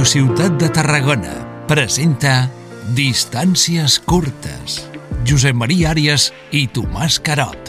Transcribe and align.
Ràdio 0.00 0.08
Ciutat 0.08 0.54
de 0.56 0.68
Tarragona 0.72 1.32
presenta 1.68 2.48
Distàncies 2.96 3.98
curtes. 4.00 4.78
Josep 5.28 5.52
Maria 5.52 5.90
Àries 5.90 6.30
i 6.56 6.62
Tomàs 6.72 7.18
Carot. 7.20 7.68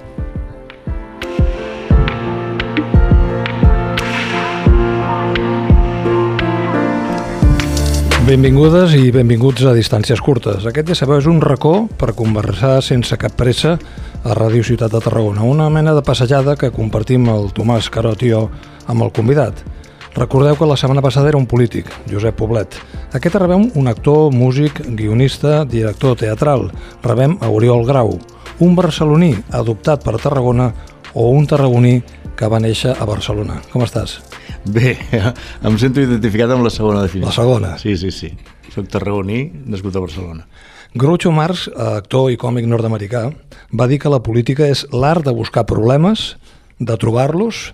Benvingudes 8.29 8.95
i 8.95 9.11
benvinguts 9.11 9.67
a 9.67 9.75
Distàncies 9.75 10.23
Curtes. 10.23 10.63
Aquest, 10.63 10.87
ja 10.87 10.95
sabeu, 11.01 11.19
és 11.19 11.27
un 11.27 11.43
racó 11.43 11.89
per 11.99 12.13
conversar 12.15 12.77
sense 12.79 13.19
cap 13.19 13.35
pressa 13.35 13.75
a 14.23 14.39
Ràdio 14.39 14.63
Ciutat 14.71 14.95
de 14.95 15.03
Tarragona. 15.03 15.43
Una 15.43 15.67
mena 15.67 15.91
de 15.99 16.07
passejada 16.07 16.55
que 16.55 16.71
compartim 16.71 17.27
el 17.35 17.51
Tomàs 17.51 17.91
Carot 17.91 18.23
i 18.23 18.31
jo 18.31 18.45
amb 18.87 19.03
el 19.03 19.11
convidat. 19.19 19.65
Recordeu 20.15 20.57
que 20.59 20.67
la 20.67 20.75
setmana 20.75 21.01
passada 21.01 21.29
era 21.29 21.39
un 21.39 21.47
polític, 21.47 21.87
Josep 22.11 22.35
Poblet. 22.35 22.75
Aquest 23.15 23.35
rebem 23.39 23.69
un 23.79 23.87
actor, 23.87 24.33
músic, 24.35 24.81
guionista, 24.97 25.63
director 25.63 26.17
teatral. 26.19 26.67
Rebem 27.03 27.37
a 27.39 27.47
Oriol 27.47 27.85
Grau, 27.87 28.17
un 28.59 28.75
barceloní 28.75 29.37
adoptat 29.55 30.03
per 30.03 30.19
Tarragona 30.19 30.73
o 31.13 31.29
un 31.31 31.47
tarragoní 31.47 32.01
que 32.35 32.49
va 32.51 32.59
néixer 32.59 32.91
a 32.91 33.07
Barcelona. 33.07 33.61
Com 33.71 33.85
estàs? 33.87 34.19
Bé, 34.67 34.97
em 35.67 35.79
sento 35.79 36.03
identificat 36.03 36.51
amb 36.51 36.67
la 36.67 36.73
segona 36.73 37.05
definició. 37.05 37.29
La 37.31 37.37
segona? 37.37 37.71
Sí, 37.79 37.95
sí, 37.97 38.11
sí. 38.11 38.33
Soc 38.75 38.91
tarragoní, 38.91 39.45
nascut 39.71 39.95
a 39.95 40.03
Barcelona. 40.03 40.47
Groucho 40.91 41.31
Marx, 41.31 41.69
actor 41.71 42.33
i 42.33 42.37
còmic 42.39 42.67
nord-americà, 42.67 43.29
va 43.71 43.87
dir 43.87 44.01
que 44.03 44.11
la 44.11 44.19
política 44.19 44.67
és 44.67 44.83
l'art 44.91 45.23
de 45.23 45.31
buscar 45.31 45.63
problemes, 45.63 46.35
de 46.79 46.97
trobar-los, 46.99 47.69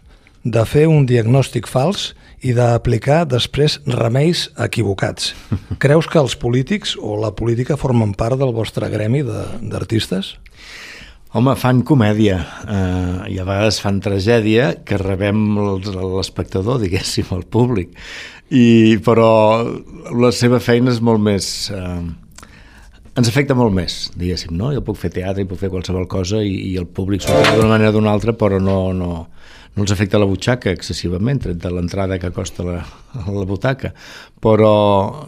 de 0.45 0.63
fer 0.69 0.85
un 0.87 1.07
diagnòstic 1.09 1.67
fals 1.67 2.11
i 2.45 2.53
d'aplicar 2.53 3.23
després 3.29 3.79
remeis 3.87 4.47
equivocats. 4.61 5.33
Creus 5.83 6.09
que 6.11 6.19
els 6.21 6.37
polítics 6.37 6.95
o 6.99 7.17
la 7.21 7.33
política 7.35 7.77
formen 7.79 8.13
part 8.17 8.37
del 8.39 8.53
vostre 8.55 8.89
gremi 8.93 9.23
d'artistes? 9.25 10.35
Home, 11.35 11.57
fan 11.59 11.81
comèdia 11.85 12.37
eh, 12.63 13.33
i 13.33 13.39
a 13.41 13.45
vegades 13.45 13.81
fan 13.83 13.99
tragèdia 14.01 14.71
que 14.87 14.99
rebem 15.01 15.57
l'espectador, 15.83 16.79
diguéssim, 16.81 17.27
el 17.35 17.43
públic. 17.51 17.91
I, 18.47 18.95
però 19.03 19.65
la 20.15 20.31
seva 20.31 20.61
feina 20.63 20.93
és 20.93 21.01
molt 21.03 21.21
més... 21.21 21.49
Eh, 21.73 21.99
ens 23.17 23.29
afecta 23.31 23.57
molt 23.57 23.73
més, 23.73 24.11
diguéssim, 24.15 24.53
no? 24.55 24.69
Jo 24.75 24.83
puc 24.85 24.99
fer 25.01 25.09
teatre 25.13 25.43
i 25.43 25.49
puc 25.49 25.59
fer 25.59 25.71
qualsevol 25.73 26.05
cosa 26.09 26.39
i, 26.45 26.53
i 26.69 26.75
el 26.79 26.85
públic 26.85 27.25
s'ho 27.25 27.33
d'una 27.49 27.71
manera 27.73 27.89
o 27.89 27.97
d'una 27.97 28.13
altra, 28.13 28.35
però 28.37 28.61
no, 28.61 28.93
no, 28.93 29.25
no 29.77 29.85
els 29.85 29.93
afecta 29.93 30.17
la 30.17 30.25
butxaca 30.25 30.73
excessivament, 30.73 31.39
tret 31.43 31.61
de 31.61 31.69
l'entrada 31.69 32.17
que 32.17 32.33
costa 32.33 32.65
la, 32.65 32.81
la 33.13 33.45
butaca. 33.45 33.93
Però 34.41 34.73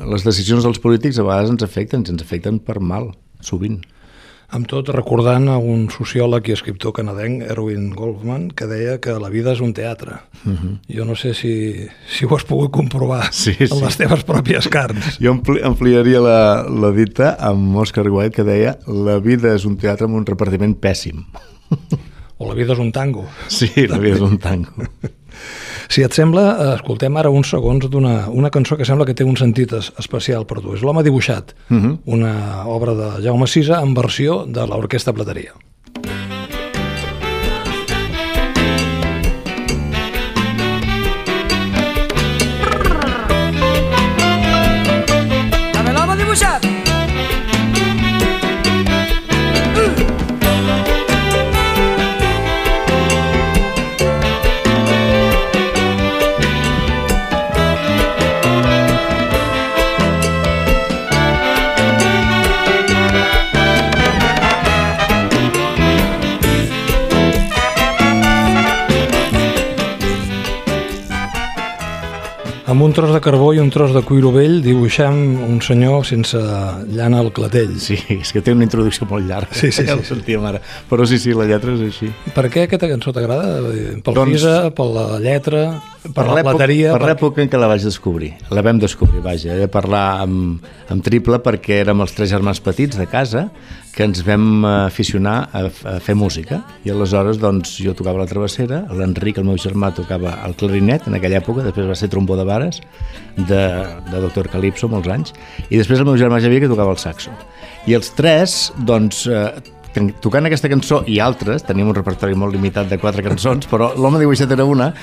les 0.10 0.26
decisions 0.26 0.66
dels 0.66 0.82
polítics 0.82 1.22
a 1.22 1.28
vegades 1.28 1.54
ens 1.54 1.66
afecten, 1.66 2.08
ens 2.10 2.26
afecten 2.26 2.58
per 2.66 2.80
mal, 2.82 3.12
sovint. 3.46 3.80
Amb 4.50 4.66
tot, 4.66 4.88
recordant 4.90 5.46
a 5.54 5.60
un 5.62 5.84
sociòleg 5.94 6.48
i 6.50 6.56
escriptor 6.56 6.96
canadenc, 6.98 7.44
Erwin 7.54 7.92
Goldman, 7.94 8.48
que 8.58 8.66
deia 8.66 8.96
que 8.98 9.14
la 9.22 9.30
vida 9.30 9.54
és 9.54 9.62
un 9.62 9.76
teatre. 9.78 10.18
Uh 10.42 10.54
-huh. 10.54 10.72
Jo 10.90 11.06
no 11.06 11.16
sé 11.16 11.36
si, 11.36 11.86
si 12.10 12.26
ho 12.26 12.36
has 12.36 12.44
pogut 12.44 12.72
comprovar 12.72 13.30
sí, 13.32 13.54
sí. 13.54 13.68
en 13.70 13.86
les 13.86 13.98
teves 13.98 14.26
pròpies 14.26 14.68
carns. 14.68 15.18
Jo 15.24 15.32
ampli 15.32 15.62
ampliaria 15.62 16.20
la, 16.20 16.64
la 16.64 16.92
dita 16.92 17.36
amb 17.40 17.76
Oscar 17.76 18.10
Wilde, 18.10 18.32
que 18.32 18.44
deia 18.44 18.80
la 18.88 19.20
vida 19.20 19.54
és 19.54 19.66
un 19.66 19.78
teatre 19.78 20.06
amb 20.06 20.16
un 20.16 20.26
repartiment 20.26 20.74
pèssim. 20.74 21.26
O 22.40 22.48
la 22.48 22.56
vida 22.56 22.74
és 22.74 22.80
un 22.80 22.92
tango. 22.96 23.26
Sí, 23.52 23.70
la 23.88 24.00
vida 24.00 24.16
és 24.16 24.26
un 24.26 24.38
tango. 24.40 24.88
Si 25.90 26.04
et 26.06 26.14
sembla, 26.14 26.44
escoltem 26.76 27.16
ara 27.18 27.32
uns 27.34 27.50
segons 27.50 27.88
d'una 27.90 28.28
una 28.30 28.52
cançó 28.54 28.78
que 28.78 28.86
sembla 28.86 29.08
que 29.08 29.16
té 29.18 29.26
un 29.26 29.40
sentit 29.40 29.74
especial 29.74 30.46
per 30.46 30.60
tu. 30.60 30.76
És 30.76 30.84
l'home 30.86 31.02
dibuixat, 31.02 31.56
uh 31.72 31.78
-huh. 31.78 31.98
una 32.06 32.68
obra 32.68 32.94
de 32.94 33.10
Jaume 33.26 33.48
Sisa 33.48 33.82
en 33.82 33.96
versió 33.96 34.46
de 34.46 34.68
l'Orquestra 34.68 35.14
Plateria. 35.14 35.54
l'home 36.04 36.29
Amb 72.70 72.84
un 72.86 72.92
tros 72.94 73.10
de 73.10 73.18
carbó 73.18 73.48
i 73.58 73.58
un 73.58 73.72
tros 73.74 73.96
de 73.96 74.04
cuiro 74.06 74.30
vell 74.30 74.60
dibuixem 74.62 75.16
un 75.42 75.58
senyor 75.66 76.04
sense 76.06 76.38
llana 76.38 77.18
al 77.24 77.32
clatell. 77.34 77.72
Sí, 77.82 77.98
és 78.14 78.30
que 78.30 78.44
té 78.46 78.54
una 78.54 78.68
introducció 78.68 79.08
molt 79.10 79.26
llarga. 79.26 79.58
Sí, 79.58 79.72
sí, 79.74 79.88
ja 79.88 79.96
sí. 79.98 80.06
sentíem 80.12 80.46
ara. 80.46 80.62
Però 80.86 81.08
sí, 81.10 81.18
sí, 81.18 81.34
la 81.34 81.48
lletra 81.50 81.74
és 81.74 81.82
així. 81.88 82.12
Per 82.36 82.46
què 82.54 82.68
aquesta 82.68 82.92
cançó 82.92 83.10
t'agrada? 83.16 83.56
Pel 84.06 84.20
Doncs- 84.20 84.36
fisa, 84.36 84.54
per 84.78 84.86
la 84.86 85.08
lletra, 85.24 85.64
per, 86.14 86.28
la 86.30 86.44
plateria... 86.46 86.94
Per 86.94 87.10
l'època 87.10 87.42
en 87.42 87.50
què 87.50 87.58
la 87.58 87.72
vaig 87.74 87.90
descobrir. 87.90 88.36
La 88.54 88.62
vam 88.62 88.78
descobrir, 88.86 89.24
vaja. 89.26 89.56
He 89.56 89.64
de 89.66 89.72
parlar 89.74 90.06
amb, 90.28 90.70
amb 90.94 91.10
triple 91.10 91.42
perquè 91.42 91.82
érem 91.88 92.06
els 92.06 92.14
tres 92.14 92.30
germans 92.30 92.62
petits 92.62 93.02
de 93.02 93.10
casa 93.10 93.48
que 94.00 94.06
ens 94.08 94.22
vam 94.24 94.64
aficionar 94.64 95.50
a, 95.52 95.66
a 95.68 95.94
fer 96.00 96.14
música. 96.16 96.62
I 96.88 96.94
aleshores, 96.94 97.36
doncs, 97.42 97.74
jo 97.84 97.92
tocava 98.00 98.22
la 98.22 98.28
travessera, 98.30 98.86
l'Enric, 98.96 99.42
el 99.42 99.48
meu 99.50 99.58
germà, 99.60 99.90
tocava 99.92 100.38
el 100.48 100.56
clarinet 100.56 101.10
en 101.10 101.18
aquella 101.18 101.42
època, 101.42 101.66
després 101.66 101.90
va 101.90 101.98
ser 102.00 102.08
trombó 102.08 102.38
de 102.40 102.46
vares, 102.48 102.80
de, 103.36 103.66
de 104.08 104.22
Doctor 104.24 104.48
Calypso, 104.54 104.88
molts 104.88 105.12
anys, 105.12 105.34
i 105.68 105.76
després 105.76 106.00
el 106.00 106.08
meu 106.08 106.16
germà 106.22 106.40
Javier, 106.40 106.62
que 106.64 106.72
tocava 106.72 106.96
el 106.96 107.02
saxo. 107.04 107.36
I 107.92 107.98
els 108.00 108.14
tres, 108.16 108.56
doncs, 108.88 109.26
eh, 109.28 110.08
tocant 110.24 110.48
aquesta 110.48 110.72
cançó 110.72 111.02
i 111.04 111.20
altres, 111.20 111.68
teníem 111.68 111.92
un 111.92 112.00
repertori 112.00 112.40
molt 112.40 112.56
limitat 112.56 112.88
de 112.88 113.02
quatre 113.04 113.28
cançons, 113.28 113.68
però 113.68 113.92
l'home 114.00 114.24
dibuixat 114.24 114.56
era 114.56 114.64
una, 114.64 114.94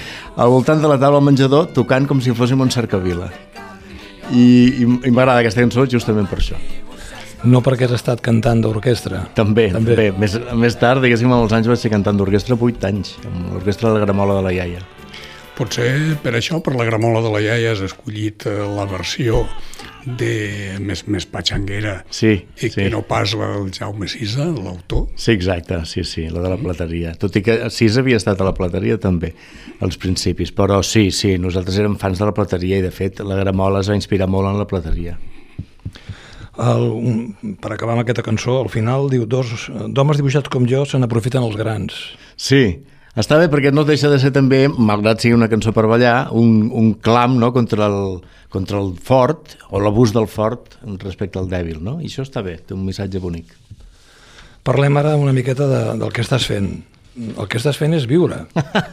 al 0.41 0.57
voltant 0.57 0.81
de 0.81 0.89
la 0.89 0.97
taula 1.05 1.21
al 1.21 1.29
menjador, 1.29 1.69
tocant 1.77 2.09
com 2.09 2.25
si 2.25 2.33
fóssim 2.33 2.65
un 2.65 2.73
cercavila. 2.73 3.29
I, 4.33 4.49
i, 4.81 4.89
i 4.89 5.13
m'agrada 5.13 5.45
aquesta 5.45 5.61
cançó 5.61 5.85
justament 5.85 6.33
per 6.33 6.41
això. 6.41 6.65
No 7.45 7.61
perquè 7.63 7.85
has 7.87 7.93
estat 7.99 8.23
cantant 8.25 8.63
d'orquestra. 8.65 9.27
També, 9.37 9.69
També. 9.75 9.95
també. 9.95 10.11
Més, 10.19 10.39
més 10.57 10.77
tard, 10.81 11.03
diguéssim, 11.05 11.31
amb 11.31 11.45
els 11.45 11.53
anys 11.53 11.69
vaig 11.69 11.79
ser 11.79 11.93
cantant 11.93 12.17
d'orquestra 12.17 12.57
8 12.57 12.89
anys, 12.89 13.17
amb 13.29 13.53
l'orquestra 13.55 13.91
de 13.93 13.99
la 13.99 14.07
Gramola 14.07 14.39
de 14.41 14.47
la 14.47 14.55
Iaia. 14.57 14.85
Potser 15.57 16.19
per 16.21 16.35
això, 16.37 16.59
per 16.61 16.75
la 16.77 16.85
gramola 16.85 17.23
de 17.25 17.31
la 17.33 17.41
iaia, 17.41 17.71
has 17.73 17.81
escollit 17.81 18.45
eh, 18.45 18.59
la 18.77 18.85
versió 18.91 19.47
de 20.05 20.77
més, 20.85 21.07
més 21.09 21.25
patxanguera 21.27 21.95
Sí, 22.13 22.35
i 22.45 22.69
sí. 22.69 22.75
que 22.75 22.91
no 22.93 23.01
pas 23.09 23.33
la 23.35 23.49
del 23.55 23.71
Jaume 23.73 24.05
Sisa, 24.07 24.45
l'autor. 24.53 25.07
Sí, 25.17 25.33
exacte, 25.33 25.79
sí, 25.89 26.05
sí, 26.05 26.27
la 26.29 26.43
de 26.45 26.51
la 26.53 26.59
plateria. 26.61 27.15
Tot 27.17 27.41
i 27.41 27.43
que 27.47 27.57
Sis 27.73 27.97
havia 27.97 28.21
estat 28.21 28.43
a 28.45 28.51
la 28.51 28.53
plateria 28.55 29.01
també, 29.01 29.33
als 29.81 29.97
principis, 29.97 30.53
però 30.53 30.83
sí, 30.85 31.09
sí, 31.09 31.39
nosaltres 31.41 31.81
érem 31.81 31.97
fans 31.97 32.21
de 32.21 32.29
la 32.29 32.37
plateria 32.37 32.83
i 32.83 32.85
de 32.85 32.93
fet 32.93 33.25
la 33.25 33.41
Gramola 33.41 33.81
es 33.81 33.89
va 33.89 33.97
inspirar 33.97 34.29
molt 34.29 34.53
en 34.53 34.61
la 34.61 34.69
plateria. 34.69 35.17
El, 36.57 36.85
un, 36.89 37.57
per 37.61 37.75
acabar 37.75 37.97
amb 37.97 38.03
aquesta 38.07 38.25
cançó, 38.25 38.61
al 38.63 38.71
final 38.73 39.11
diu 39.13 39.27
dos 39.29 39.67
d'homes 39.69 40.17
dibuixats 40.17 40.49
com 40.53 40.65
jo 40.69 40.87
se 40.89 41.01
n'aprofiten 41.01 41.45
els 41.45 41.59
grans. 41.59 41.99
Sí, 42.41 42.63
està 43.17 43.39
bé 43.41 43.51
perquè 43.53 43.73
no 43.73 43.85
deixa 43.89 44.09
de 44.13 44.19
ser 44.21 44.33
també, 44.33 44.67
malgrat 44.69 45.21
sigui 45.21 45.37
una 45.37 45.51
cançó 45.53 45.73
per 45.77 45.87
ballar, 45.89 46.31
un, 46.37 46.71
un 46.73 46.95
clam 47.01 47.37
no, 47.41 47.53
contra, 47.53 47.91
el, 47.93 48.19
contra 48.53 48.81
el 48.81 48.95
fort 48.97 49.59
o 49.69 49.81
l'abús 49.81 50.17
del 50.17 50.29
fort 50.33 50.79
respecte 51.05 51.41
al 51.41 51.49
dèbil, 51.53 51.83
no? 51.85 51.99
I 52.01 52.11
això 52.11 52.25
està 52.25 52.45
bé, 52.45 52.59
té 52.65 52.77
un 52.77 52.85
missatge 52.89 53.21
bonic. 53.21 53.53
Parlem 54.67 54.97
ara 54.99 55.15
una 55.17 55.33
miqueta 55.33 55.69
de, 55.71 55.81
del 56.01 56.13
que 56.13 56.25
estàs 56.25 56.45
fent. 56.49 56.73
El 57.17 57.47
que 57.49 57.57
estàs 57.57 57.79
fent 57.81 57.95
és 57.97 58.05
viure, 58.05 58.43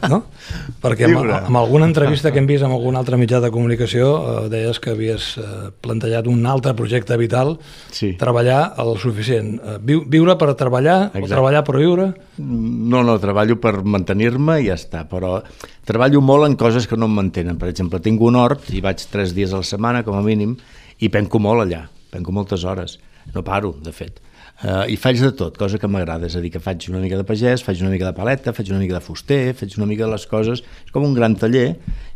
no? 0.08 0.22
Perquè 0.84 1.04
amb, 1.10 1.28
amb 1.28 1.58
alguna 1.60 1.84
entrevista 1.84 2.30
que 2.32 2.40
hem 2.40 2.46
vist 2.48 2.64
amb 2.64 2.72
algun 2.72 2.96
altre 2.96 3.18
mitjà 3.20 3.36
de 3.44 3.50
comunicació 3.52 4.06
eh, 4.16 4.48
deies 4.48 4.80
que 4.80 4.94
havies 4.94 5.26
eh, 5.36 5.44
plantejat 5.84 6.30
un 6.32 6.40
altre 6.48 6.72
projecte 6.78 7.18
vital, 7.20 7.58
Sí. 7.92 8.14
treballar 8.16 8.62
el 8.80 8.94
suficient. 9.02 9.58
Eh, 9.60 9.76
viu, 9.84 10.06
viure 10.08 10.38
per 10.40 10.54
treballar 10.56 11.10
Exacte. 11.10 11.26
o 11.28 11.32
treballar 11.34 11.64
per 11.68 11.76
viure? 11.76 12.08
No, 12.40 13.02
no, 13.04 13.18
treballo 13.20 13.58
per 13.60 13.76
mantenir-me 13.84 14.56
i 14.64 14.70
ja 14.72 14.78
està, 14.80 15.04
però 15.10 15.42
treballo 15.84 16.24
molt 16.24 16.48
en 16.48 16.56
coses 16.56 16.88
que 16.88 16.96
no 16.96 17.04
em 17.12 17.18
mantenen. 17.20 17.60
Per 17.60 17.68
exemple, 17.68 18.00
tinc 18.00 18.24
un 18.24 18.40
hort 18.40 18.72
i 18.72 18.80
vaig 18.80 19.04
tres 19.12 19.36
dies 19.36 19.52
a 19.52 19.60
la 19.60 19.68
setmana, 19.68 20.00
com 20.02 20.16
a 20.16 20.24
mínim, 20.24 20.56
i 21.04 21.12
penco 21.12 21.36
molt 21.44 21.66
allà, 21.68 21.84
penco 22.14 22.32
moltes 22.32 22.64
hores. 22.64 22.96
No 23.36 23.44
paro, 23.44 23.76
de 23.84 23.92
fet. 23.92 24.23
Uh, 24.62 24.86
I 24.86 24.94
faig 24.96 25.18
de 25.18 25.32
tot, 25.34 25.56
cosa 25.58 25.80
que 25.82 25.88
m'agrada, 25.90 26.28
és 26.30 26.36
a 26.38 26.40
dir, 26.40 26.52
que 26.54 26.60
faig 26.62 26.86
una 26.88 27.00
mica 27.02 27.18
de 27.18 27.24
pagès, 27.26 27.64
faig 27.66 27.82
una 27.82 27.90
mica 27.90 28.06
de 28.06 28.14
paleta, 28.14 28.52
faig 28.54 28.70
una 28.70 28.78
mica 28.78 28.94
de 28.96 29.02
fuster, 29.02 29.52
faig 29.58 29.74
una 29.80 29.88
mica 29.90 30.06
de 30.06 30.12
les 30.12 30.24
coses, 30.30 30.62
és 30.62 30.94
com 30.94 31.04
un 31.04 31.16
gran 31.16 31.34
taller 31.36 31.66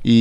i, 0.07 0.19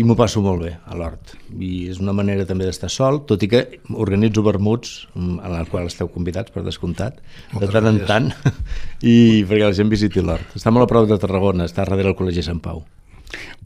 i 0.00 0.02
m'ho 0.08 0.16
passo 0.18 0.40
molt 0.42 0.64
bé 0.64 0.72
a 0.80 0.96
l'hort. 0.96 1.36
I 1.52 1.86
és 1.92 2.00
una 2.00 2.16
manera 2.16 2.48
també 2.48 2.66
d'estar 2.66 2.88
sol, 2.90 3.20
tot 3.28 3.44
i 3.44 3.52
que 3.52 3.64
organitzo 3.92 4.42
vermuts, 4.48 4.96
mm, 5.12 5.40
en 5.44 5.58
el 5.60 5.68
qual 5.68 5.92
esteu 5.92 6.08
convidats, 6.10 6.54
per 6.54 6.64
descomptat, 6.66 7.20
de 7.52 7.70
tant 7.70 7.92
en 7.92 8.00
tant, 8.08 8.32
i 9.04 9.44
perquè 9.44 9.66
la 9.68 9.76
gent 9.76 9.92
visiti 9.92 10.24
l'hort. 10.24 10.56
Està 10.56 10.72
molt 10.72 10.88
a 10.88 10.94
prop 10.94 11.10
de 11.10 11.20
Tarragona, 11.20 11.68
està 11.68 11.84
darrere 11.84 12.08
del 12.08 12.18
Col·legi 12.18 12.48
Sant 12.48 12.64
Pau 12.64 12.86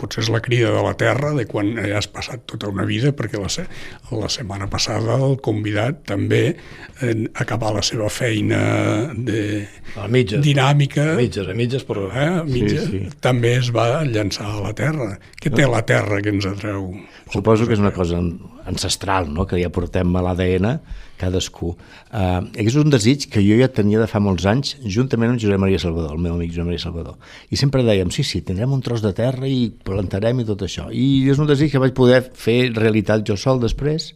potser 0.00 0.24
és 0.24 0.30
la 0.32 0.40
crida 0.44 0.72
de 0.74 0.82
la 0.84 0.94
terra 0.98 1.32
de 1.36 1.46
quan 1.48 1.72
has 1.78 2.08
passat 2.10 2.44
tota 2.50 2.70
una 2.72 2.86
vida, 2.88 3.12
perquè 3.16 3.40
la, 3.40 3.50
se 3.52 3.66
la 4.10 4.30
setmana 4.32 4.68
passada 4.70 5.18
el 5.22 5.38
convidat 5.44 6.02
també 6.08 6.42
en 7.02 7.28
acabar 7.34 7.72
la 7.76 7.82
seva 7.86 8.08
feina 8.12 8.62
de 9.14 9.66
a 9.98 10.08
mitges, 10.12 10.42
dinàmica 10.44 11.12
a 11.14 11.18
mitges, 11.18 11.48
a 11.48 11.56
mitges, 11.58 11.86
però... 11.88 12.08
eh, 12.12 12.28
a 12.42 12.44
mitges 12.48 12.88
sí, 12.88 13.02
sí. 13.04 13.18
també 13.24 13.56
es 13.60 13.72
va 13.74 14.04
llançar 14.08 14.48
a 14.50 14.60
la 14.68 14.72
terra. 14.76 15.12
Què 15.42 15.52
té 15.54 15.66
la 15.68 15.82
terra 15.86 16.20
que 16.22 16.32
ens 16.34 16.46
atreu? 16.48 16.90
Suposo 17.32 17.66
que 17.66 17.76
és 17.76 17.82
una 17.82 17.94
cosa 17.94 18.20
ancestral, 18.66 19.28
no? 19.32 19.46
que 19.46 19.60
ja 19.60 19.70
portem 19.72 20.12
a 20.16 20.22
l'ADN 20.24 20.68
cadascú. 21.20 21.72
Uh, 22.10 22.48
és 22.58 22.76
un 22.78 22.90
desig 22.92 23.28
que 23.30 23.42
jo 23.44 23.56
ja 23.60 23.68
tenia 23.70 24.00
de 24.02 24.08
fa 24.10 24.20
molts 24.22 24.46
anys, 24.48 24.74
juntament 24.82 25.32
amb 25.32 25.42
Josep 25.42 25.60
Maria 25.62 25.80
Salvador, 25.82 26.16
el 26.16 26.22
meu 26.24 26.34
amic 26.36 26.52
Josep 26.54 26.68
Maria 26.70 26.82
Salvador. 26.82 27.18
I 27.50 27.60
sempre 27.60 27.84
dèiem, 27.86 28.10
sí, 28.14 28.24
sí, 28.26 28.42
tindrem 28.46 28.74
un 28.74 28.82
tros 28.84 29.04
de 29.04 29.14
terra 29.16 29.48
i 29.48 29.70
plantarem 29.84 30.42
i 30.42 30.48
tot 30.48 30.64
això. 30.66 30.88
I 30.90 31.28
és 31.30 31.42
un 31.42 31.50
desig 31.50 31.72
que 31.72 31.82
vaig 31.82 31.94
poder 31.96 32.22
fer 32.34 32.72
realitat 32.74 33.26
jo 33.28 33.38
sol 33.38 33.62
després, 33.62 34.12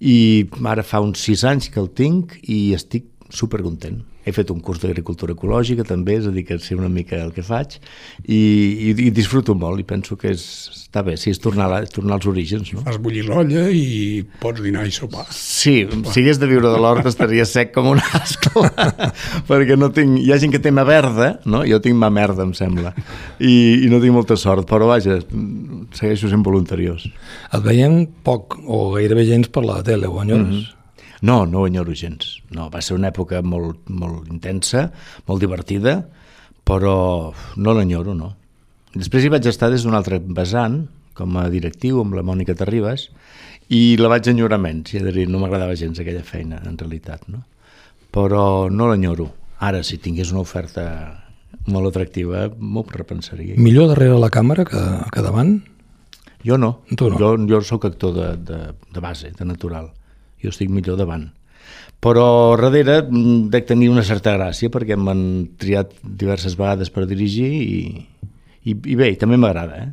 i 0.00 0.48
ara 0.64 0.84
fa 0.86 1.02
uns 1.04 1.20
sis 1.20 1.44
anys 1.44 1.68
que 1.68 1.80
el 1.82 1.90
tinc 1.92 2.38
i 2.48 2.70
estic 2.72 3.10
supercontent 3.30 4.00
he 4.30 4.34
fet 4.34 4.50
un 4.54 4.60
curs 4.64 4.80
d'agricultura 4.82 5.34
ecològica 5.36 5.84
també, 5.86 6.16
és 6.20 6.28
a 6.28 6.32
dir, 6.34 6.44
que 6.48 6.58
sé 6.62 6.76
una 6.78 6.90
mica 6.92 7.18
el 7.20 7.32
que 7.36 7.44
faig 7.46 7.76
i, 8.24 8.38
i, 8.38 8.94
i 9.06 9.10
disfruto 9.14 9.54
molt 9.58 9.82
i 9.82 9.86
penso 9.88 10.16
que 10.20 10.32
és, 10.32 10.44
està 10.76 11.04
bé, 11.06 11.16
sí, 11.20 11.32
és 11.34 11.42
tornar, 11.42 11.68
a, 11.74 11.82
tornar 11.90 12.18
als 12.18 12.28
orígens. 12.30 12.72
No? 12.74 12.84
Fas 12.86 12.98
bullir 13.02 13.26
l'olla 13.28 13.66
i 13.74 14.22
pots 14.42 14.62
dinar 14.64 14.86
i 14.88 14.94
sopar. 14.94 15.26
Sí, 15.34 15.84
si 16.10 16.22
hagués 16.22 16.40
de 16.40 16.48
viure 16.50 16.72
de 16.72 16.80
l'hort 16.80 17.06
estaria 17.10 17.46
sec 17.48 17.74
com 17.76 17.90
un 17.92 18.02
asco 18.16 18.64
perquè 19.50 19.78
no 19.78 19.90
tinc, 19.94 20.18
hi 20.22 20.32
ha 20.32 20.40
gent 20.42 20.54
que 20.54 20.62
té 20.62 20.72
mà 20.74 20.86
verda, 20.88 21.32
no? 21.50 21.62
jo 21.68 21.80
tinc 21.82 21.98
mà 22.00 22.10
merda, 22.14 22.46
em 22.46 22.54
sembla, 22.56 22.94
i, 23.38 23.54
i 23.84 23.92
no 23.92 24.02
tinc 24.02 24.16
molta 24.16 24.38
sort, 24.40 24.66
però 24.70 24.90
vaja, 24.90 25.20
segueixo 25.96 26.30
sent 26.30 26.44
voluntariós. 26.46 27.06
Et 27.50 27.64
veiem 27.64 28.02
poc 28.26 28.58
o 28.66 28.90
gairebé 28.96 29.26
gens 29.28 29.50
per 29.52 29.66
la 29.66 29.80
tele, 29.86 30.10
enyores? 30.10 30.46
Mm 30.46 30.60
-hmm. 30.60 30.79
No, 31.20 31.44
no 31.46 31.60
ho 31.60 31.66
enyoro 31.68 31.94
gens. 31.94 32.38
No, 32.50 32.68
va 32.72 32.80
ser 32.80 32.96
una 32.96 33.10
època 33.10 33.42
molt, 33.44 33.88
molt 33.92 34.28
intensa, 34.32 34.88
molt 35.28 35.42
divertida, 35.42 35.98
però 36.64 37.32
no 37.56 37.74
l'enyoro, 37.76 38.14
no. 38.16 38.32
Després 38.94 39.26
hi 39.26 39.32
vaig 39.32 39.46
estar 39.46 39.70
des 39.70 39.84
d'un 39.84 39.94
altre 39.94 40.18
vessant, 40.20 40.82
com 41.14 41.36
a 41.36 41.46
directiu, 41.52 42.00
amb 42.00 42.16
la 42.16 42.24
Mònica 42.26 42.56
Terribas, 42.56 43.10
i 43.70 43.96
la 44.00 44.08
vaig 44.10 44.30
enyorar 44.32 44.58
menys, 44.58 44.94
i 44.96 45.02
dir, 45.12 45.28
no 45.30 45.42
m'agradava 45.42 45.76
gens 45.78 46.00
aquella 46.00 46.24
feina, 46.26 46.62
en 46.66 46.78
realitat, 46.80 47.28
no? 47.28 47.44
Però 48.10 48.70
no 48.72 48.88
l'enyoro. 48.90 49.28
Ara, 49.60 49.84
si 49.86 50.00
tingués 50.02 50.32
una 50.32 50.42
oferta 50.42 50.86
molt 51.68 51.92
atractiva, 51.92 52.48
m'ho 52.58 52.82
repensaria. 52.88 53.60
Millor 53.60 53.92
darrere 53.92 54.16
la 54.18 54.32
càmera 54.32 54.64
que, 54.66 54.80
que 55.12 55.22
davant? 55.22 55.58
Jo 56.42 56.56
no. 56.56 56.78
Tu 56.96 57.12
no. 57.12 57.20
Jo, 57.20 57.34
jo 57.46 57.60
sóc 57.60 57.84
actor 57.84 58.16
de, 58.16 58.28
de, 58.48 58.60
de 58.90 59.02
base, 59.04 59.34
de 59.36 59.44
natural 59.44 59.92
jo 60.42 60.52
estic 60.52 60.70
millor 60.72 60.98
davant. 61.00 61.28
Però 62.00 62.56
darrere 62.56 63.02
mm, 63.04 63.48
dec 63.52 63.66
tenir 63.68 63.90
una 63.92 64.04
certa 64.06 64.32
gràcia 64.38 64.72
perquè 64.72 64.96
m'han 64.96 65.24
triat 65.60 65.92
diverses 66.02 66.56
vegades 66.56 66.92
per 66.92 67.04
dirigir 67.10 67.50
i, 67.60 67.80
i, 68.64 68.72
i 68.72 68.96
bé, 68.96 69.12
també 69.20 69.36
m'agrada, 69.40 69.82
eh? 69.84 69.90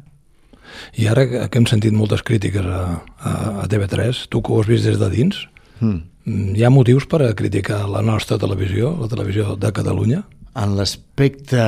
I 1.01 1.07
ara 1.11 1.25
que 1.27 1.59
hem 1.59 1.65
sentit 1.69 1.95
moltes 1.95 2.23
crítiques 2.27 2.65
a, 2.65 2.83
a, 3.17 3.33
a 3.63 3.67
TV3, 3.71 4.27
tu 4.31 4.41
que 4.44 4.53
ho 4.53 4.61
has 4.61 4.69
vist 4.69 4.88
des 4.88 4.99
de 5.01 5.09
dins, 5.11 5.41
hmm. 5.79 5.99
mm. 6.27 6.55
hi 6.55 6.63
ha 6.63 6.71
motius 6.73 7.07
per 7.09 7.21
a 7.25 7.33
criticar 7.38 7.83
la 7.91 8.03
nostra 8.05 8.39
televisió, 8.39 8.94
la 9.01 9.09
televisió 9.11 9.57
de 9.59 9.73
Catalunya? 9.75 10.23
En 10.57 10.77
l'aspecte... 10.77 11.65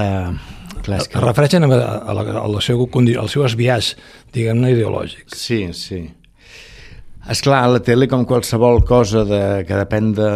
Clar, 0.80 1.02
que... 1.04 1.18
Es 1.20 1.24
refereixen 1.24 1.68
a, 1.68 1.70
a, 1.76 1.96
a, 2.00 2.16
la, 2.16 2.24
a 2.40 2.48
la 2.48 2.62
seu, 2.64 2.86
al 2.88 3.32
seu 3.32 3.44
esbiaix, 3.44 3.92
diguem-ne, 4.36 4.72
ideològic. 4.78 5.28
Sí, 5.36 5.66
sí. 5.76 6.06
És 7.30 7.44
clar, 7.46 7.60
la 7.70 7.78
tele, 7.86 8.08
com 8.10 8.24
qualsevol 8.26 8.80
cosa 8.90 9.22
de, 9.22 9.40
que 9.68 9.78
depèn 9.78 10.14
de 10.18 10.30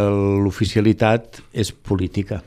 l'oficialitat, 0.44 1.40
és 1.58 1.72
política. 1.74 2.44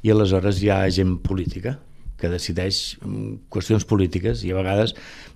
I 0.00 0.14
aleshores 0.14 0.62
hi 0.62 0.70
ha 0.72 0.86
gent 0.88 1.18
política 1.20 1.74
que 2.20 2.30
decideix 2.32 2.78
mm, 3.02 3.50
qüestions 3.52 3.84
polítiques 3.88 4.40
i 4.44 4.54
a 4.54 4.56
vegades 4.56 4.94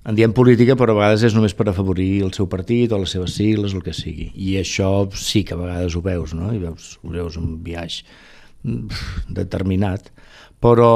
en 0.09 0.17
diem 0.17 0.33
política 0.37 0.77
però 0.81 0.93
a 0.93 0.99
vegades 0.99 1.27
és 1.29 1.37
només 1.37 1.57
per 1.57 1.69
afavorir 1.69 2.09
el 2.25 2.33
seu 2.37 2.49
partit 2.53 2.93
o 2.93 3.01
les 3.01 3.13
seves 3.17 3.37
sigles, 3.37 3.73
el 3.77 3.85
que 3.85 3.95
sigui 3.97 4.31
i 4.37 4.57
això 4.61 4.91
sí 5.17 5.45
que 5.49 5.57
a 5.57 5.61
vegades 5.61 5.97
ho 5.97 6.03
veus 6.05 6.35
no? 6.37 6.51
i 6.53 6.61
veus, 6.61 6.99
ho 7.01 7.13
veus 7.13 7.39
un 7.41 7.55
viatge 7.65 8.05
mm, 8.69 9.05
determinat 9.41 10.13
però 10.61 10.93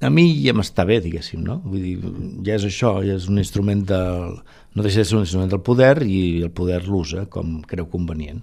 a 0.00 0.08
mi 0.08 0.26
ja 0.40 0.54
m'està 0.56 0.86
bé, 0.88 0.96
diguéssim, 1.04 1.42
no? 1.44 1.58
Vull 1.60 1.82
dir, 1.84 2.12
ja 2.46 2.54
és 2.56 2.64
això, 2.64 2.94
ja 3.04 3.18
és 3.20 3.26
un 3.28 3.40
instrument 3.40 3.82
del, 3.88 4.38
no 4.74 4.84
deixa 4.84 5.00
de 5.00 5.04
ser 5.04 5.16
un 5.18 5.24
instrument 5.24 5.50
del 5.50 5.62
poder 5.66 6.04
i 6.06 6.42
el 6.44 6.50
poder 6.54 6.84
l'usa 6.86 7.24
com 7.30 7.58
creu 7.66 7.88
convenient. 7.90 8.38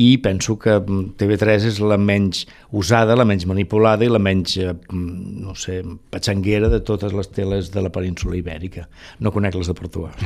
I 0.00 0.16
penso 0.24 0.56
que 0.56 0.78
TV3 0.80 1.66
és 1.68 1.80
la 1.84 1.98
menys 2.00 2.46
usada, 2.72 3.16
la 3.18 3.26
menys 3.28 3.44
manipulada 3.48 4.06
i 4.06 4.08
la 4.08 4.20
menys, 4.22 4.56
eh, 4.56 4.72
no 4.92 5.52
sé, 5.58 5.82
patxanguera 6.12 6.70
de 6.72 6.80
totes 6.80 7.12
les 7.12 7.28
teles 7.28 7.68
de 7.74 7.82
la 7.84 7.90
península 7.92 8.38
ibèrica. 8.38 8.86
No 9.20 9.32
conec 9.34 9.58
les 9.58 9.68
de 9.68 9.74
Portugal. 9.76 10.16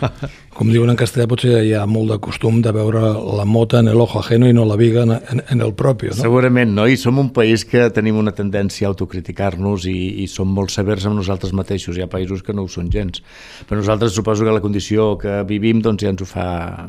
Com 0.58 0.72
diuen 0.74 0.92
en 0.92 1.00
castellà, 1.00 1.28
potser 1.30 1.62
hi 1.64 1.72
ha 1.72 1.86
molt 1.88 2.12
de 2.12 2.20
costum 2.24 2.60
de 2.64 2.72
veure 2.76 3.00
la 3.38 3.48
mota 3.48 3.80
en 3.80 3.88
el 3.88 4.00
ojo 4.04 4.20
ajeno 4.20 4.48
i 4.48 4.56
no 4.56 4.66
la 4.68 4.76
viga 4.76 5.06
en, 5.08 5.16
en, 5.16 5.42
en 5.48 5.64
el 5.64 5.72
propi, 5.72 6.12
no? 6.12 6.18
Segurament, 6.20 6.74
no? 6.76 6.84
I 6.84 7.00
som 7.00 7.20
un 7.20 7.32
país 7.32 7.64
que 7.68 7.86
tenim 7.96 8.20
una 8.20 8.36
tendència 8.36 8.88
a 8.88 8.92
autocriticar-nos 8.92 9.88
i, 9.88 9.96
i 10.24 10.28
som 10.28 10.52
molt 10.52 10.74
severs 10.74 11.08
amb 11.08 11.16
nosaltres 11.20 11.56
mateixos. 11.56 11.96
Hi 11.96 12.04
ha 12.04 12.12
països 12.12 12.44
que 12.44 12.52
no 12.52 12.66
ho 12.66 12.72
són 12.72 12.92
gens. 12.92 13.22
Però 13.68 13.80
nosaltres 13.80 14.12
suposo 14.16 14.44
que 14.44 14.52
la 14.52 14.64
condició 14.64 14.97
situació 14.98 15.18
que 15.18 15.44
vivim 15.46 15.80
doncs 15.82 16.02
ja 16.02 16.10
ens 16.12 16.22
ho 16.22 16.26
fa 16.26 16.88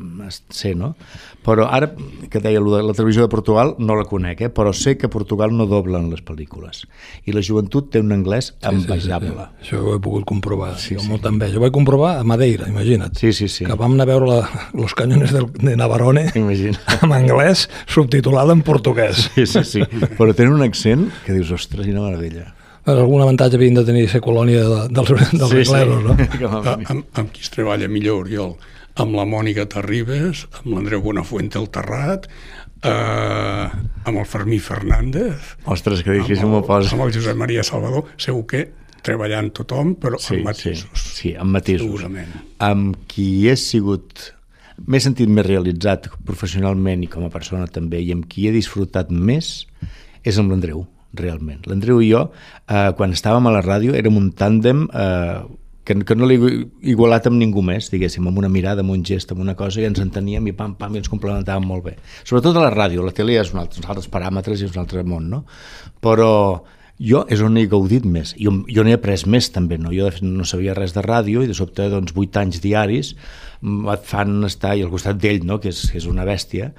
ser, 0.49 0.75
no? 0.77 0.95
Però 1.45 1.67
ara, 1.69 1.91
que 2.29 2.41
deia 2.41 2.59
la 2.59 2.93
televisió 2.93 3.23
de 3.23 3.29
Portugal, 3.29 3.75
no 3.79 3.95
la 3.95 4.05
conec, 4.05 4.41
eh? 4.41 4.49
però 4.49 4.73
sé 4.73 4.97
que 4.97 5.09
Portugal 5.09 5.55
no 5.55 5.65
doblen 5.65 6.09
les 6.11 6.21
pel·lícules. 6.21 6.85
I 7.25 7.33
la 7.33 7.41
joventut 7.41 7.89
té 7.93 8.01
un 8.03 8.11
anglès 8.11 8.53
envejable. 8.61 9.29
Sí, 9.29 9.63
sí, 9.63 9.69
sí. 9.69 9.69
Això 9.69 9.81
ho 9.83 9.95
he 9.95 10.01
pogut 10.03 10.25
comprovar, 10.29 10.75
sí, 10.77 10.97
sí. 10.97 11.07
molta 11.07 11.31
enveja. 11.31 11.57
Ho 11.57 11.63
vaig 11.63 11.73
comprovar 11.73 12.17
a 12.19 12.27
Madeira, 12.27 12.67
imagina't. 12.69 13.17
Sí, 13.17 13.33
sí, 13.33 13.47
sí. 13.47 13.65
Que 13.65 13.79
vam 13.79 13.95
anar 13.95 14.09
a 14.09 14.11
veure 14.11 14.29
la, 14.29 14.67
Los 14.73 14.95
Cañones 14.95 15.33
del, 15.33 15.49
de 15.53 15.75
Navarone 15.79 16.29
Imagina. 16.35 16.79
en 17.01 17.13
anglès, 17.15 17.69
subtitulada 17.87 18.53
en 18.53 18.63
portuguès. 18.63 19.29
Sí, 19.35 19.47
sí, 19.47 19.63
sí. 19.63 19.83
Però 20.17 20.33
tenen 20.35 20.59
un 20.59 20.65
accent 20.65 21.09
que 21.25 21.35
dius, 21.37 21.53
ostres, 21.55 21.87
quina 21.87 22.03
meravella 22.03 22.58
algun 22.85 23.21
avantatge 23.21 23.59
havien 23.59 23.77
de 23.77 23.85
tenir 23.87 24.07
ser 24.11 24.21
colònia 24.23 24.63
de, 24.63 24.81
dels, 24.93 25.11
dels 25.33 25.51
sí, 25.51 25.61
anglesos, 25.61 26.03
sí. 26.03 26.41
no? 26.41 26.61
amb, 26.93 27.05
amb 27.19 27.33
qui 27.33 27.43
es 27.43 27.51
treballa 27.53 27.89
millor, 27.91 28.23
Oriol? 28.25 28.55
Amb 28.99 29.15
la 29.15 29.25
Mònica 29.29 29.65
Terribas, 29.69 30.45
amb 30.59 30.73
l'Andreu 30.73 31.03
Bonafuente 31.03 31.59
al 31.59 31.69
Terrat, 31.71 32.27
eh, 32.83 33.67
amb 34.03 34.15
el 34.15 34.25
Fermí 34.27 34.59
Fernández... 34.59 35.55
Ostres, 35.65 36.03
que 36.03 36.17
difícil 36.17 36.49
m'ho 36.51 36.63
posa. 36.67 36.91
Amb 36.95 37.07
el 37.07 37.13
Josep 37.15 37.39
Maria 37.39 37.63
Salvador, 37.67 38.09
segur 38.19 38.43
que 38.49 38.65
treballant 39.05 39.53
tothom, 39.55 39.93
però 40.01 40.19
sí, 40.19 40.39
amb 40.39 40.49
matisos. 40.49 41.05
Sí, 41.05 41.15
sí 41.15 41.33
amb 41.39 41.55
matisos. 41.55 41.87
Segurament. 41.87 42.35
Amb 42.65 42.99
qui 43.11 43.29
he 43.47 43.55
sigut 43.59 44.33
m'he 44.87 44.99
sentit 45.03 45.31
més 45.31 45.47
realitzat 45.47 46.07
professionalment 46.27 47.03
i 47.03 47.09
com 47.11 47.25
a 47.27 47.31
persona 47.33 47.67
també, 47.71 48.01
i 48.03 48.13
amb 48.15 48.27
qui 48.31 48.47
he 48.47 48.55
disfrutat 48.55 49.11
més 49.11 49.67
és 50.27 50.39
amb 50.39 50.51
l'Andreu 50.51 50.85
realment. 51.17 51.63
L'Andreu 51.69 52.01
i 52.03 52.11
jo, 52.11 52.27
eh, 52.67 52.91
quan 52.97 53.15
estàvem 53.15 53.49
a 53.49 53.55
la 53.55 53.63
ràdio, 53.65 53.95
érem 53.97 54.17
un 54.19 54.29
tàndem 54.37 54.85
eh, 54.93 55.39
que, 55.89 55.95
que 56.05 56.15
no 56.15 56.27
l'he 56.29 56.37
igualat 56.91 57.27
amb 57.29 57.39
ningú 57.41 57.63
més, 57.65 57.89
diguéssim, 57.89 58.27
amb 58.29 58.37
una 58.37 58.49
mirada, 58.51 58.83
amb 58.85 58.93
un 58.93 59.03
gest, 59.05 59.31
amb 59.33 59.41
una 59.41 59.55
cosa, 59.57 59.81
i 59.81 59.87
ens 59.89 60.01
enteníem 60.03 60.51
i 60.51 60.53
pam, 60.53 60.75
pam, 60.77 60.93
i 60.93 61.01
ens 61.01 61.09
complementàvem 61.09 61.65
molt 61.65 61.87
bé. 61.87 61.95
Sobretot 62.21 62.59
a 62.59 62.67
la 62.67 62.73
ràdio, 62.73 63.05
la 63.05 63.15
tele 63.15 63.39
és 63.41 63.53
un 63.55 63.63
altre, 63.63 63.81
uns 63.81 63.89
altres 63.89 64.11
paràmetres 64.13 64.61
i 64.61 64.67
és 64.67 64.75
un 64.75 64.83
altre 64.83 65.01
món, 65.07 65.31
no? 65.31 65.45
Però 66.03 66.29
jo 66.99 67.23
és 67.31 67.41
on 67.41 67.57
he 67.57 67.65
gaudit 67.71 68.05
més. 68.05 68.33
Jo, 68.37 68.51
jo 68.67 68.83
n'he 68.83 68.95
après 68.97 69.23
més 69.27 69.49
també, 69.55 69.79
no? 69.79 69.93
Jo 69.95 70.09
de 70.09 70.17
fet 70.17 70.25
no 70.27 70.45
sabia 70.47 70.75
res 70.77 70.93
de 70.95 71.03
ràdio 71.05 71.43
i 71.43 71.49
de 71.49 71.55
sobte, 71.55 71.87
doncs, 71.91 72.13
vuit 72.15 72.35
anys 72.37 72.59
diaris 72.63 73.15
et 73.59 74.05
fan 74.07 74.43
estar 74.47 74.75
i 74.77 74.83
al 74.83 74.91
costat 74.91 75.17
d'ell, 75.19 75.41
no? 75.47 75.59
que, 75.59 75.71
és, 75.73 75.81
que 75.91 75.99
és 75.99 76.07
una 76.07 76.23
bèstia, 76.27 76.69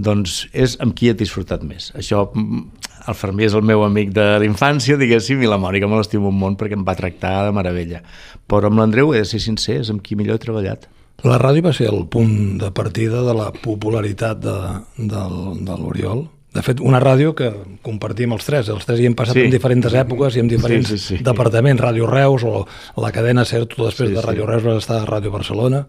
doncs 0.00 0.46
és 0.56 0.78
amb 0.80 0.94
qui 0.96 1.10
he 1.10 1.16
disfrutat 1.16 1.64
més. 1.66 1.90
Això, 1.96 2.26
el 2.32 3.16
Fermí 3.16 3.44
és 3.44 3.56
el 3.56 3.66
meu 3.66 3.84
amic 3.84 4.14
de 4.16 4.26
l'infància, 4.40 4.96
diguéssim, 5.00 5.42
i 5.42 5.50
la 5.50 5.60
Mònica 5.60 5.88
me 5.88 6.00
l'estimo 6.00 6.30
un 6.32 6.40
món 6.40 6.56
perquè 6.60 6.78
em 6.78 6.86
va 6.86 6.96
tractar 6.96 7.34
de 7.48 7.52
meravella. 7.56 8.00
Però 8.48 8.70
amb 8.70 8.80
l'Andreu, 8.80 9.12
he 9.12 9.20
de 9.20 9.28
ser 9.28 9.42
sincer, 9.44 9.80
és 9.84 9.92
amb 9.92 10.04
qui 10.04 10.16
millor 10.16 10.40
he 10.40 10.44
treballat 10.46 10.88
La 11.28 11.36
ràdio 11.36 11.66
va 11.66 11.72
ser 11.76 11.90
el 11.90 12.06
punt 12.08 12.56
de 12.60 12.70
partida 12.72 13.20
de 13.26 13.34
la 13.36 13.50
popularitat 13.52 14.38
de, 14.40 14.56
del, 14.96 15.34
de 15.66 15.74
l'Oriol. 15.76 16.22
De 16.50 16.62
fet, 16.66 16.80
una 16.82 16.98
ràdio 16.98 17.30
que 17.38 17.52
compartim 17.86 18.32
els 18.34 18.44
tres. 18.44 18.68
Els 18.72 18.84
tres 18.86 18.98
hi 18.98 19.06
hem 19.06 19.14
passat 19.14 19.36
Sí. 19.38 19.44
en 19.46 19.52
diferents 19.54 19.86
èpoques 19.94 20.34
i 20.36 20.40
en 20.42 20.48
diferents 20.50 20.88
Sí, 20.88 20.98
sí, 20.98 21.16
sí. 21.18 21.22
departaments. 21.24 21.80
Ràdio 21.80 22.08
Reus 22.10 22.42
o 22.42 22.66
la 23.00 23.12
cadena 23.12 23.44
SER, 23.44 23.66
tu 23.66 23.84
després 23.84 24.08
Sí, 24.10 24.14
de 24.16 24.20
sí. 24.20 24.26
Ràdio 24.26 24.46
Reus 24.46 24.64
vas 24.64 24.76
estar 24.82 24.98
a 25.00 25.06
Ràdio 25.06 25.30
Barcelona. 25.30 25.86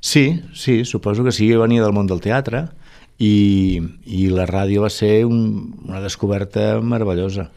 Sí, 0.00 0.42
sí, 0.54 0.84
suposo 0.84 1.22
que 1.24 1.32
sí, 1.32 1.50
jo 1.52 1.60
venia 1.60 1.82
del 1.82 1.92
món 1.92 2.06
del 2.06 2.20
teatre 2.20 2.68
i, 3.18 3.80
i 4.06 4.28
la 4.30 4.44
ràdio 4.46 4.82
va 4.86 4.90
ser 4.90 5.24
un, 5.26 5.74
una 5.88 6.00
descoberta 6.00 6.80
meravellosa 6.80 7.50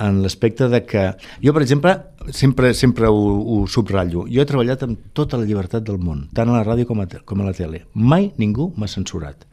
en 0.00 0.22
l'aspecte 0.22 0.68
de 0.72 0.82
que... 0.88 1.02
Jo, 1.44 1.52
per 1.52 1.62
exemple, 1.62 1.94
sempre, 2.32 2.72
sempre 2.72 3.08
ho, 3.08 3.16
ho 3.44 3.66
subratllo. 3.68 4.24
Jo 4.32 4.40
he 4.40 4.48
treballat 4.48 4.82
amb 4.86 4.98
tota 5.12 5.36
la 5.36 5.44
llibertat 5.44 5.84
del 5.84 5.98
món, 6.00 6.26
tant 6.32 6.48
a 6.48 6.56
la 6.56 6.64
ràdio 6.64 6.86
com 6.88 7.00
a, 7.04 7.06
com 7.28 7.40
a 7.42 7.48
la 7.50 7.52
tele. 7.52 7.82
Mai 7.92 8.30
ningú 8.40 8.70
m'ha 8.76 8.88
censurat. 8.88 9.44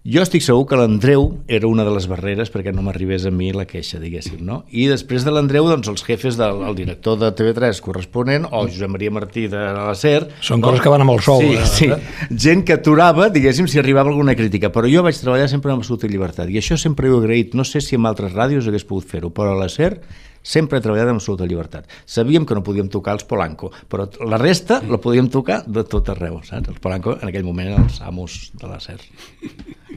Jo 0.00 0.22
estic 0.24 0.40
segur 0.40 0.62
que 0.64 0.78
l'Andreu 0.80 1.26
era 1.44 1.68
una 1.68 1.84
de 1.84 1.90
les 1.92 2.06
barreres 2.08 2.48
perquè 2.48 2.72
no 2.72 2.80
m'arribés 2.80 3.26
a 3.28 3.30
mi 3.34 3.50
la 3.52 3.66
queixa, 3.68 3.98
diguéssim, 4.00 4.38
no? 4.48 4.62
I 4.72 4.86
després 4.88 5.26
de 5.26 5.34
l'Andreu, 5.34 5.66
doncs, 5.68 5.90
els 5.92 6.04
jefes 6.06 6.38
del 6.40 6.62
el 6.64 6.78
director 6.78 7.18
de 7.20 7.28
TV3 7.36 7.82
corresponent, 7.84 8.46
o 8.48 8.62
Josep 8.64 8.88
Maria 8.88 9.12
Martí 9.12 9.44
de 9.52 9.60
la 9.60 9.92
SER... 9.92 10.30
Són 10.40 10.64
coses 10.64 10.80
que 10.80 10.88
van 10.88 11.04
amb 11.04 11.12
el 11.12 11.20
sou, 11.20 11.44
Sí, 11.44 11.52
eh? 11.52 11.66
sí. 11.68 11.90
Gent 12.32 12.64
que 12.64 12.78
aturava, 12.78 13.28
diguéssim, 13.28 13.68
si 13.68 13.76
arribava 13.82 14.08
alguna 14.08 14.32
crítica. 14.38 14.72
Però 14.72 14.88
jo 14.88 15.04
vaig 15.04 15.20
treballar 15.20 15.50
sempre 15.52 15.74
amb 15.74 15.84
absoluta 15.84 16.08
llibertat. 16.08 16.48
I 16.48 16.56
això 16.62 16.80
sempre 16.80 17.10
ho 17.12 17.18
he 17.18 17.20
agraït. 17.20 17.52
No 17.52 17.68
sé 17.68 17.84
si 17.84 18.00
amb 18.00 18.08
altres 18.08 18.32
ràdios 18.32 18.72
hagués 18.72 18.88
pogut 18.88 19.04
fer-ho, 19.04 19.28
però 19.36 19.52
a 19.52 19.60
la 19.60 19.68
SER 19.68 19.98
sempre 20.40 20.80
he 20.80 20.84
treballat 20.86 21.12
amb 21.12 21.20
absoluta 21.20 21.44
llibertat. 21.44 21.92
Sabíem 22.08 22.48
que 22.48 22.56
no 22.56 22.64
podíem 22.64 22.88
tocar 22.88 23.18
els 23.18 23.28
Polanco, 23.28 23.68
però 23.92 24.08
la 24.24 24.40
resta 24.40 24.80
la 24.80 24.96
podíem 24.96 25.28
tocar 25.28 25.60
de 25.68 25.84
tot 25.84 26.08
arreu, 26.08 26.40
saps? 26.40 26.72
Els 26.72 26.80
Polanco 26.80 27.18
en 27.20 27.28
aquell 27.28 27.44
moment 27.44 27.68
eren 27.68 27.84
els 27.84 28.00
amos 28.00 28.46
de 28.56 28.64
la 28.64 28.80
SER 28.80 28.96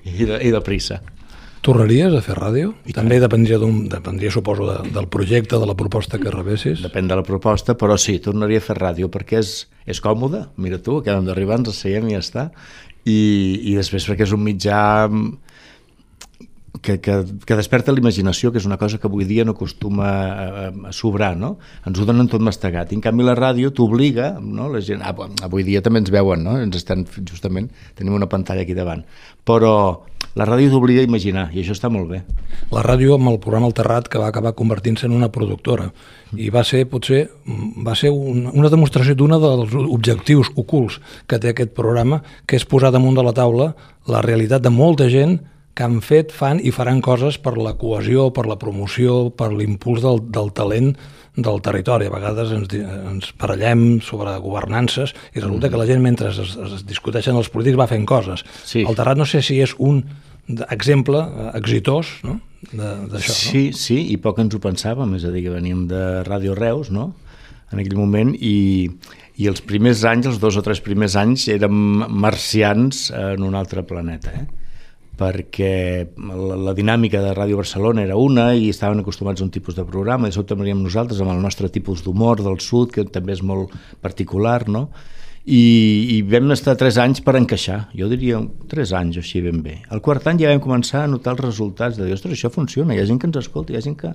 i 0.06 0.28
de, 0.30 0.40
i 0.44 0.52
de 0.54 0.62
prissa. 0.64 1.02
Tornaries 1.64 2.12
a 2.12 2.20
fer 2.20 2.36
ràdio? 2.36 2.74
També 2.92 3.22
dependria, 3.24 3.56
dependria 3.92 4.32
suposo, 4.36 4.66
de, 4.68 4.92
del 4.92 5.08
projecte, 5.08 5.56
de 5.62 5.68
la 5.70 5.78
proposta 5.80 6.20
que 6.20 6.34
rebessis. 6.34 6.82
Depèn 6.84 7.08
de 7.08 7.16
la 7.16 7.24
proposta, 7.24 7.78
però 7.80 7.96
sí, 7.96 8.18
tornaria 8.20 8.60
a 8.60 8.66
fer 8.66 8.76
ràdio 8.82 9.08
perquè 9.12 9.40
és, 9.40 9.54
és 9.88 10.04
còmode, 10.04 10.44
mira 10.60 10.82
tu, 10.84 10.98
acabem 11.00 11.30
d'arribar, 11.30 11.62
ens 11.62 11.72
asseiem 11.72 12.10
i 12.12 12.18
ja 12.18 12.24
està, 12.26 12.50
i, 13.08 13.20
i 13.72 13.78
després 13.80 14.10
perquè 14.10 14.28
és 14.28 14.36
un 14.36 14.44
mitjà 14.44 14.82
que, 16.84 17.00
que, 17.00 17.16
que 17.48 17.56
desperta 17.58 17.96
l'imaginació, 17.96 18.52
que 18.52 18.60
és 18.60 18.68
una 18.68 18.78
cosa 18.78 19.00
que 19.00 19.08
avui 19.08 19.26
dia 19.26 19.46
no 19.48 19.56
acostuma 19.56 20.08
a, 20.12 20.48
a 20.70 20.92
sobrar, 20.94 21.34
no? 21.40 21.56
Ens 21.88 21.98
ho 21.98 22.06
donen 22.06 22.28
tot 22.30 22.44
mastegat. 22.44 22.92
I 22.92 23.00
en 23.00 23.04
canvi 23.06 23.26
la 23.26 23.38
ràdio 23.40 23.72
t'obliga, 23.74 24.34
no? 24.44 24.68
La 24.74 24.84
gent, 24.84 25.02
ah, 25.02 25.16
avui 25.48 25.66
dia 25.66 25.82
també 25.82 26.04
ens 26.04 26.12
veuen, 26.14 26.44
no? 26.44 26.60
Ens 26.62 26.76
estan, 26.78 27.08
justament, 27.24 27.72
tenim 27.98 28.20
una 28.20 28.28
pantalla 28.30 28.68
aquí 28.68 28.76
davant. 28.78 29.06
Però 29.48 29.72
la 30.36 30.48
ràdio 30.50 30.74
t'obliga 30.74 31.02
a 31.02 31.08
imaginar, 31.08 31.48
i 31.56 31.64
això 31.64 31.76
està 31.78 31.92
molt 31.94 32.12
bé. 32.12 32.20
La 32.76 32.84
ràdio 32.84 33.16
amb 33.16 33.32
el 33.32 33.40
programa 33.40 33.72
El 33.72 33.78
Terrat 33.78 34.12
que 34.12 34.20
va 34.20 34.28
acabar 34.28 34.54
convertint-se 34.58 35.08
en 35.08 35.16
una 35.16 35.32
productora 35.32 35.88
i 36.36 36.50
va 36.50 36.66
ser 36.68 36.84
potser 36.90 37.28
va 37.86 37.96
ser 37.96 38.10
una, 38.12 38.52
una 38.52 38.72
demostració 38.74 39.16
d'una 39.16 39.38
dels 39.40 39.76
objectius 39.86 40.50
ocults 40.58 41.00
que 41.30 41.40
té 41.40 41.54
aquest 41.54 41.76
programa 41.78 42.24
que 42.50 42.58
és 42.58 42.66
posar 42.66 42.92
damunt 42.92 43.16
de 43.20 43.26
la 43.26 43.36
taula 43.38 43.72
la 44.10 44.24
realitat 44.26 44.64
de 44.66 44.74
molta 44.74 45.06
gent 45.14 45.38
que 45.74 45.86
han 45.86 46.00
fet, 46.06 46.32
fan 46.34 46.62
i 46.62 46.72
faran 46.74 47.02
coses 47.02 47.40
per 47.42 47.56
la 47.58 47.74
cohesió, 47.80 48.30
per 48.34 48.46
la 48.50 48.60
promoció, 48.62 49.32
per 49.34 49.52
l'impuls 49.54 50.04
del, 50.04 50.22
del 50.34 50.52
talent 50.54 50.94
del 51.34 51.62
territori. 51.66 52.08
A 52.08 52.14
vegades 52.14 52.52
ens, 52.54 52.76
ens 52.78 53.32
parellem 53.42 53.98
sobre 54.06 54.36
governances 54.44 55.16
i 55.34 55.42
resulta 55.42 55.72
que 55.72 55.80
la 55.82 55.88
gent, 55.90 56.04
mentre 56.04 56.30
es, 56.30 56.54
es 56.54 56.86
discuteixen 56.86 57.38
els 57.40 57.50
polítics, 57.50 57.80
va 57.80 57.90
fent 57.90 58.06
coses. 58.10 58.46
Sí. 58.62 58.86
El 58.86 58.98
Terrat 59.00 59.18
no 59.18 59.26
sé 59.26 59.42
si 59.42 59.58
és 59.64 59.74
un 59.82 60.04
exemple 60.70 61.22
eh, 61.24 61.50
exitós 61.58 62.18
no? 62.28 62.38
D'això. 62.74 63.34
Sí, 63.34 63.64
sí, 63.76 63.98
i 64.14 64.18
poc 64.22 64.40
ens 64.44 64.56
ho 64.56 64.60
pensàvem, 64.64 65.18
és 65.18 65.26
a 65.28 65.32
dir, 65.34 65.44
que 65.46 65.52
veníem 65.52 65.84
de 65.90 66.24
Ràdio 66.28 66.56
Reus, 66.56 66.94
no?, 66.96 67.12
en 67.74 67.82
aquell 67.82 67.98
moment, 67.98 68.30
i, 68.38 68.88
i 69.42 69.48
els 69.50 69.64
primers 69.66 70.04
anys, 70.06 70.30
els 70.30 70.40
dos 70.40 70.56
o 70.60 70.62
tres 70.64 70.80
primers 70.86 71.18
anys, 71.20 71.48
érem 71.52 71.74
marcians 72.08 73.08
en 73.18 73.44
un 73.44 73.58
altre 73.58 73.84
planeta, 73.90 74.32
eh? 74.38 74.63
Perquè 75.18 75.74
la, 76.18 76.56
la 76.70 76.74
dinàmica 76.78 77.22
de 77.22 77.34
Ràdio 77.38 77.60
Barcelona 77.60 78.02
era 78.04 78.18
una 78.18 78.52
i 78.58 78.70
estaven 78.74 79.04
acostumats 79.04 79.42
a 79.42 79.46
un 79.46 79.52
tipus 79.54 79.78
de 79.78 79.86
programa, 79.86 80.28
i 80.30 80.36
sobte 80.36 80.58
veníem 80.58 80.82
nosaltres 80.82 81.22
amb 81.22 81.36
el 81.36 81.42
nostre 81.44 81.70
tipus 81.70 82.02
d'humor 82.06 82.42
del 82.42 82.60
sud, 82.64 82.92
que 82.94 83.06
també 83.06 83.38
és 83.38 83.44
molt 83.46 83.76
particular, 84.02 84.64
no?, 84.70 84.88
i, 85.44 85.64
i 86.16 86.22
vam 86.24 86.54
estar 86.56 86.78
tres 86.80 86.96
anys 87.02 87.20
per 87.24 87.36
encaixar, 87.36 87.90
jo 88.00 88.08
diria 88.08 88.40
tres 88.72 88.94
anys 88.96 89.18
o 89.20 89.24
així 89.24 89.42
ben 89.44 89.60
bé. 89.64 89.82
Al 89.92 90.00
quart 90.00 90.30
any 90.32 90.40
ja 90.40 90.54
vam 90.54 90.62
començar 90.64 91.02
a 91.04 91.10
notar 91.12 91.34
els 91.36 91.44
resultats 91.44 92.00
de 92.00 92.08
dir, 92.08 92.16
ostres, 92.16 92.38
això 92.38 92.52
funciona, 92.54 92.96
hi 92.96 93.02
ha 93.02 93.10
gent 93.10 93.20
que 93.20 93.28
ens 93.28 93.42
escolta, 93.44 93.74
hi 93.74 93.80
ha 93.80 93.84
gent 93.84 94.00
que... 94.00 94.14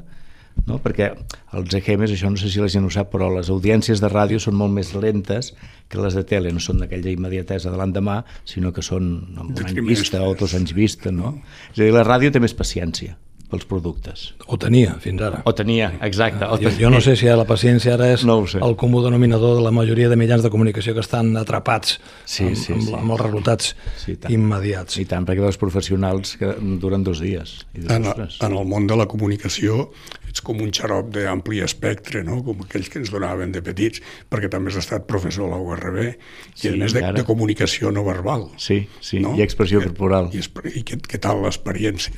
No? 0.69 0.77
Perquè 0.85 1.13
els 1.57 1.75
EGMs, 1.79 2.11
això 2.13 2.29
no 2.29 2.37
sé 2.37 2.51
si 2.53 2.61
la 2.61 2.69
gent 2.69 2.85
ho 2.85 2.91
sap, 2.93 3.09
però 3.15 3.31
les 3.33 3.49
audiències 3.49 4.03
de 4.05 4.11
ràdio 4.13 4.41
són 4.43 4.55
molt 4.59 4.75
més 4.75 4.91
lentes 4.95 5.55
que 5.89 5.97
les 6.03 6.13
de 6.19 6.25
tele, 6.29 6.53
no 6.53 6.61
són 6.61 6.83
d'aquella 6.83 7.11
immediatesa 7.15 7.71
de 7.73 7.79
l'endemà, 7.81 8.19
sinó 8.45 8.73
que 8.73 8.83
són 8.85 9.09
amb 9.39 9.57
un 9.57 9.65
any 9.71 9.81
vista 9.87 10.21
o 10.27 10.35
dos 10.37 10.53
anys 10.59 10.75
vista, 10.77 11.11
no? 11.11 11.39
És 11.73 11.79
a 11.81 11.87
dir, 11.87 11.95
la 11.97 12.05
ràdio 12.05 12.31
té 12.35 12.41
més 12.41 12.53
paciència 12.55 13.17
pels 13.49 13.65
productes. 13.65 14.35
O 14.53 14.59
tenia, 14.61 14.99
fins 15.01 15.23
ara. 15.25 15.39
O 15.49 15.55
tenia, 15.57 15.87
exacte. 16.05 16.45
O 16.45 16.59
Jo, 16.59 16.69
tenia. 16.69 16.83
jo 16.83 16.91
no 16.93 16.99
sé 17.01 17.15
si 17.17 17.25
la 17.33 17.47
paciència 17.49 17.95
ara 17.95 18.11
és 18.13 18.27
No 18.29 18.43
el 18.45 18.75
comú 18.77 19.01
denominador 19.01 19.55
de 19.57 19.63
la 19.65 19.71
majoria 19.73 20.11
de 20.11 20.17
mitjans 20.21 20.43
de 20.45 20.51
comunicació 20.53 20.93
que 20.93 21.01
estan 21.01 21.35
atrapats 21.41 21.95
Sí, 22.27 22.45
amb, 22.45 22.57
sí, 22.61 22.73
amb, 22.75 22.83
sí. 22.83 22.93
amb 22.93 23.11
els 23.17 23.21
resultats 23.23 23.71
Sí, 24.05 24.17
tant. 24.21 24.31
immediats. 24.37 24.99
I 25.01 25.07
tant, 25.07 25.25
perquè 25.25 25.41
veus 25.41 25.57
professionals 25.57 26.37
que 26.37 26.53
duren 26.61 27.03
dos 27.03 27.21
dies. 27.25 27.65
I 27.73 27.79
dius, 27.87 27.91
En, 27.97 28.05
ostres. 28.05 28.37
en 28.43 28.53
el 28.53 28.67
món 28.69 28.87
de 28.87 28.97
la 29.01 29.07
comunicació 29.07 29.93
ets 30.29 30.43
com 30.45 30.61
un 30.65 30.73
xarop 30.75 31.11
d'ampli 31.15 31.63
espectre, 31.65 32.23
no? 32.27 32.41
com 32.47 32.65
aquells 32.65 32.91
que 32.93 33.01
ens 33.03 33.13
donaven 33.15 33.53
de 33.55 33.63
petits, 33.65 34.03
perquè 34.31 34.51
també 34.53 34.73
has 34.73 34.81
estat 34.83 35.07
professor 35.11 35.49
a 35.49 35.57
la 35.57 35.63
URB, 35.63 36.03
i 36.09 36.13
Sí, 36.55 36.69
a 36.69 36.77
més 36.77 36.93
de, 36.95 37.01
encara. 37.03 37.17
de 37.21 37.25
comunicació 37.29 37.93
no 37.95 38.05
verbal. 38.07 38.51
Sí, 38.61 38.83
sí, 39.01 39.23
i 39.23 39.43
expressió 39.45 39.81
corporal. 39.85 40.31
I, 40.37 40.45
i 40.79 40.85
què, 40.87 41.01
què 41.09 41.21
tal 41.23 41.43
l'experiència? 41.45 42.15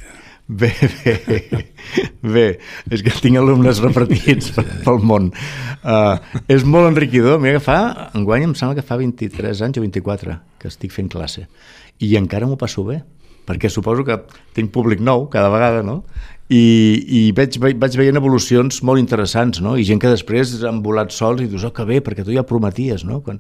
Bé, 0.51 0.73
bé, 1.05 1.63
bé, 2.35 2.47
és 2.91 3.05
que 3.07 3.13
tinc 3.23 3.39
alumnes 3.39 3.79
repartits 3.85 4.51
pel, 4.57 4.67
pel 4.83 4.99
món. 5.07 5.29
Uh, 5.85 6.19
és 6.51 6.65
molt 6.67 6.89
enriquidor. 6.91 7.39
Mira 7.39 7.61
que 7.61 7.65
fa, 7.69 8.11
enguany 8.19 8.49
em 8.49 8.57
sembla 8.59 8.75
que 8.81 8.87
fa 8.87 8.99
23 8.99 9.63
anys 9.69 9.79
o 9.79 9.85
24 9.85 10.35
que 10.59 10.67
estic 10.73 10.91
fent 10.97 11.13
classe. 11.13 11.47
I 12.03 12.17
encara 12.19 12.49
m'ho 12.51 12.59
passo 12.59 12.83
bé, 12.89 12.99
perquè 13.47 13.71
suposo 13.71 14.03
que 14.09 14.19
tinc 14.57 14.73
públic 14.75 14.99
nou 14.99 15.29
cada 15.31 15.53
vegada, 15.55 15.85
no? 15.87 16.01
I, 16.51 16.63
i 17.07 17.21
veig, 17.37 17.61
ve- 17.63 17.77
vaig 17.79 17.95
veient 18.01 18.19
evolucions 18.19 18.81
molt 18.83 18.99
interessants, 18.99 19.61
no? 19.63 19.77
I 19.79 19.85
gent 19.87 20.01
que 20.03 20.11
després 20.11 20.57
han 20.67 20.81
volat 20.83 21.15
sols 21.15 21.45
i 21.45 21.51
dius, 21.51 21.63
oh, 21.69 21.71
que 21.77 21.85
bé, 21.87 22.01
perquè 22.03 22.25
tu 22.27 22.35
ja 22.35 22.43
prometies, 22.47 23.05
no? 23.07 23.21
Quan, 23.23 23.39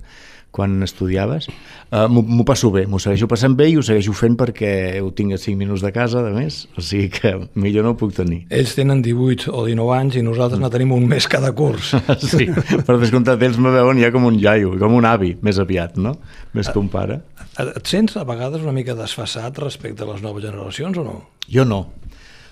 quan 0.55 0.77
estudiaves. 0.87 1.49
Uh, 1.91 2.05
m'ho 2.11 2.45
passo 2.47 2.71
bé, 2.75 2.85
m'ho 2.91 2.99
segueixo 3.03 3.27
passant 3.31 3.57
bé 3.59 3.69
i 3.71 3.77
ho 3.79 3.83
segueixo 3.87 4.15
fent 4.15 4.37
perquè 4.39 4.71
ho 5.03 5.11
tinc 5.15 5.35
a 5.35 5.39
5 5.43 5.59
minuts 5.59 5.83
de 5.83 5.91
casa, 5.95 6.23
a 6.27 6.33
més, 6.35 6.61
o 6.79 6.83
sigui 6.87 7.09
que 7.17 7.33
millor 7.59 7.87
no 7.87 7.93
ho 7.95 7.99
puc 7.99 8.15
tenir. 8.15 8.45
Ells 8.51 8.77
tenen 8.79 9.03
18 9.03 9.51
o 9.55 9.65
19 9.67 9.95
anys 9.99 10.19
i 10.19 10.25
nosaltres 10.27 10.63
ne 10.63 10.71
tenim 10.71 10.95
un 10.95 11.07
mes 11.11 11.27
cada 11.31 11.51
curs. 11.55 11.93
Sí, 12.31 12.47
per 12.87 12.99
descomptat, 13.03 13.43
ells 13.43 13.59
me 13.63 13.75
veuen 13.75 13.99
ja 14.03 14.11
com 14.15 14.27
un 14.31 14.39
iaio, 14.39 14.77
com 14.79 14.95
un 14.99 15.07
avi, 15.07 15.33
més 15.43 15.59
aviat, 15.63 15.99
no? 15.99 16.15
Més 16.55 16.71
que 16.71 16.79
un 16.79 16.91
pare. 16.91 17.21
Et 17.59 17.87
sents 17.91 18.15
a 18.19 18.23
vegades 18.27 18.63
una 18.63 18.75
mica 18.75 18.95
desfassat 18.99 19.59
respecte 19.63 20.07
a 20.07 20.11
les 20.13 20.23
noves 20.23 20.47
generacions 20.47 20.99
o 20.99 21.07
no? 21.07 21.17
Jo 21.51 21.67
no. 21.67 21.89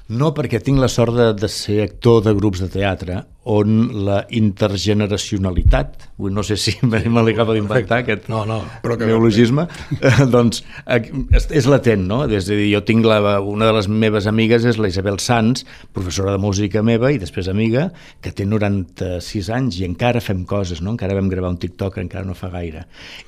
No, 0.08 0.30
perquè 0.32 0.56
tinc 0.64 0.78
la 0.80 0.88
sort 0.88 1.12
de, 1.12 1.24
de 1.36 1.48
ser 1.52 1.82
actor 1.84 2.22
de 2.24 2.32
grups 2.32 2.62
de 2.62 2.70
teatre 2.72 3.18
on 3.48 4.04
la 4.06 4.22
intergeneracionalitat, 4.32 6.06
no 6.32 6.42
sé 6.44 6.56
si 6.60 6.72
me, 6.88 7.02
me 7.12 7.24
l'acaba 7.26 7.52
d'inventar 7.56 7.98
aquest 8.02 8.30
No, 8.32 8.46
no. 8.48 8.62
Però 8.80 8.96
que- 8.96 9.04
neologisme, 9.08 9.66
eh, 10.00 10.24
doncs 10.34 10.62
eh, 10.86 11.02
és, 11.36 11.68
latent, 11.68 12.06
no? 12.08 12.22
És 12.24 12.48
a 12.48 12.56
dir, 12.56 12.70
jo 12.72 12.80
tinc 12.88 13.04
la, 13.04 13.36
una 13.44 13.68
de 13.68 13.76
les 13.76 13.88
meves 13.92 14.28
amigues 14.32 14.64
és 14.68 14.80
la 14.80 14.88
Isabel 14.88 15.20
Sanz, 15.20 15.66
professora 15.92 16.32
de 16.32 16.40
música 16.40 16.80
meva 16.80 17.12
i 17.12 17.20
després 17.20 17.52
amiga, 17.52 17.90
que 18.24 18.32
té 18.32 18.48
96 18.48 19.52
anys 19.60 19.82
i 19.82 19.88
encara 19.88 20.24
fem 20.24 20.46
coses, 20.48 20.80
no? 20.80 20.96
Encara 20.96 21.20
vam 21.20 21.28
gravar 21.28 21.52
un 21.52 21.60
TikTok 21.60 22.00
encara 22.00 22.24
no 22.24 22.36
fa 22.36 22.48
gaire. 22.56 22.86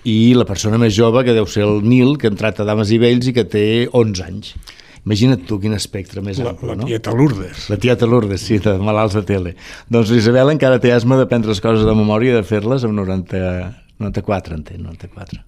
I 0.08 0.32
la 0.32 0.48
persona 0.48 0.80
més 0.80 0.96
jove, 0.96 1.26
que 1.28 1.36
deu 1.36 1.48
ser 1.48 1.68
el 1.68 1.84
Nil, 1.84 2.16
que 2.16 2.28
ha 2.28 2.32
entrat 2.32 2.64
a 2.64 2.68
Dames 2.72 2.92
i 2.92 3.00
Vells 3.04 3.28
i 3.28 3.36
que 3.36 3.44
té 3.44 3.66
11 3.92 4.30
anys. 4.32 4.54
Imagina't 5.06 5.46
tu 5.48 5.56
quin 5.62 5.72
espectre 5.76 6.20
més 6.24 6.38
La, 6.38 6.50
ample, 6.52 6.74
la 6.74 6.76
no? 6.82 6.88
tieta 6.88 7.12
Lourdes. 7.16 7.68
La 7.72 7.78
tieta 7.80 8.06
Lourdes, 8.06 8.42
sí, 8.44 8.58
de 8.60 8.74
malalts 8.78 9.14
de 9.16 9.22
tele. 9.24 9.54
Doncs 9.88 10.10
l'Isabel 10.12 10.52
encara 10.52 10.80
té 10.82 10.92
asma 10.92 11.16
de 11.16 11.26
prendre 11.30 11.48
les 11.54 11.60
coses 11.64 11.86
de 11.88 11.94
memòria 11.96 12.34
i 12.34 12.38
de 12.40 12.42
fer-les 12.44 12.84
amb 12.84 12.98
90, 12.98 13.40
94, 14.04 14.58
entenc, 14.60 14.82
94. 14.84 15.40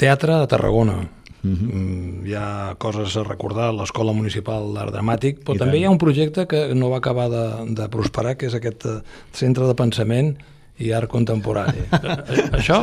Teatre 0.00 0.40
a 0.42 0.48
Tarragona. 0.50 0.96
Mm, 1.44 2.24
hi 2.24 2.32
ha 2.40 2.74
coses 2.80 3.14
a 3.20 3.22
recordar, 3.26 3.68
l'Escola 3.76 4.14
Municipal 4.16 4.70
d'Art 4.74 4.94
Dramàtic, 4.94 5.42
però 5.44 5.54
I 5.54 5.60
també 5.60 5.76
tant. 5.76 5.82
hi 5.82 5.86
ha 5.86 5.92
un 5.92 6.00
projecte 6.00 6.46
que 6.50 6.62
no 6.74 6.88
va 6.90 6.98
acabar 7.02 7.28
de, 7.30 7.44
de 7.76 7.88
prosperar, 7.92 8.34
que 8.40 8.48
és 8.48 8.56
aquest 8.56 8.86
eh, 8.88 8.94
centre 9.36 9.68
de 9.68 9.76
pensament 9.76 10.32
i 10.82 10.90
art 10.92 11.10
contemporani. 11.10 11.84
Això, 12.58 12.80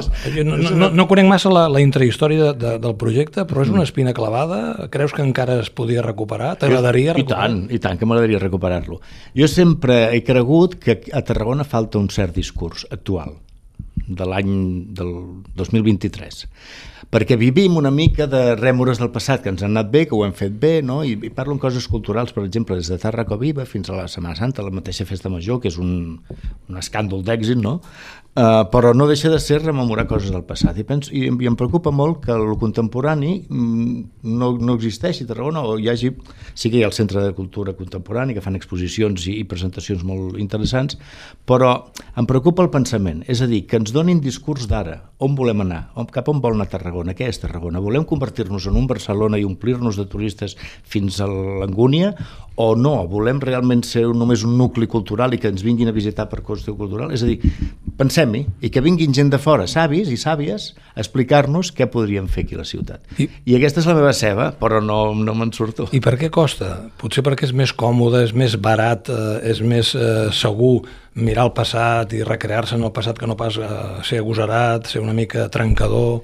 no, 0.48 0.58
no, 0.58 0.90
no 0.96 1.08
conec 1.10 1.28
massa 1.28 1.52
la, 1.52 1.66
la 1.72 1.84
intrahistòria 1.84 2.52
de, 2.52 2.54
de, 2.62 2.74
del 2.86 2.96
projecte, 3.00 3.46
però 3.50 3.66
és 3.66 3.74
una 3.74 3.84
espina 3.88 4.16
clavada? 4.16 4.88
Creus 4.94 5.16
que 5.16 5.26
encara 5.26 5.60
es 5.64 5.72
podia 5.76 6.06
recuperar? 6.06 6.54
T'agradaria 6.62 7.18
recuperar? 7.18 7.46
I 7.46 7.52
tant, 7.52 7.62
i 7.68 7.82
tant, 7.84 8.00
que 8.00 8.08
m'agradaria 8.08 8.42
recuperar-lo. 8.42 9.02
Jo 9.38 9.52
sempre 9.52 10.04
he 10.16 10.24
cregut 10.24 10.80
que 10.82 11.02
a 11.12 11.24
Tarragona 11.28 11.68
falta 11.68 12.00
un 12.00 12.10
cert 12.14 12.38
discurs 12.38 12.88
actual 12.90 13.36
de 14.18 14.27
l'any 14.27 14.53
del 14.98 15.13
2023 15.60 16.46
perquè 17.12 17.36
vivim 17.36 17.75
una 17.75 17.91
mica 17.91 18.25
de 18.32 18.56
rèmores 18.56 19.01
del 19.01 19.12
passat 19.12 19.41
que 19.44 19.51
ens 19.51 19.62
han 19.65 19.74
anat 19.75 19.89
bé, 19.91 20.06
que 20.08 20.15
ho 20.15 20.24
hem 20.24 20.32
fet 20.32 20.53
bé, 20.62 20.77
no? 20.86 21.01
I, 21.03 21.18
i 21.27 21.32
parlo 21.36 21.58
en 21.58 21.60
coses 21.60 21.89
culturals, 21.91 22.32
per 22.32 22.46
exemple, 22.46 22.77
des 22.80 22.88
de 22.88 22.98
Tarraco 23.01 23.36
Viva 23.41 23.65
fins 23.68 23.91
a 23.91 23.98
la 23.98 24.08
Setmana 24.08 24.39
Santa, 24.39 24.63
la 24.63 24.72
mateixa 24.72 25.06
festa 25.10 25.30
major, 25.30 25.60
que 25.60 25.68
és 25.68 25.80
un, 25.82 25.91
un 26.72 26.80
escàndol 26.80 27.25
d'èxit, 27.27 27.60
no? 27.60 27.82
Uh, 28.32 28.64
però 28.72 28.94
no 28.96 29.10
deixa 29.10 29.28
de 29.28 29.42
ser 29.44 29.58
rememorar 29.60 30.06
coses 30.08 30.32
del 30.32 30.46
passat. 30.48 30.78
I, 30.80 30.86
penso, 30.88 31.12
i, 31.12 31.26
i 31.28 31.48
em 31.50 31.56
preocupa 31.60 31.92
molt 31.92 32.22
que 32.24 32.32
el 32.32 32.54
contemporani 32.62 33.34
mm, 33.44 34.04
no, 34.40 34.54
no 34.56 34.76
existeixi 34.78 35.26
a 35.26 35.32
Tarragona 35.34 35.66
o 35.68 35.74
hi 35.76 35.90
hagi, 35.92 36.14
sí 36.56 36.72
que 36.72 36.80
hi 36.80 36.86
ha 36.86 36.88
el 36.88 36.96
Centre 36.96 37.20
de 37.26 37.34
Cultura 37.36 37.74
Contemporani 37.76 38.32
que 38.32 38.44
fan 38.46 38.56
exposicions 38.56 39.28
i, 39.28 39.36
i 39.42 39.44
presentacions 39.44 40.06
molt 40.08 40.40
interessants 40.40 40.96
però 41.44 41.74
em 42.16 42.30
preocupa 42.30 42.64
el 42.64 42.72
pensament. 42.72 43.26
És 43.28 43.44
a 43.44 43.50
dir, 43.52 43.66
que 43.68 43.82
ens 43.82 43.92
donin 43.92 44.24
discurs 44.24 44.64
d'ara 44.72 45.02
on 45.22 45.36
volem 45.36 45.66
anar, 45.66 45.82
on, 46.00 46.08
cap 46.08 46.32
on 46.32 46.40
vol 46.42 46.56
anar 46.56 46.70
Tarragona 46.72 47.14
què 47.18 47.28
és 47.28 47.42
Tarragona, 47.44 47.84
volem 47.84 48.08
convertir-nos 48.08 48.70
en 48.72 48.80
un 48.80 48.88
Barcelona 48.88 49.38
i 49.38 49.46
omplir-nos 49.46 50.00
de 50.00 50.08
turistes 50.10 50.56
fins 50.88 51.20
a 51.20 51.28
l'Angúnia 51.28 52.16
o 52.62 52.72
no, 52.76 52.96
volem 53.12 53.40
realment 53.44 53.84
ser 53.88 54.04
només 54.16 54.46
un 54.48 54.58
nucli 54.60 54.88
cultural 54.92 55.36
i 55.36 55.40
que 55.42 55.52
ens 55.52 55.64
vinguin 55.66 55.92
a 55.92 55.96
visitar 55.96 56.28
per 56.32 56.42
qüestió 56.46 56.74
cultural? 56.78 57.14
És 57.16 57.24
a 57.24 57.30
dir, 57.30 57.38
pensem-hi, 58.22 58.46
i 58.62 58.70
que 58.70 58.82
vinguin 58.84 59.13
gent 59.16 59.32
de 59.32 59.40
fora, 59.42 59.68
savis 59.68 60.10
i 60.12 60.18
sàvies, 60.20 60.72
a 60.94 61.00
explicar-nos 61.01 61.72
què 61.75 61.88
podríem 61.92 62.28
fer 62.32 62.46
aquí 62.46 62.58
a 62.58 62.62
la 62.62 62.68
ciutat. 62.68 63.01
I, 63.18 63.28
I 63.46 63.58
aquesta 63.58 63.82
és 63.82 63.88
la 63.90 63.96
meva 63.98 64.13
ceba, 64.13 64.51
però 64.60 64.82
no, 64.84 65.13
no 65.16 65.36
me'n 65.38 65.54
surto. 65.56 65.88
I 65.96 66.01
per 66.04 66.18
què 66.20 66.32
costa? 66.34 66.72
Potser 67.01 67.24
perquè 67.25 67.48
és 67.50 67.56
més 67.58 67.74
còmode, 67.74 68.24
és 68.28 68.36
més 68.38 68.58
barat, 68.62 69.10
eh, 69.10 69.40
és 69.51 69.63
més 69.66 69.94
eh, 69.96 70.30
segur 70.36 70.84
mirar 71.16 71.50
el 71.50 71.56
passat 71.56 72.13
i 72.16 72.24
recrear-se 72.28 72.78
en 72.78 72.86
el 72.88 72.94
passat 72.96 73.20
que 73.20 73.30
no 73.30 73.38
pas 73.40 73.58
eh, 73.58 73.74
ser 74.08 74.22
agosarat, 74.22 74.92
ser 74.92 75.04
una 75.04 75.18
mica 75.18 75.50
trencador 75.51 76.22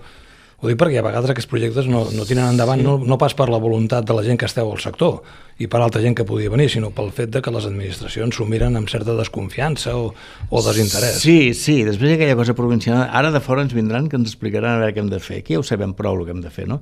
ho 0.57 0.71
dic 0.71 0.77
perquè 0.81 0.97
a 0.97 1.05
vegades 1.05 1.29
aquests 1.29 1.49
projectes 1.51 1.85
no, 1.85 2.07
no 2.09 2.23
tiren 2.25 2.47
endavant 2.49 2.81
sí. 2.81 2.85
no, 2.87 2.95
no 3.05 3.17
pas 3.21 3.35
per 3.37 3.45
la 3.53 3.59
voluntat 3.61 4.07
de 4.09 4.15
la 4.17 4.23
gent 4.25 4.39
que 4.41 4.47
esteu 4.49 4.71
al 4.71 4.81
sector 4.81 5.19
i 5.61 5.67
per 5.69 5.81
altra 5.81 6.01
gent 6.01 6.15
que 6.17 6.25
podia 6.25 6.49
venir, 6.53 6.67
sinó 6.73 6.89
pel 6.93 7.11
fet 7.13 7.31
de 7.33 7.41
que 7.45 7.53
les 7.53 7.65
administracions 7.69 8.37
s'ho 8.37 8.45
miren 8.49 8.77
amb 8.77 8.89
certa 8.89 9.15
desconfiança 9.17 9.95
o, 9.97 10.11
o 10.49 10.61
desinterès. 10.65 11.17
Sí, 11.21 11.53
sí, 11.57 11.79
després 11.85 12.13
aquella 12.13 12.37
cosa 12.37 12.53
provincial. 12.57 13.03
Ara 13.05 13.31
de 13.33 13.41
fora 13.41 13.65
ens 13.65 13.73
vindran 13.73 14.09
que 14.09 14.17
ens 14.17 14.29
explicaran 14.29 14.77
a 14.77 14.83
veure 14.83 14.93
què 14.93 15.01
hem 15.01 15.09
de 15.13 15.21
fer. 15.21 15.41
Aquí 15.41 15.57
ja 15.57 15.61
ho 15.61 15.65
sabem 15.65 15.95
prou 15.97 16.19
el 16.19 16.27
que 16.27 16.35
hem 16.35 16.43
de 16.45 16.53
fer, 16.53 16.67
no? 16.69 16.81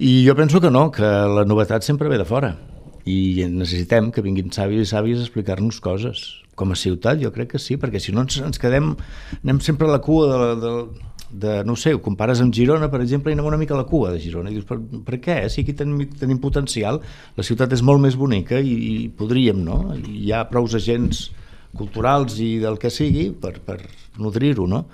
I 0.00 0.22
jo 0.24 0.36
penso 0.38 0.60
que 0.64 0.72
no, 0.72 0.88
que 0.94 1.04
la 1.04 1.44
novetat 1.48 1.84
sempre 1.84 2.08
ve 2.08 2.20
de 2.20 2.28
fora 2.28 2.54
i 3.08 3.44
necessitem 3.48 4.12
que 4.12 4.24
vinguin 4.24 4.52
savis 4.52 4.84
i 4.84 4.90
sàvies 4.90 5.20
a 5.20 5.26
explicar-nos 5.26 5.80
coses. 5.84 6.26
Com 6.58 6.72
a 6.74 6.78
ciutat 6.78 7.20
jo 7.22 7.32
crec 7.34 7.54
que 7.54 7.60
sí, 7.62 7.76
perquè 7.80 8.00
si 8.02 8.12
no 8.12 8.24
ens, 8.24 8.40
ens 8.44 8.60
quedem, 8.60 8.94
anem 9.42 9.60
sempre 9.64 9.88
a 9.88 9.94
la 9.94 10.00
cua 10.04 10.28
de, 10.28 10.48
de, 10.64 10.72
de, 11.30 11.62
no 11.64 11.76
sé, 11.76 11.92
ho 11.94 12.00
compares 12.04 12.40
amb 12.40 12.54
Girona, 12.54 12.88
per 12.92 13.02
exemple, 13.04 13.32
i 13.32 13.36
anem 13.36 13.48
una 13.50 13.58
mica 13.60 13.76
a 13.76 13.80
la 13.80 13.86
cua 13.88 14.12
de 14.14 14.20
Girona, 14.22 14.50
i 14.50 14.56
dius, 14.56 14.66
per, 14.68 14.78
per 15.04 15.20
què? 15.22 15.38
Si 15.52 15.62
aquí 15.62 15.74
tenim, 15.76 16.06
tenim 16.18 16.40
potencial, 16.42 17.00
la 17.36 17.46
ciutat 17.46 17.74
és 17.76 17.84
molt 17.84 18.02
més 18.04 18.16
bonica 18.16 18.60
i, 18.60 18.74
i 18.88 19.08
podríem, 19.14 19.60
no? 19.64 19.80
I 19.96 20.22
hi 20.24 20.32
ha 20.32 20.46
prous 20.50 20.76
agents 20.78 21.28
culturals 21.76 22.38
i 22.40 22.56
del 22.62 22.78
que 22.80 22.90
sigui 22.92 23.28
per, 23.36 23.58
per 23.64 23.80
nodrir-ho, 24.18 24.66
no? 24.70 24.84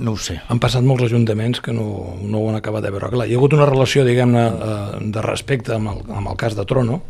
No 0.00 0.14
ho 0.14 0.20
sé. 0.20 0.38
Han 0.48 0.60
passat 0.62 0.84
molts 0.86 1.04
ajuntaments 1.08 1.60
que 1.64 1.72
no, 1.76 1.86
no 2.22 2.40
ho 2.40 2.48
han 2.48 2.56
acabat 2.56 2.84
de 2.84 2.92
veure. 2.94 3.10
Clar, 3.12 3.28
hi 3.28 3.36
ha 3.36 3.40
hagut 3.40 3.56
una 3.56 3.68
relació, 3.68 4.04
diguem-ne, 4.06 4.44
eh, 4.48 5.04
de 5.12 5.24
respecte 5.24 5.76
amb 5.76 5.92
el, 5.92 6.04
amb 6.20 6.32
el 6.32 6.40
cas 6.40 6.56
de 6.56 6.64
Trono, 6.68 7.00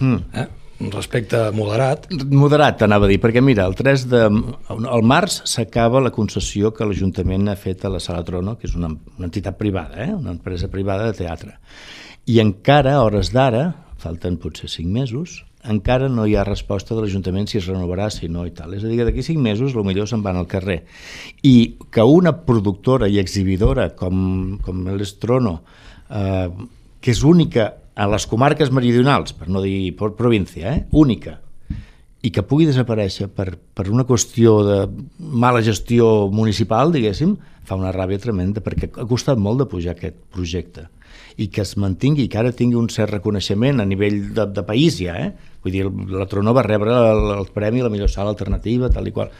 mm. 0.00 0.22
eh? 0.42 0.50
Respecte 0.92 1.38
moderat. 1.56 2.08
Moderat, 2.30 2.80
t'anava 2.82 3.08
a 3.08 3.12
dir, 3.12 3.20
perquè 3.22 3.42
mira, 3.44 3.66
el 3.68 3.76
3 3.78 4.06
de... 4.10 4.22
al 4.68 5.06
març 5.06 5.40
s'acaba 5.48 6.02
la 6.04 6.12
concessió 6.14 6.72
que 6.74 6.86
l'Ajuntament 6.88 7.48
ha 7.48 7.56
fet 7.60 7.84
a 7.84 7.92
la 7.92 8.02
Sala 8.02 8.24
Trono, 8.26 8.56
que 8.58 8.68
és 8.68 8.76
una, 8.78 8.90
una 8.90 9.28
entitat 9.30 9.58
privada, 9.60 10.02
eh? 10.04 10.12
una 10.12 10.34
empresa 10.34 10.68
privada 10.72 11.08
de 11.10 11.18
teatre. 11.22 11.56
I 12.30 12.40
encara, 12.40 12.96
a 12.98 13.02
hores 13.04 13.32
d'ara, 13.34 13.66
falten 14.00 14.38
potser 14.40 14.70
5 14.72 14.92
mesos, 14.92 15.42
encara 15.64 16.10
no 16.12 16.26
hi 16.28 16.34
ha 16.36 16.44
resposta 16.44 16.94
de 16.94 17.04
l'Ajuntament 17.04 17.48
si 17.48 17.58
es 17.60 17.68
renovarà, 17.70 18.10
si 18.12 18.28
no 18.28 18.44
i 18.44 18.52
tal. 18.56 18.74
És 18.76 18.84
a 18.84 18.90
dir, 18.90 18.98
que 19.00 19.06
d'aquí 19.08 19.24
5 19.24 19.40
mesos 19.40 19.76
millor 19.76 20.08
se'n 20.10 20.22
van 20.24 20.36
al 20.36 20.48
carrer. 20.50 20.82
I 21.42 21.76
que 21.90 22.04
una 22.04 22.34
productora 22.44 23.08
i 23.08 23.18
exhibidora 23.22 23.90
com, 23.96 24.58
com 24.64 24.84
l'Estrono, 24.92 25.60
eh, 26.10 26.50
que 27.00 27.12
és 27.12 27.24
única 27.24 27.70
a 27.94 28.06
les 28.10 28.26
comarques 28.26 28.72
meridionals, 28.74 29.34
per 29.36 29.48
no 29.48 29.62
dir 29.62 29.94
per 29.98 30.14
província, 30.18 30.74
eh? 30.74 30.84
única, 30.92 31.38
i 32.24 32.32
que 32.32 32.44
pugui 32.46 32.66
desaparèixer 32.66 33.28
per, 33.36 33.52
per 33.76 33.90
una 33.92 34.06
qüestió 34.08 34.56
de 34.66 34.78
mala 35.18 35.60
gestió 35.62 36.30
municipal, 36.32 36.92
diguéssim, 36.94 37.36
fa 37.64 37.78
una 37.78 37.92
ràbia 37.94 38.20
tremenda, 38.20 38.64
perquè 38.64 38.90
ha 38.90 39.08
costat 39.08 39.40
molt 39.40 39.62
de 39.62 39.68
pujar 39.70 39.94
aquest 39.94 40.18
projecte 40.32 40.88
i 41.36 41.48
que 41.50 41.64
es 41.64 41.74
mantingui, 41.80 42.28
que 42.30 42.38
ara 42.38 42.52
tingui 42.54 42.78
un 42.78 42.88
cert 42.92 43.10
reconeixement 43.16 43.82
a 43.82 43.86
nivell 43.88 44.20
de, 44.36 44.46
de 44.54 44.64
país 44.66 45.00
ja, 45.02 45.16
eh? 45.18 45.52
Vull 45.64 45.74
dir, 45.74 45.84
la 46.12 46.28
Tronó 46.30 46.52
va 46.54 46.62
rebre 46.66 46.94
el, 46.94 47.30
el 47.38 47.48
premi 47.54 47.82
la 47.82 47.90
millor 47.90 48.10
sala 48.12 48.30
alternativa, 48.34 48.90
tal 48.92 49.08
i 49.08 49.14
qual, 49.14 49.32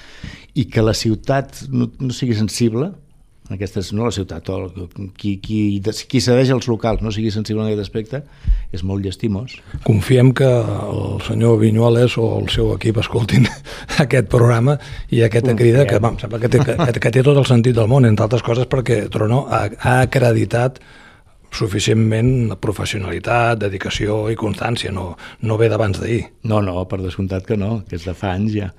i 0.59 0.67
que 0.73 0.83
la 0.83 0.95
ciutat 0.97 1.67
no, 1.71 1.91
no 2.01 2.17
sigui 2.17 2.37
sensible 2.39 2.91
aquesta 3.53 3.83
és 3.83 3.91
no 3.93 4.07
la 4.07 4.13
ciutat, 4.15 4.49
o 4.49 4.87
qui, 5.21 5.35
qui, 5.37 5.59
qui 5.83 6.21
cedeix 6.25 6.49
als 6.55 6.69
locals 6.71 7.03
no 7.05 7.13
sigui 7.13 7.29
sensible 7.35 7.61
en 7.61 7.69
aquest 7.69 7.83
aspecte 7.85 8.23
és 8.73 8.83
molt 8.89 9.05
llestimós. 9.05 9.59
Confiem 9.85 10.33
que 10.33 10.49
el 10.49 11.21
senyor 11.27 11.59
Vinyuales 11.61 12.17
o 12.17 12.31
el 12.39 12.49
seu 12.49 12.73
equip 12.73 13.03
escoltin 13.03 13.45
aquest 14.05 14.33
programa 14.33 14.79
i 15.11 15.21
aquesta 15.27 15.53
Confiem. 15.53 15.61
crida 15.61 15.87
que, 15.91 16.01
vam, 16.01 16.17
sembla 16.21 16.41
que 16.41 16.49
té, 16.49 16.65
que, 16.65 16.79
que 16.97 17.13
té 17.13 17.23
tot 17.27 17.37
el 17.37 17.49
sentit 17.51 17.77
del 17.77 17.91
món, 17.91 18.09
entre 18.09 18.25
altres 18.25 18.45
coses 18.47 18.71
perquè 18.71 19.05
Trono 19.13 19.45
ha, 19.53 19.67
ha 19.77 19.99
acreditat 20.09 20.81
suficientment 21.55 22.57
professionalitat, 22.59 23.61
dedicació 23.61 24.25
i 24.33 24.39
constància, 24.39 24.91
no, 24.91 25.13
no 25.47 25.59
ve 25.61 25.69
d'abans 25.71 26.01
d'ahir. 26.01 26.23
No, 26.51 26.59
no, 26.65 26.81
per 26.91 26.99
descomptat 27.03 27.47
que 27.47 27.59
no, 27.61 27.85
que 27.87 27.95
és 28.01 28.07
de 28.09 28.15
fa 28.19 28.33
anys 28.35 28.57
ja. 28.57 28.71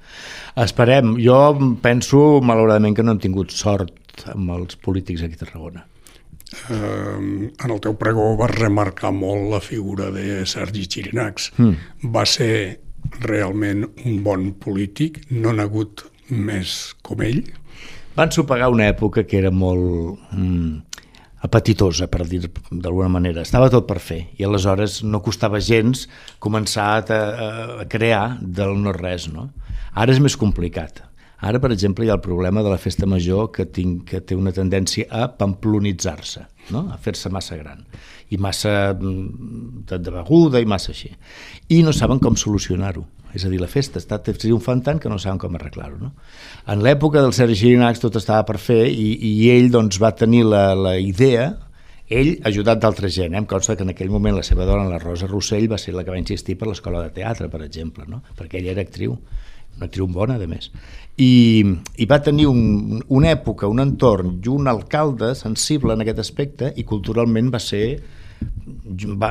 Esperem, 0.60 1.16
jo 1.24 1.38
penso 1.84 2.42
malauradament 2.44 2.98
que 2.98 3.06
no 3.06 3.16
hem 3.16 3.22
tingut 3.24 3.56
sort 3.56 3.94
amb 4.32 4.56
els 4.56 4.80
polítics 4.80 5.26
aquí 5.26 5.38
a 5.38 5.44
Tarragona? 5.44 5.86
Eh, 6.70 7.50
en 7.64 7.72
el 7.72 7.80
teu 7.84 7.96
pregó 8.00 8.32
vas 8.40 8.54
remarcar 8.54 9.12
molt 9.16 9.50
la 9.52 9.62
figura 9.64 10.12
de 10.14 10.46
Sergi 10.48 10.86
Xirinacs. 10.88 11.52
Mm. 11.58 12.10
Va 12.14 12.26
ser 12.30 12.80
realment 13.22 13.86
un 14.06 14.22
bon 14.26 14.52
polític, 14.62 15.26
no 15.32 15.54
n'ha 15.54 15.68
hagut 15.70 16.06
més 16.30 16.96
com 17.06 17.22
ell? 17.22 17.44
Van 18.16 18.32
sopegar 18.32 18.72
una 18.72 18.88
època 18.88 19.26
que 19.28 19.38
era 19.42 19.52
molt 19.52 20.22
mm, 20.32 21.02
apetitosa, 21.46 22.08
per 22.08 22.26
dir 22.30 22.46
d'alguna 22.46 23.10
manera. 23.12 23.44
Estava 23.44 23.70
tot 23.74 23.88
per 23.90 24.00
fer 24.00 24.22
i 24.40 24.46
aleshores 24.48 25.02
no 25.04 25.22
costava 25.26 25.60
gens 25.60 26.06
començar 26.40 26.88
a, 27.04 27.20
a 27.84 27.90
crear 27.92 28.38
del 28.42 28.78
no-res. 28.82 29.28
No? 29.34 29.50
Ara 29.94 30.16
és 30.16 30.24
més 30.24 30.38
complicat 30.40 31.04
Ara, 31.46 31.60
per 31.62 31.70
exemple, 31.76 32.06
hi 32.06 32.10
ha 32.10 32.16
el 32.18 32.24
problema 32.26 32.64
de 32.66 32.72
la 32.74 32.80
festa 32.82 33.06
major 33.06 33.52
que, 33.54 33.68
tinc, 33.70 34.06
que 34.10 34.22
té 34.26 34.38
una 34.38 34.54
tendència 34.56 35.06
a 35.14 35.28
pamplonitzar-se, 35.38 36.46
no? 36.74 36.88
a 36.90 36.98
fer-se 36.98 37.30
massa 37.30 37.58
gran, 37.60 37.84
i 38.34 38.40
massa 38.42 38.96
mm, 38.96 39.84
de, 39.92 40.00
de 40.02 40.14
beguda 40.16 40.62
i 40.62 40.66
massa 40.66 40.90
així. 40.96 41.12
I 41.70 41.84
no 41.86 41.94
saben 41.94 42.22
com 42.24 42.38
solucionar-ho. 42.40 43.06
És 43.36 43.44
a 43.44 43.52
dir, 43.52 43.60
la 43.60 43.68
festa 43.68 44.00
està 44.00 44.18
triomfant 44.24 44.82
tant 44.82 45.02
que 45.04 45.12
no 45.12 45.20
saben 45.20 45.38
com 45.44 45.58
arreglar-ho. 45.60 46.00
No? 46.00 46.14
En 46.72 46.82
l'època 46.82 47.22
del 47.22 47.36
Sergi 47.36 47.60
Girinacs 47.66 48.02
tot 48.02 48.18
estava 48.18 48.46
per 48.48 48.58
fer 48.64 48.86
i, 48.88 49.10
i 49.28 49.50
ell 49.54 49.68
doncs, 49.74 50.00
va 50.02 50.16
tenir 50.16 50.46
la, 50.48 50.70
la 50.74 50.96
idea 50.98 51.50
ell, 52.08 52.36
ajudat 52.46 52.82
d'altra 52.82 53.10
gent, 53.10 53.34
eh? 53.34 53.42
em 53.44 53.48
consta 53.50 53.76
que 53.76 53.86
en 53.86 53.92
aquell 53.94 54.10
moment 54.14 54.38
la 54.38 54.46
seva 54.46 54.66
dona, 54.66 54.88
la 54.90 55.02
Rosa 55.02 55.30
Rossell, 55.30 55.68
va 55.70 55.78
ser 55.82 55.94
la 55.94 56.06
que 56.06 56.14
va 56.14 56.22
insistir 56.22 56.58
per 56.58 56.70
l'escola 56.70 57.02
de 57.04 57.12
teatre, 57.14 57.50
per 57.50 57.62
exemple, 57.66 58.06
no? 58.08 58.22
perquè 58.38 58.62
ella 58.62 58.74
era 58.76 58.86
actriu 58.86 59.18
una 59.78 59.90
actriu 59.90 60.08
bona, 60.08 60.38
a 60.42 60.50
més. 60.50 60.72
I, 61.16 61.64
i 61.96 62.06
va 62.12 62.20
tenir 62.24 62.48
un, 62.52 63.00
una 63.08 63.32
època, 63.32 63.70
un 63.72 63.80
entorn 63.84 64.40
i 64.44 64.52
un 64.52 64.68
alcalde 64.68 65.32
sensible 65.40 65.96
en 65.96 66.04
aquest 66.04 66.20
aspecte 66.26 66.74
i 66.76 66.84
culturalment 66.88 67.54
va 67.54 67.62
ser 67.64 67.86
va, 69.22 69.30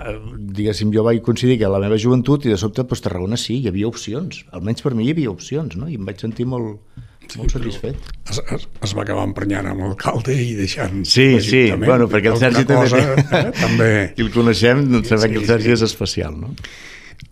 diguéssim, 0.56 0.92
jo 0.94 1.04
vaig 1.04 1.20
coincidir 1.24 1.58
que 1.60 1.66
a 1.68 1.72
la 1.72 1.80
meva 1.82 1.98
joventut 2.00 2.46
i 2.46 2.52
de 2.52 2.58
sobte 2.60 2.84
doncs, 2.84 3.02
Tarragona 3.04 3.38
sí, 3.40 3.58
hi 3.60 3.68
havia 3.70 3.88
opcions, 3.90 4.44
almenys 4.56 4.84
per 4.84 4.94
mi 4.94 5.06
hi 5.08 5.12
havia 5.14 5.32
opcions, 5.32 5.76
no? 5.80 5.90
i 5.90 5.98
em 5.98 6.08
vaig 6.08 6.22
sentir 6.24 6.46
molt, 6.48 6.80
sí, 7.26 7.38
molt 7.40 7.52
satisfet. 7.54 8.10
Es, 8.30 8.40
es, 8.40 8.66
es 8.88 8.96
va 8.96 9.04
acabar 9.04 9.26
emprenyant 9.28 9.68
amb 9.70 9.84
l'alcalde 9.84 10.34
i 10.40 10.54
deixant 10.58 11.04
Sí, 11.08 11.28
sí, 11.44 11.66
bueno, 11.76 12.08
perquè 12.10 12.32
el 12.32 12.40
Sergi 12.40 12.64
cosa, 12.70 13.02
també... 13.04 13.42
Eh, 13.42 13.54
també... 13.60 13.92
I 14.18 14.26
el 14.26 14.32
coneixem, 14.34 14.86
doncs 14.90 15.08
sí, 15.08 15.14
sabem 15.14 15.28
sí, 15.28 15.36
que 15.36 15.44
el 15.44 15.48
Sergi 15.52 15.70
sí. 15.72 15.78
és 15.78 15.86
especial, 15.90 16.40
no? 16.40 16.54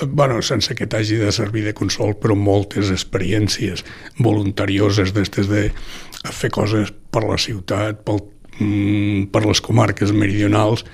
Bueno, 0.00 0.40
sense 0.42 0.74
que 0.74 0.86
t'hagi 0.86 1.18
de 1.20 1.32
servir 1.32 1.64
de 1.66 1.74
consol, 1.76 2.14
però 2.18 2.36
moltes 2.38 2.90
experiències 2.94 3.84
voluntarioses 4.18 5.12
d'estes 5.14 5.50
de 5.50 5.68
fer 6.30 6.50
coses 6.54 6.92
per 7.12 7.24
la 7.26 7.38
ciutat, 7.40 8.02
pel, 8.06 8.22
mm, 8.58 9.30
per 9.34 9.44
les 9.46 9.60
comarques 9.60 10.12
meridionals, 10.12 10.84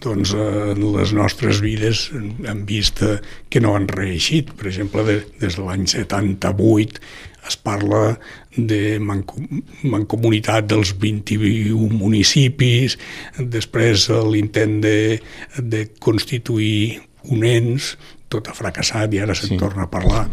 doncs 0.00 0.34
eh, 0.34 0.74
les 0.74 1.12
nostres 1.12 1.60
vides 1.60 2.10
hem 2.12 2.64
vist 2.66 3.02
eh, 3.02 3.18
que 3.48 3.60
no 3.60 3.74
han 3.76 3.88
reeixit. 3.88 4.54
Per 4.56 4.66
exemple, 4.66 5.04
de, 5.04 5.20
des 5.40 5.56
de 5.56 5.66
l'any 5.66 5.86
78 5.86 7.00
es 7.48 7.56
parla 7.56 8.18
de 8.56 8.98
mancomunitat 9.00 10.66
dels 10.68 10.92
21 11.00 11.88
municipis, 11.88 12.98
després 13.38 14.08
l'intent 14.28 14.80
de, 14.84 15.18
de 15.56 15.86
constituir 16.04 17.00
un 17.32 17.44
ens, 17.44 17.96
tot 18.30 18.48
ha 18.48 18.56
fracassat 18.56 19.14
i 19.14 19.22
ara 19.22 19.36
se'n 19.36 19.54
sí. 19.54 19.60
torna 19.60 19.86
a 19.86 19.90
parlar. 19.92 20.26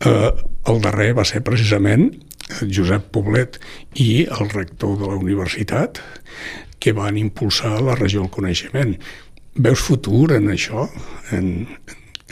Eh, 0.00 0.30
el 0.70 0.82
darrer 0.84 1.12
va 1.18 1.26
ser 1.28 1.42
precisament 1.44 2.10
Josep 2.60 3.10
Poblet 3.14 3.58
i 4.00 4.26
el 4.26 4.50
rector 4.52 4.96
de 5.00 5.08
la 5.10 5.18
universitat 5.20 6.00
que 6.80 6.94
van 6.96 7.18
impulsar 7.20 7.78
la 7.84 7.96
regió 7.98 8.24
del 8.24 8.32
coneixement. 8.32 8.94
Veus 9.60 9.82
futur 9.84 10.30
en 10.36 10.48
això, 10.52 10.86
en, 11.36 11.66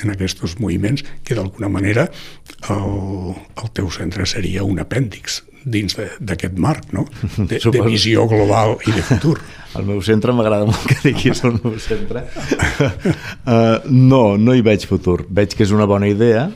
en 0.00 0.14
aquests 0.14 0.56
moviments, 0.62 1.04
que 1.24 1.36
d'alguna 1.36 1.68
manera 1.68 2.08
el, 2.72 3.34
el 3.36 3.72
teu 3.76 3.90
centre 3.92 4.26
seria 4.26 4.64
un 4.64 4.80
apèndix 4.80 5.42
dins 5.68 5.96
d'aquest 5.98 6.58
marc, 6.58 6.90
no? 6.96 7.06
De, 7.36 7.60
de 7.74 7.84
visió 7.86 8.26
global 8.30 8.76
i 8.86 8.94
de 8.96 9.04
futur. 9.06 9.38
El 9.78 9.84
meu 9.88 10.00
centre 10.02 10.32
m'agrada 10.32 10.66
molt 10.66 10.86
que 10.88 10.96
diguis 11.04 11.42
el 11.44 11.58
meu 11.60 11.74
centre. 11.82 12.22
Uh, 13.44 13.84
no, 14.12 14.22
no 14.40 14.54
hi 14.56 14.64
veig 14.64 14.86
futur. 14.88 15.20
Veig 15.28 15.52
que 15.54 15.66
és 15.66 15.74
una 15.76 15.86
bona 15.86 16.08
idea. 16.08 16.46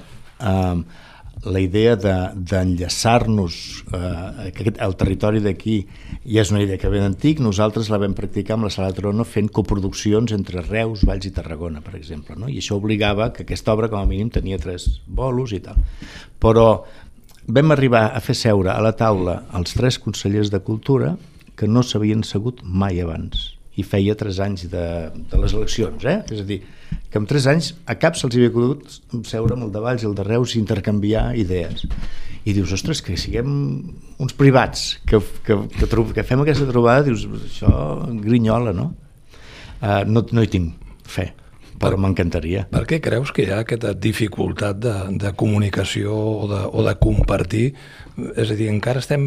Uh, 0.40 0.81
la 1.44 1.61
idea 1.61 1.96
d'enllaçar-nos 1.96 3.55
de, 3.90 4.01
eh, 4.46 4.72
el 4.79 4.94
territori 4.94 5.40
d'aquí 5.42 5.81
ja 6.22 6.42
és 6.42 6.53
una 6.55 6.62
idea 6.62 6.79
que 6.79 6.88
ve 6.88 7.01
d'antic, 7.03 7.40
nosaltres 7.42 7.90
la 7.90 7.98
vam 7.98 8.14
practicar 8.14 8.55
amb 8.55 8.68
la 8.68 8.70
Sala 8.70 8.92
Trono 8.94 9.25
fent 9.27 9.51
coproduccions 9.51 10.33
entre 10.33 10.62
Reus, 10.62 11.03
Valls 11.05 11.27
i 11.27 11.33
Tarragona, 11.35 11.83
per 11.83 11.96
exemple, 11.98 12.37
no? 12.38 12.48
i 12.48 12.59
això 12.62 12.79
obligava 12.79 13.33
que 13.33 13.42
aquesta 13.42 13.75
obra 13.75 13.90
com 13.90 13.98
a 13.98 14.07
mínim 14.07 14.31
tenia 14.31 14.59
tres 14.59 15.01
bolos 15.07 15.53
i 15.53 15.61
tal. 15.61 15.83
Però 16.38 16.85
vam 17.46 17.72
arribar 17.74 18.11
a 18.14 18.20
fer 18.22 18.37
seure 18.38 18.70
a 18.72 18.81
la 18.83 18.92
taula 18.94 19.42
els 19.59 19.74
tres 19.74 19.98
consellers 19.98 20.50
de 20.52 20.61
Cultura 20.62 21.16
que 21.59 21.66
no 21.66 21.83
s'havien 21.83 22.22
segut 22.24 22.62
mai 22.62 23.00
abans 23.02 23.52
i 23.76 23.83
feia 23.83 24.14
tres 24.18 24.38
anys 24.44 24.66
de, 24.68 24.85
de 25.31 25.38
les 25.40 25.55
eleccions, 25.57 26.05
eh? 26.05 26.20
és 26.28 26.42
a 26.42 26.46
dir, 26.46 26.61
que 27.11 27.18
en 27.18 27.26
tres 27.28 27.46
anys 27.48 27.72
a 27.88 27.96
cap 27.96 28.18
se'ls 28.20 28.37
havia 28.37 28.52
pogut 28.52 28.98
seure 29.28 29.57
amb 29.57 29.66
el 29.66 29.72
de 29.72 29.81
Valls 29.81 30.05
i 30.05 30.09
el 30.11 30.16
de 30.18 30.26
Reus 30.28 30.55
i 30.55 30.61
intercanviar 30.61 31.31
idees. 31.40 31.87
I 32.44 32.52
dius, 32.52 32.74
ostres, 32.76 33.00
que 33.00 33.16
siguem 33.16 33.48
uns 34.20 34.37
privats, 34.37 34.98
que, 35.09 35.22
que, 35.46 35.57
que, 35.78 35.88
que 35.88 36.26
fem 36.26 36.42
aquesta 36.44 36.68
trobada, 36.68 37.07
dius, 37.07 37.24
això 37.48 37.72
grinyola, 38.20 38.74
no? 38.76 38.90
Uh, 39.81 40.02
no, 40.07 40.26
no 40.31 40.44
hi 40.44 40.52
tinc 40.52 40.92
fe 41.09 41.31
però 41.83 41.99
m'encantaria. 41.99 42.64
Per 42.71 42.85
què 42.88 43.01
creus 43.03 43.33
que 43.35 43.45
hi 43.45 43.51
ha 43.53 43.62
aquesta 43.64 43.92
dificultat 43.99 44.79
de, 44.83 44.95
de 45.21 45.33
comunicació 45.38 46.14
o 46.14 46.49
de, 46.51 46.61
o 46.71 46.85
de 46.87 46.95
compartir? 47.01 47.64
És 48.38 48.53
a 48.53 48.57
dir, 48.59 48.68
encara 48.71 49.01
estem 49.03 49.25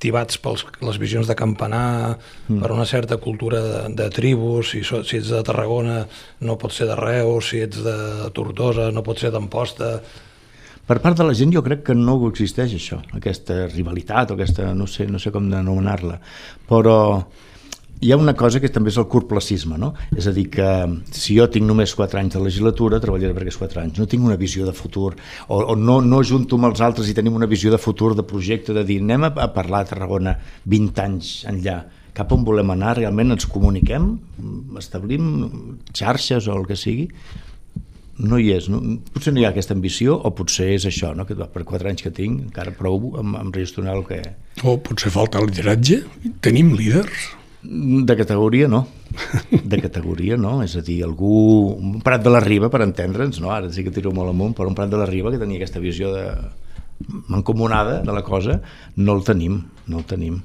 tibats 0.00 0.38
per 0.40 0.54
les 0.86 1.00
visions 1.02 1.28
de 1.28 1.36
campanar, 1.38 2.14
mm. 2.46 2.60
per 2.62 2.70
una 2.72 2.86
certa 2.88 3.18
cultura 3.20 3.60
de, 3.64 3.82
de 3.98 4.08
tribus, 4.14 4.72
si, 4.72 4.84
so, 4.86 5.02
si 5.04 5.18
ets 5.18 5.32
de 5.34 5.42
Tarragona 5.44 6.00
no 6.46 6.56
pot 6.60 6.72
ser 6.74 6.88
de 6.88 6.96
Reus, 6.98 7.50
si 7.52 7.60
ets 7.66 7.82
de 7.84 7.98
Tortosa 8.36 8.88
no 8.94 9.04
pot 9.06 9.20
ser 9.20 9.34
d'Amposta... 9.34 9.98
Per 10.88 10.96
part 11.04 11.18
de 11.18 11.26
la 11.26 11.34
gent 11.36 11.50
jo 11.52 11.60
crec 11.60 11.82
que 11.90 11.94
no 11.98 12.14
existeix 12.30 12.72
això, 12.78 13.02
aquesta 13.18 13.66
rivalitat 13.66 14.30
o 14.32 14.38
aquesta, 14.38 14.70
no 14.72 14.86
sé, 14.88 15.04
no 15.04 15.20
sé 15.20 15.28
com 15.34 15.50
denomenar-la, 15.52 16.16
però 16.70 16.96
hi 18.00 18.12
ha 18.12 18.16
una 18.16 18.34
cosa 18.38 18.60
que 18.62 18.70
també 18.70 18.92
és 18.92 18.98
el 19.00 19.08
curtplacisme, 19.10 19.78
no? 19.80 19.90
És 20.16 20.28
a 20.30 20.32
dir, 20.34 20.46
que 20.54 20.66
si 21.14 21.36
jo 21.38 21.48
tinc 21.50 21.66
només 21.66 21.94
4 21.98 22.20
anys 22.20 22.36
de 22.36 22.42
legislatura, 22.44 23.00
treballaré 23.02 23.34
per 23.34 23.42
aquests 23.42 23.60
4 23.64 23.82
anys. 23.82 23.98
No 23.98 24.06
tinc 24.10 24.26
una 24.26 24.38
visió 24.38 24.66
de 24.66 24.74
futur, 24.76 25.14
o, 25.48 25.58
o 25.58 25.76
no, 25.76 25.98
no 26.04 26.22
junto 26.22 26.58
amb 26.58 26.70
els 26.70 26.82
altres 26.84 27.10
i 27.10 27.16
tenim 27.16 27.34
una 27.38 27.50
visió 27.50 27.72
de 27.74 27.80
futur, 27.82 28.14
de 28.14 28.26
projecte, 28.26 28.76
de 28.76 28.84
dir 28.86 29.00
anem 29.02 29.26
a, 29.26 29.32
a 29.34 29.48
parlar 29.54 29.82
a 29.82 29.90
Tarragona 29.90 30.36
20 30.70 31.02
anys 31.04 31.32
enllà, 31.50 31.80
cap 32.14 32.30
on 32.34 32.46
volem 32.46 32.70
anar, 32.74 32.96
realment 33.00 33.34
ens 33.34 33.48
comuniquem, 33.50 34.12
establim 34.78 35.28
xarxes 35.90 36.46
o 36.46 36.54
el 36.54 36.66
que 36.70 36.78
sigui, 36.78 37.08
no 38.18 38.38
hi 38.38 38.48
és. 38.50 38.66
No? 38.70 38.80
Potser 39.14 39.34
no 39.34 39.42
hi 39.42 39.46
ha 39.46 39.52
aquesta 39.52 39.74
ambició 39.76 40.16
o 40.18 40.32
potser 40.34 40.72
és 40.74 40.86
això, 40.90 41.12
no? 41.14 41.26
que 41.26 41.34
per 41.38 41.62
quatre 41.66 41.90
anys 41.90 42.02
que 42.06 42.14
tinc 42.14 42.48
encara 42.48 42.74
prou 42.74 43.12
amb, 43.18 43.38
amb 43.38 43.58
el 43.58 44.06
que... 44.06 44.22
O 44.66 44.74
potser 44.82 45.14
falta 45.14 45.42
lideratge. 45.42 46.02
Tenim 46.42 46.74
líders 46.74 47.37
de 47.68 48.16
categoria 48.16 48.68
no. 48.68 48.86
De 49.50 49.80
categoria 49.80 50.38
no, 50.40 50.62
és 50.64 50.74
a 50.78 50.82
dir, 50.84 51.02
algú... 51.04 51.76
Un 51.76 51.98
Prat 52.04 52.22
de 52.24 52.32
la 52.32 52.40
Riba, 52.40 52.70
per 52.72 52.80
entendre'ns, 52.84 53.42
no? 53.44 53.52
ara 53.52 53.68
sí 53.72 53.84
que 53.84 53.92
tiro 53.92 54.12
molt 54.16 54.32
amunt, 54.32 54.54
però 54.56 54.70
un 54.70 54.76
Prat 54.78 54.88
de 54.92 55.00
la 55.00 55.08
Riba 55.08 55.32
que 55.34 55.40
tenia 55.40 55.60
aquesta 55.60 55.82
visió 55.82 56.14
de 56.14 56.24
mancomunada 57.28 58.00
de 58.02 58.12
la 58.12 58.22
cosa, 58.24 58.60
no 58.96 59.16
el 59.18 59.24
tenim, 59.26 59.60
no 59.86 60.00
el 60.00 60.06
tenim. 60.08 60.40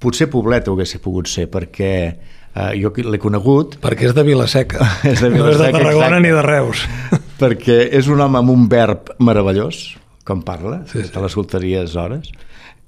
Potser 0.00 0.28
Poblet 0.32 0.68
ho 0.68 0.76
hagués 0.76 0.96
pogut 1.04 1.28
ser, 1.30 1.48
perquè 1.52 1.92
eh, 2.08 2.72
jo 2.80 2.92
l'he 3.04 3.20
conegut... 3.20 3.76
Perquè 3.82 4.08
és 4.08 4.16
de 4.16 4.24
Vilaseca, 4.26 4.80
és 5.12 5.20
de 5.20 5.28
Vilaseca, 5.32 5.44
no 5.44 5.52
és 5.52 5.60
de 5.60 5.72
Tarragona 5.76 6.08
exacte. 6.08 6.22
ni 6.24 6.32
de 6.32 6.46
Reus. 6.46 6.86
perquè 7.42 7.78
és 8.00 8.08
un 8.12 8.24
home 8.24 8.40
amb 8.40 8.54
un 8.54 8.64
verb 8.72 9.12
meravellós, 9.20 9.84
com 10.24 10.40
parla, 10.46 10.82
sí, 10.88 11.02
sí. 11.02 11.12
te 11.12 11.20
l'escoltaries 11.20 11.96
hores, 12.00 12.32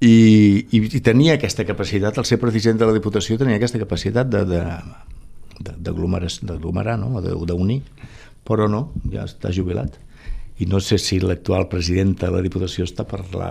i, 0.05 0.15
i, 0.71 0.83
i 0.99 1.03
tenia 1.05 1.39
aquesta 1.39 1.67
capacitat, 1.67 2.19
el 2.21 2.29
ser 2.29 2.41
president 2.43 2.81
de 2.81 2.89
la 2.89 2.97
Diputació 2.97 3.39
tenia 3.41 3.59
aquesta 3.61 3.81
capacitat 3.81 4.31
de, 4.31 4.45
de, 4.49 4.63
d'aglomerar, 5.81 6.99
no? 7.01 7.23
d'unir, 7.23 7.81
però 8.45 8.69
no, 8.71 8.89
ja 9.13 9.27
està 9.29 9.53
jubilat 9.55 10.01
i 10.63 10.67
no 10.71 10.79
sé 10.79 11.01
si 11.03 11.19
l'actual 11.19 11.67
president 11.67 12.13
de 12.21 12.29
la 12.31 12.41
Diputació 12.45 12.85
està 12.87 13.03
per 13.09 13.25
la, 13.35 13.49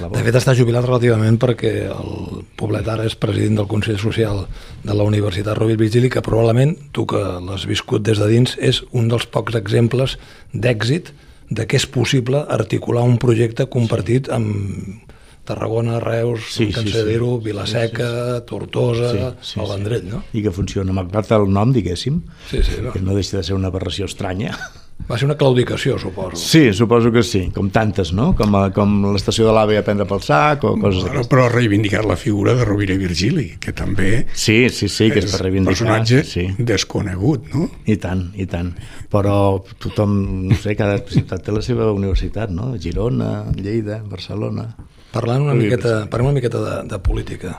la 0.00 0.08
De 0.08 0.22
fet 0.24 0.38
està 0.38 0.54
jubilat 0.56 0.86
relativament 0.86 1.36
perquè 1.40 1.72
el 1.92 2.44
Poblet 2.56 2.88
ara 2.88 3.04
és 3.04 3.16
president 3.20 3.60
del 3.60 3.68
Consell 3.68 3.98
Social 4.00 4.46
de 4.84 4.96
la 4.96 5.04
Universitat 5.04 5.58
Rovira 5.58 5.82
Vigili 5.82 6.08
que 6.08 6.24
probablement, 6.24 6.72
tu 6.96 7.04
que 7.10 7.20
l'has 7.20 7.66
viscut 7.68 8.06
des 8.06 8.22
de 8.22 8.30
dins, 8.30 8.56
és 8.56 8.80
un 8.96 9.10
dels 9.12 9.28
pocs 9.28 9.58
exemples 9.60 10.16
d'èxit 10.54 11.12
de 11.52 11.68
què 11.68 11.76
és 11.76 11.84
possible 11.84 12.40
articular 12.48 13.04
un 13.04 13.18
projecte 13.20 13.68
compartit 13.68 14.32
amb 14.32 15.04
Tarragona, 15.44 15.98
Reus, 16.00 16.54
sí, 16.54 16.70
sí, 16.72 16.88
sí. 16.88 17.18
Vilaseca, 17.44 18.08
sí, 18.08 18.38
sí. 18.38 18.46
Tortosa, 18.46 19.30
sí, 19.40 19.52
sí, 19.52 19.60
el 19.60 19.68
Vendrell, 19.68 20.08
no? 20.08 20.22
I 20.32 20.42
que 20.42 20.50
funciona. 20.50 20.94
Malgrat 20.96 21.34
el 21.36 21.50
nom, 21.52 21.72
diguéssim, 21.74 22.22
sí, 22.50 22.62
sí, 22.64 22.80
no. 22.82 22.92
que 22.92 23.04
no 23.04 23.14
deixa 23.14 23.36
de 23.38 23.44
ser 23.44 23.58
una 23.58 23.68
aberració 23.68 24.08
estranya. 24.08 24.56
Va 25.04 25.18
ser 25.18 25.26
una 25.26 25.34
claudicació, 25.36 25.98
suposo. 25.98 26.38
Sí, 26.38 26.72
suposo 26.72 27.10
que 27.12 27.22
sí, 27.26 27.50
com 27.52 27.68
tantes, 27.68 28.12
no? 28.16 28.30
Com, 28.38 28.54
a, 28.56 28.70
com 28.72 28.94
l'estació 29.12 29.44
de 29.48 29.52
l'AVE 29.52 29.76
a 29.80 29.82
prendre 29.84 30.06
pel 30.08 30.22
sac 30.24 30.64
o 30.64 30.70
coses 30.80 31.04
bueno, 31.04 31.26
Però 31.28 31.44
ha 31.44 31.50
reivindicat 31.52 32.06
la 32.08 32.16
figura 32.16 32.54
de 32.56 32.64
Rovira 32.64 32.96
i 32.96 33.02
Virgili, 33.02 33.48
que 33.60 33.74
també 33.76 34.24
sí, 34.32 34.70
sí, 34.72 34.88
sí, 34.88 35.10
que 35.12 35.20
és, 35.20 35.28
és 35.28 35.34
per 35.34 35.42
reivindicar. 35.44 35.74
personatge 35.74 36.22
sí. 36.24 36.46
desconegut, 36.56 37.50
no? 37.52 37.68
I 37.84 37.98
tant, 38.00 38.30
i 38.40 38.48
tant. 38.48 38.72
Però 39.12 39.36
tothom, 39.82 40.16
no 40.48 40.56
sé, 40.62 40.72
cada 40.78 41.02
ciutat 41.04 41.44
té 41.44 41.52
la 41.52 41.60
seva 41.66 41.90
universitat, 41.92 42.54
no? 42.54 42.72
Girona, 42.80 43.50
Lleida, 43.60 44.00
Barcelona... 44.08 44.70
Parlant 45.14 45.46
una 45.46 45.54
miqueta, 45.54 46.04
parlem 46.10 46.32
una 46.32 46.40
miqueta 46.40 46.60
de, 46.62 46.76
de 46.90 46.98
política, 46.98 47.54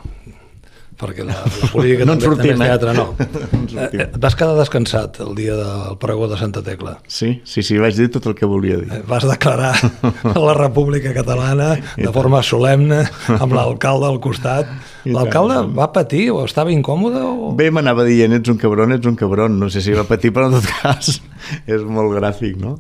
perquè 1.00 1.24
la, 1.28 1.36
la 1.44 1.70
política 1.74 2.08
no 2.08 2.16
també, 2.16 2.28
sortim, 2.28 2.52
també 2.52 2.66
és 2.66 2.72
teatre, 2.72 2.94
no. 2.96 3.06
no 3.76 3.86
eh, 3.86 4.02
et 4.06 4.18
vas 4.26 4.36
quedar 4.36 4.58
descansat 4.58 5.20
el 5.24 5.32
dia 5.38 5.56
del 5.60 5.96
pregó 6.02 6.28
de 6.32 6.40
Santa 6.40 6.64
Tecla. 6.66 6.98
Sí, 7.08 7.30
sí, 7.48 7.64
sí, 7.64 7.78
vaig 7.80 7.96
dir 7.96 8.10
tot 8.12 8.28
el 8.32 8.36
que 8.36 8.50
volia 8.50 8.82
dir. 8.82 8.90
Eh, 8.92 9.02
vas 9.08 9.28
declarar 9.28 9.72
la 10.48 10.58
República 10.58 11.14
Catalana 11.16 11.72
de 11.96 12.12
forma 12.16 12.44
solemne, 12.44 13.06
amb 13.38 13.56
l'alcalde 13.56 14.12
al 14.12 14.20
costat. 14.24 14.72
L'alcalde 15.08 15.62
va 15.80 15.92
patir 15.96 16.28
o 16.36 16.44
estava 16.44 16.76
incòmode? 16.76 17.24
O... 17.24 17.56
Bé, 17.56 17.72
m'anava 17.72 18.08
dient, 18.08 18.36
ets 18.40 18.52
un 18.52 18.60
cabron, 18.60 18.96
ets 18.96 19.08
un 19.08 19.16
cabron. 19.20 19.60
No 19.62 19.72
sé 19.72 19.84
si 19.86 19.96
va 19.96 20.08
patir, 20.08 20.36
però 20.36 20.52
en 20.52 20.60
tot 20.60 20.72
cas 20.82 21.18
és 21.64 21.88
molt 21.88 22.16
gràfic, 22.20 22.60
no? 22.60 22.80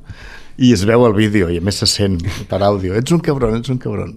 I 0.55 0.71
es 0.71 0.85
veu 0.87 1.03
el 1.03 1.15
vídeo, 1.15 1.49
i 1.51 1.59
a 1.59 1.63
més 1.63 1.79
se 1.83 1.87
sent 1.87 2.19
per 2.49 2.63
àudio. 2.63 2.95
Ets 2.95 3.11
un 3.11 3.23
cabron, 3.23 3.59
ets 3.59 3.71
un 3.71 3.79
cabron 3.79 4.15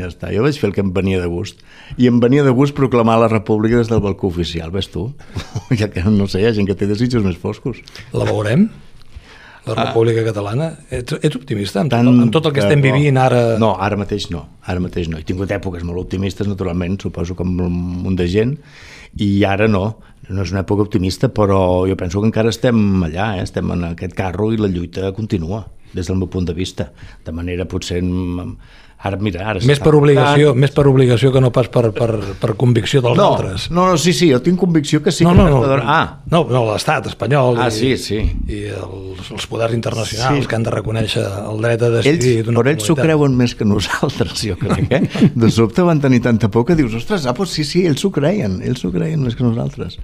ja 0.00 0.10
està, 0.10 0.30
jo 0.34 0.44
vaig 0.44 0.58
fer 0.60 0.70
el 0.70 0.74
que 0.76 0.84
em 0.84 0.92
venia 0.94 1.20
de 1.22 1.28
gust. 1.30 1.62
I 1.96 2.08
em 2.10 2.20
venia 2.22 2.44
de 2.46 2.54
gust 2.56 2.76
proclamar 2.76 3.18
la 3.22 3.30
república 3.32 3.80
des 3.80 3.90
del 3.92 4.02
balcó 4.04 4.30
oficial, 4.30 4.72
ves 4.74 4.90
tu? 4.92 5.08
ja 5.80 5.90
que, 5.92 6.04
no 6.06 6.28
sé, 6.30 6.42
hi 6.42 6.50
ha 6.50 6.56
gent 6.56 6.68
que 6.68 6.78
té 6.78 6.88
desitjos 6.90 7.24
més 7.26 7.38
foscos. 7.40 7.82
La 8.12 8.28
veurem? 8.28 8.68
La 9.66 9.74
ah. 9.74 9.84
República 9.88 10.22
ah, 10.22 10.26
Catalana? 10.28 10.66
Ets, 10.94 11.16
ets 11.26 11.36
optimista 11.36 11.80
amb, 11.82 11.90
Tant, 11.90 12.06
tot, 12.06 12.20
amb 12.22 12.34
tot 12.34 12.44
el 12.46 12.52
que 12.54 12.62
estem 12.62 12.78
no, 12.78 12.86
vivint 12.86 13.16
ara? 13.18 13.40
No, 13.58 13.72
ara 13.82 13.98
mateix 13.98 14.28
no, 14.30 14.44
ara 14.62 14.82
mateix 14.82 15.10
no. 15.10 15.18
He 15.18 15.26
tingut 15.26 15.50
èpoques 15.50 15.82
molt 15.86 16.04
optimistes, 16.04 16.46
naturalment, 16.46 17.00
suposo 17.02 17.34
com 17.34 17.50
un 17.64 17.80
munt 18.04 18.18
de 18.20 18.28
gent, 18.30 18.54
i 19.18 19.30
ara 19.48 19.66
no. 19.66 19.88
no 20.28 20.44
és 20.44 20.52
una 20.54 20.62
època 20.62 20.86
optimista, 20.86 21.32
però 21.34 21.58
jo 21.90 21.96
penso 21.98 22.22
que 22.22 22.30
encara 22.30 22.54
estem 22.54 22.78
allà, 23.08 23.32
eh? 23.40 23.42
estem 23.42 23.74
en 23.74 23.88
aquest 23.90 24.14
carro 24.14 24.52
i 24.54 24.60
la 24.60 24.70
lluita 24.70 25.10
continua, 25.16 25.64
des 25.92 26.06
del 26.06 26.20
meu 26.20 26.30
punt 26.30 26.46
de 26.46 26.54
vista. 26.54 26.92
De 27.26 27.34
manera 27.34 27.66
potser 27.66 27.98
Ara, 28.96 29.18
mira, 29.20 29.42
ara 29.44 29.60
més 29.68 29.76
per 29.82 29.92
obligació, 29.94 30.54
tant... 30.54 30.60
més 30.62 30.72
per 30.72 30.86
obligació 30.88 31.28
que 31.34 31.40
no 31.44 31.50
pas 31.54 31.68
per, 31.72 31.90
per, 31.94 32.08
per 32.40 32.54
convicció 32.56 33.02
dels 33.04 33.18
no, 33.18 33.26
altres. 33.34 33.66
No, 33.68 33.90
no, 33.92 33.98
sí, 34.00 34.14
sí, 34.16 34.30
jo 34.32 34.40
tinc 34.42 34.56
convicció 34.58 35.02
que 35.04 35.12
sí. 35.12 35.26
No, 35.26 35.34
que 35.36 35.44
no, 35.44 35.60
no, 35.60 35.76
ah. 35.84 36.22
no, 36.32 36.40
no 36.48 36.62
l'estat 36.70 37.10
espanyol 37.12 37.60
ah, 37.60 37.68
i, 37.68 37.76
sí, 37.76 37.92
sí. 38.00 38.22
i 38.48 38.62
els, 38.72 39.30
els 39.36 39.46
poders 39.52 39.76
internacionals 39.76 40.40
sí. 40.40 40.48
que 40.48 40.58
han 40.58 40.64
de 40.64 40.74
reconèixer 40.78 41.26
el 41.26 41.60
dret 41.66 41.84
a 41.84 41.92
decidir 41.98 42.34
d'una 42.40 42.56
comunitat. 42.56 42.72
ells 42.72 42.88
s'ho 42.88 42.98
creuen 42.98 43.36
més 43.36 43.56
que 43.58 43.68
nosaltres, 43.68 44.36
jo 44.40 44.56
crec, 44.64 44.88
eh? 44.88 45.30
De 45.44 45.52
sobte 45.52 45.84
van 45.86 46.00
tenir 46.00 46.24
tanta 46.24 46.48
por 46.48 46.64
que 46.64 46.78
dius, 46.78 46.96
ostres, 46.96 47.28
ah, 47.28 47.36
doncs 47.36 47.52
sí, 47.60 47.68
sí, 47.68 47.84
ells 47.86 48.00
s'ho 48.00 48.14
creien, 48.16 48.62
ells 48.64 48.80
s'ho 48.80 48.94
creien 48.96 49.20
més 49.22 49.36
que 49.36 49.44
nosaltres. 49.44 50.00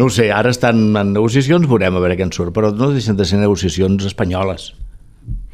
No 0.00 0.08
ho 0.08 0.14
sé, 0.14 0.30
ara 0.32 0.48
estan 0.54 0.88
en 0.96 1.12
negociacions, 1.12 1.68
veurem 1.68 1.92
a 1.92 2.02
veure 2.02 2.16
què 2.16 2.24
en 2.24 2.32
surt, 2.32 2.56
però 2.56 2.72
no 2.72 2.94
deixen 2.94 3.20
de 3.20 3.28
ser 3.28 3.42
negociacions 3.42 4.08
espanyoles 4.08 4.72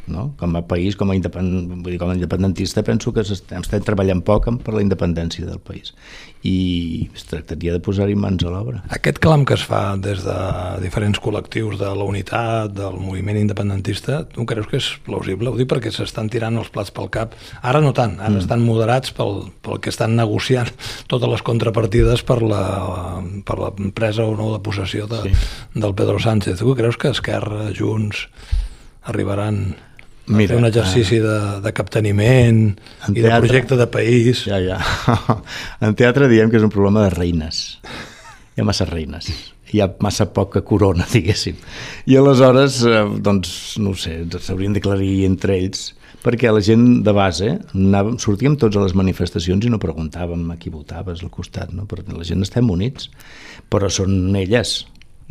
no? 0.06 0.32
com 0.38 0.56
a 0.56 0.62
país, 0.66 0.96
com 0.96 1.10
a, 1.10 1.16
vull 1.16 1.90
dir, 1.90 1.98
com 1.98 2.10
a 2.10 2.16
independentista 2.16 2.84
penso 2.86 3.12
que 3.12 3.24
estem, 3.24 3.62
estem 3.64 3.84
treballant 3.84 4.22
poc 4.26 4.48
per 4.62 4.74
la 4.76 4.84
independència 4.84 5.46
del 5.46 5.60
país 5.60 5.94
i 6.46 7.08
es 7.14 7.24
tractaria 7.26 7.74
de 7.74 7.80
posar-hi 7.82 8.14
mans 8.18 8.44
a 8.46 8.52
l'obra. 8.52 8.82
Aquest 8.94 9.18
clam 9.22 9.44
que 9.48 9.56
es 9.56 9.64
fa 9.66 9.96
des 9.98 10.22
de 10.22 10.36
diferents 10.82 11.18
col·lectius 11.22 11.78
de 11.80 11.90
la 11.98 12.06
unitat, 12.06 12.70
del 12.76 12.98
moviment 13.02 13.38
independentista, 13.40 14.20
tu 14.30 14.46
creus 14.48 14.68
que 14.70 14.78
és 14.78 14.90
plausible? 15.06 15.50
Ho 15.50 15.58
dic 15.58 15.70
perquè 15.72 15.90
s'estan 15.94 16.30
tirant 16.32 16.58
els 16.60 16.70
plats 16.74 16.94
pel 16.94 17.10
cap. 17.14 17.34
Ara 17.62 17.82
no 17.82 17.92
tant, 17.96 18.18
ara 18.20 18.34
mm. 18.34 18.44
estan 18.44 18.62
moderats 18.66 19.14
pel, 19.16 19.48
pel 19.64 19.80
que 19.82 19.90
estan 19.90 20.14
negociant 20.18 20.70
totes 21.10 21.32
les 21.32 21.42
contrapartides 21.46 22.22
per 22.26 22.38
la, 22.44 22.62
per 23.46 23.58
la 23.62 23.72
presa 23.96 24.28
o 24.28 24.36
no 24.38 24.52
de 24.54 24.62
possessió 24.62 25.10
de, 25.10 25.24
sí. 25.26 25.34
del 25.74 25.96
Pedro 25.98 26.20
Sánchez. 26.22 26.60
Tu 26.62 26.78
creus 26.78 27.00
que 27.00 27.10
Esquerra, 27.10 27.70
Junts, 27.74 28.26
arribaran 29.06 29.76
Mira, 30.26 30.54
fer 30.54 30.58
un 30.58 30.66
exercici 30.66 31.18
de, 31.22 31.36
de 31.62 31.72
capteniment 31.74 32.62
i 32.72 33.20
teatre, 33.20 33.28
de 33.28 33.42
projecte 33.44 33.78
de 33.78 33.86
país. 33.90 34.44
Ja, 34.48 34.58
ja. 34.62 34.78
En 35.86 35.94
teatre 35.98 36.30
diem 36.32 36.50
que 36.50 36.58
és 36.58 36.66
un 36.66 36.72
problema 36.72 37.04
de 37.06 37.12
reines. 37.14 37.78
Hi 38.56 38.62
ha 38.62 38.66
massa 38.66 38.88
reines. 38.88 39.30
Hi 39.70 39.82
ha 39.82 39.90
massa 40.02 40.28
poca 40.34 40.62
corona, 40.66 41.06
diguéssim. 41.14 41.60
I 42.10 42.18
aleshores, 42.18 42.80
eh, 42.88 43.04
doncs, 43.22 43.52
no 43.82 43.94
sé, 43.98 44.18
s'haurien 44.40 44.74
d'aclarir 44.74 45.24
entre 45.28 45.58
ells, 45.60 45.92
perquè 46.26 46.50
la 46.50 46.62
gent 46.64 46.84
de 47.06 47.14
base 47.14 47.52
anàvem, 47.76 48.18
sortíem 48.22 48.58
tots 48.58 48.78
a 48.78 48.82
les 48.82 48.96
manifestacions 48.98 49.66
i 49.66 49.70
no 49.70 49.82
preguntàvem 49.82 50.42
a 50.50 50.58
qui 50.58 50.74
votaves 50.74 51.22
al 51.22 51.30
costat, 51.30 51.70
no? 51.76 51.86
perquè 51.86 52.16
la 52.16 52.26
gent 52.26 52.42
estem 52.42 52.70
units, 52.72 53.10
però 53.70 53.90
són 53.92 54.34
elles, 54.38 54.80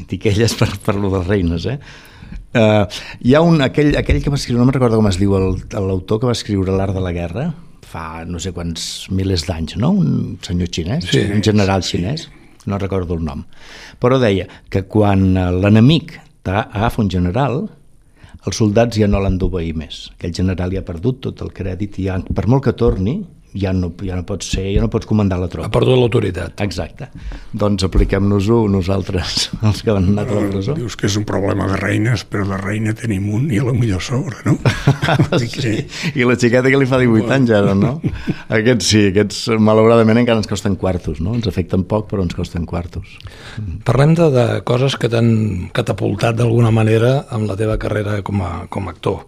dic 0.08 0.30
elles 0.32 0.56
per, 0.56 0.70
per 0.86 0.96
lo 0.96 1.12
de 1.18 1.24
reines, 1.26 1.68
eh? 1.68 1.80
Uh, 2.56 2.88
hi 3.28 3.36
ha 3.36 3.42
un, 3.44 3.60
aquell, 3.66 3.98
aquell 4.00 4.22
que 4.24 4.32
va 4.32 4.40
escriure, 4.40 4.62
no 4.62 4.68
me'n 4.70 4.78
recordo 4.78 5.02
com 5.02 5.10
es 5.10 5.20
diu 5.20 5.34
l'autor 5.36 6.22
que 6.22 6.30
va 6.30 6.36
escriure 6.38 6.76
l'art 6.76 6.96
de 6.96 7.04
la 7.04 7.12
guerra, 7.16 7.50
fa 7.86 8.24
no 8.28 8.40
sé 8.40 8.54
quants 8.56 9.08
milers 9.12 9.44
d'anys, 9.48 9.76
no? 9.82 9.92
Un 10.00 10.38
senyor 10.46 10.72
xinès, 10.72 11.10
sí, 11.12 11.26
un 11.36 11.44
general 11.44 11.84
xinès, 11.84 12.30
no 12.66 12.80
recordo 12.82 13.18
el 13.20 13.26
nom. 13.28 13.44
Però 14.00 14.20
deia 14.22 14.48
que 14.72 14.86
quan 14.88 15.34
l'enemic 15.36 16.16
agafa 16.46 17.02
un 17.04 17.12
general, 17.12 17.66
els 18.46 18.60
soldats 18.62 18.98
ja 19.02 19.08
no 19.10 19.20
l'han 19.20 19.40
d'obeir 19.42 19.74
més. 19.78 20.06
Aquell 20.16 20.36
general 20.38 20.74
ja 20.74 20.84
ha 20.84 20.88
perdut 20.88 21.24
tot 21.28 21.42
el 21.44 21.52
crèdit 21.56 22.00
i 22.00 22.08
ja, 22.08 22.20
per 22.24 22.46
molt 22.52 22.68
que 22.68 22.76
torni, 22.78 23.18
ja 23.56 23.72
no, 23.74 23.92
ja 24.04 24.18
no 24.20 24.26
pots 24.28 24.50
ser, 24.52 24.66
ja 24.76 24.84
no 24.84 24.90
pots 24.92 25.08
comandar 25.08 25.40
la 25.40 25.48
tropa. 25.52 25.70
Ha 25.70 25.74
perdut 25.74 25.98
l'autoritat. 25.98 26.60
Exacte. 26.66 27.08
Doncs 27.56 27.86
apliquem-nos-ho 27.88 28.66
nosaltres, 28.72 29.50
els 29.68 29.82
que 29.86 29.96
van 29.96 30.10
anar 30.12 30.26
a 30.28 30.40
la 30.40 30.50
presó. 30.52 30.76
Dius 30.78 30.98
que 31.00 31.08
és 31.10 31.16
un 31.20 31.26
problema 31.28 31.70
de 31.72 31.80
reines, 31.80 32.26
però 32.28 32.48
de 32.50 32.60
reina 32.62 32.96
tenim 32.98 33.30
un 33.34 33.48
i 33.54 33.62
a 33.62 33.68
la 33.68 33.76
millor 33.76 34.04
sobre, 34.04 34.42
no? 34.46 34.58
sí. 35.40 35.78
I 36.14 36.28
la 36.28 36.38
xiqueta 36.40 36.72
que 36.72 36.82
li 36.82 36.90
fa 36.90 37.00
18 37.02 37.36
anys 37.38 37.56
ara, 37.56 37.78
no? 37.80 37.96
Aquests 38.60 38.92
sí, 38.92 39.06
aquests 39.14 39.42
malauradament 39.56 40.22
encara 40.26 40.44
ens 40.44 40.52
costen 40.52 40.76
quartos, 40.82 41.24
no? 41.24 41.38
Ens 41.40 41.48
afecten 41.50 41.88
poc, 41.88 42.10
però 42.12 42.26
ens 42.26 42.36
costen 42.36 42.68
quartos. 42.70 43.18
Parlem 43.88 44.18
de, 44.20 44.30
de 44.36 44.46
coses 44.68 45.00
que 45.00 45.10
t'han 45.12 45.72
catapultat 45.76 46.38
d'alguna 46.40 46.74
manera 46.76 47.18
amb 47.34 47.48
la 47.50 47.58
teva 47.60 47.80
carrera 47.82 48.20
com 48.26 48.44
a, 48.44 48.54
com 48.70 48.88
a 48.90 48.96
actor. 48.96 49.24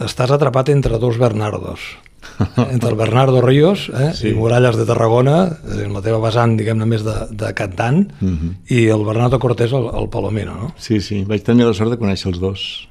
Estàs 0.00 0.32
atrapat 0.32 0.70
entre 0.72 0.98
dos 0.98 1.18
Bernardos 1.20 1.90
entre 2.70 2.90
el 2.90 2.96
Bernardo 2.96 3.40
Ríos 3.40 3.90
eh, 3.94 4.12
sí. 4.14 4.28
i 4.30 4.34
Muralles 4.34 4.76
de 4.76 4.86
Tarragona, 4.88 5.38
en 5.64 5.86
eh, 5.86 5.88
la 5.92 6.02
teva 6.04 6.20
vessant, 6.22 6.56
diguem-ne, 6.58 6.88
més 6.88 7.04
de, 7.06 7.16
de 7.30 7.52
cantant, 7.56 8.04
uh 8.20 8.24
mhm. 8.24 8.36
-huh. 8.36 8.76
i 8.76 8.86
el 8.88 9.04
Bernardo 9.04 9.38
Cortés, 9.38 9.72
el, 9.72 9.88
el 9.94 10.08
Palomino, 10.08 10.54
no? 10.54 10.72
Sí, 10.76 11.00
sí, 11.00 11.24
vaig 11.24 11.42
tenir 11.42 11.66
la 11.66 11.74
sort 11.74 11.90
de 11.90 11.98
conèixer 11.98 12.32
els 12.32 12.40
dos. 12.40 12.88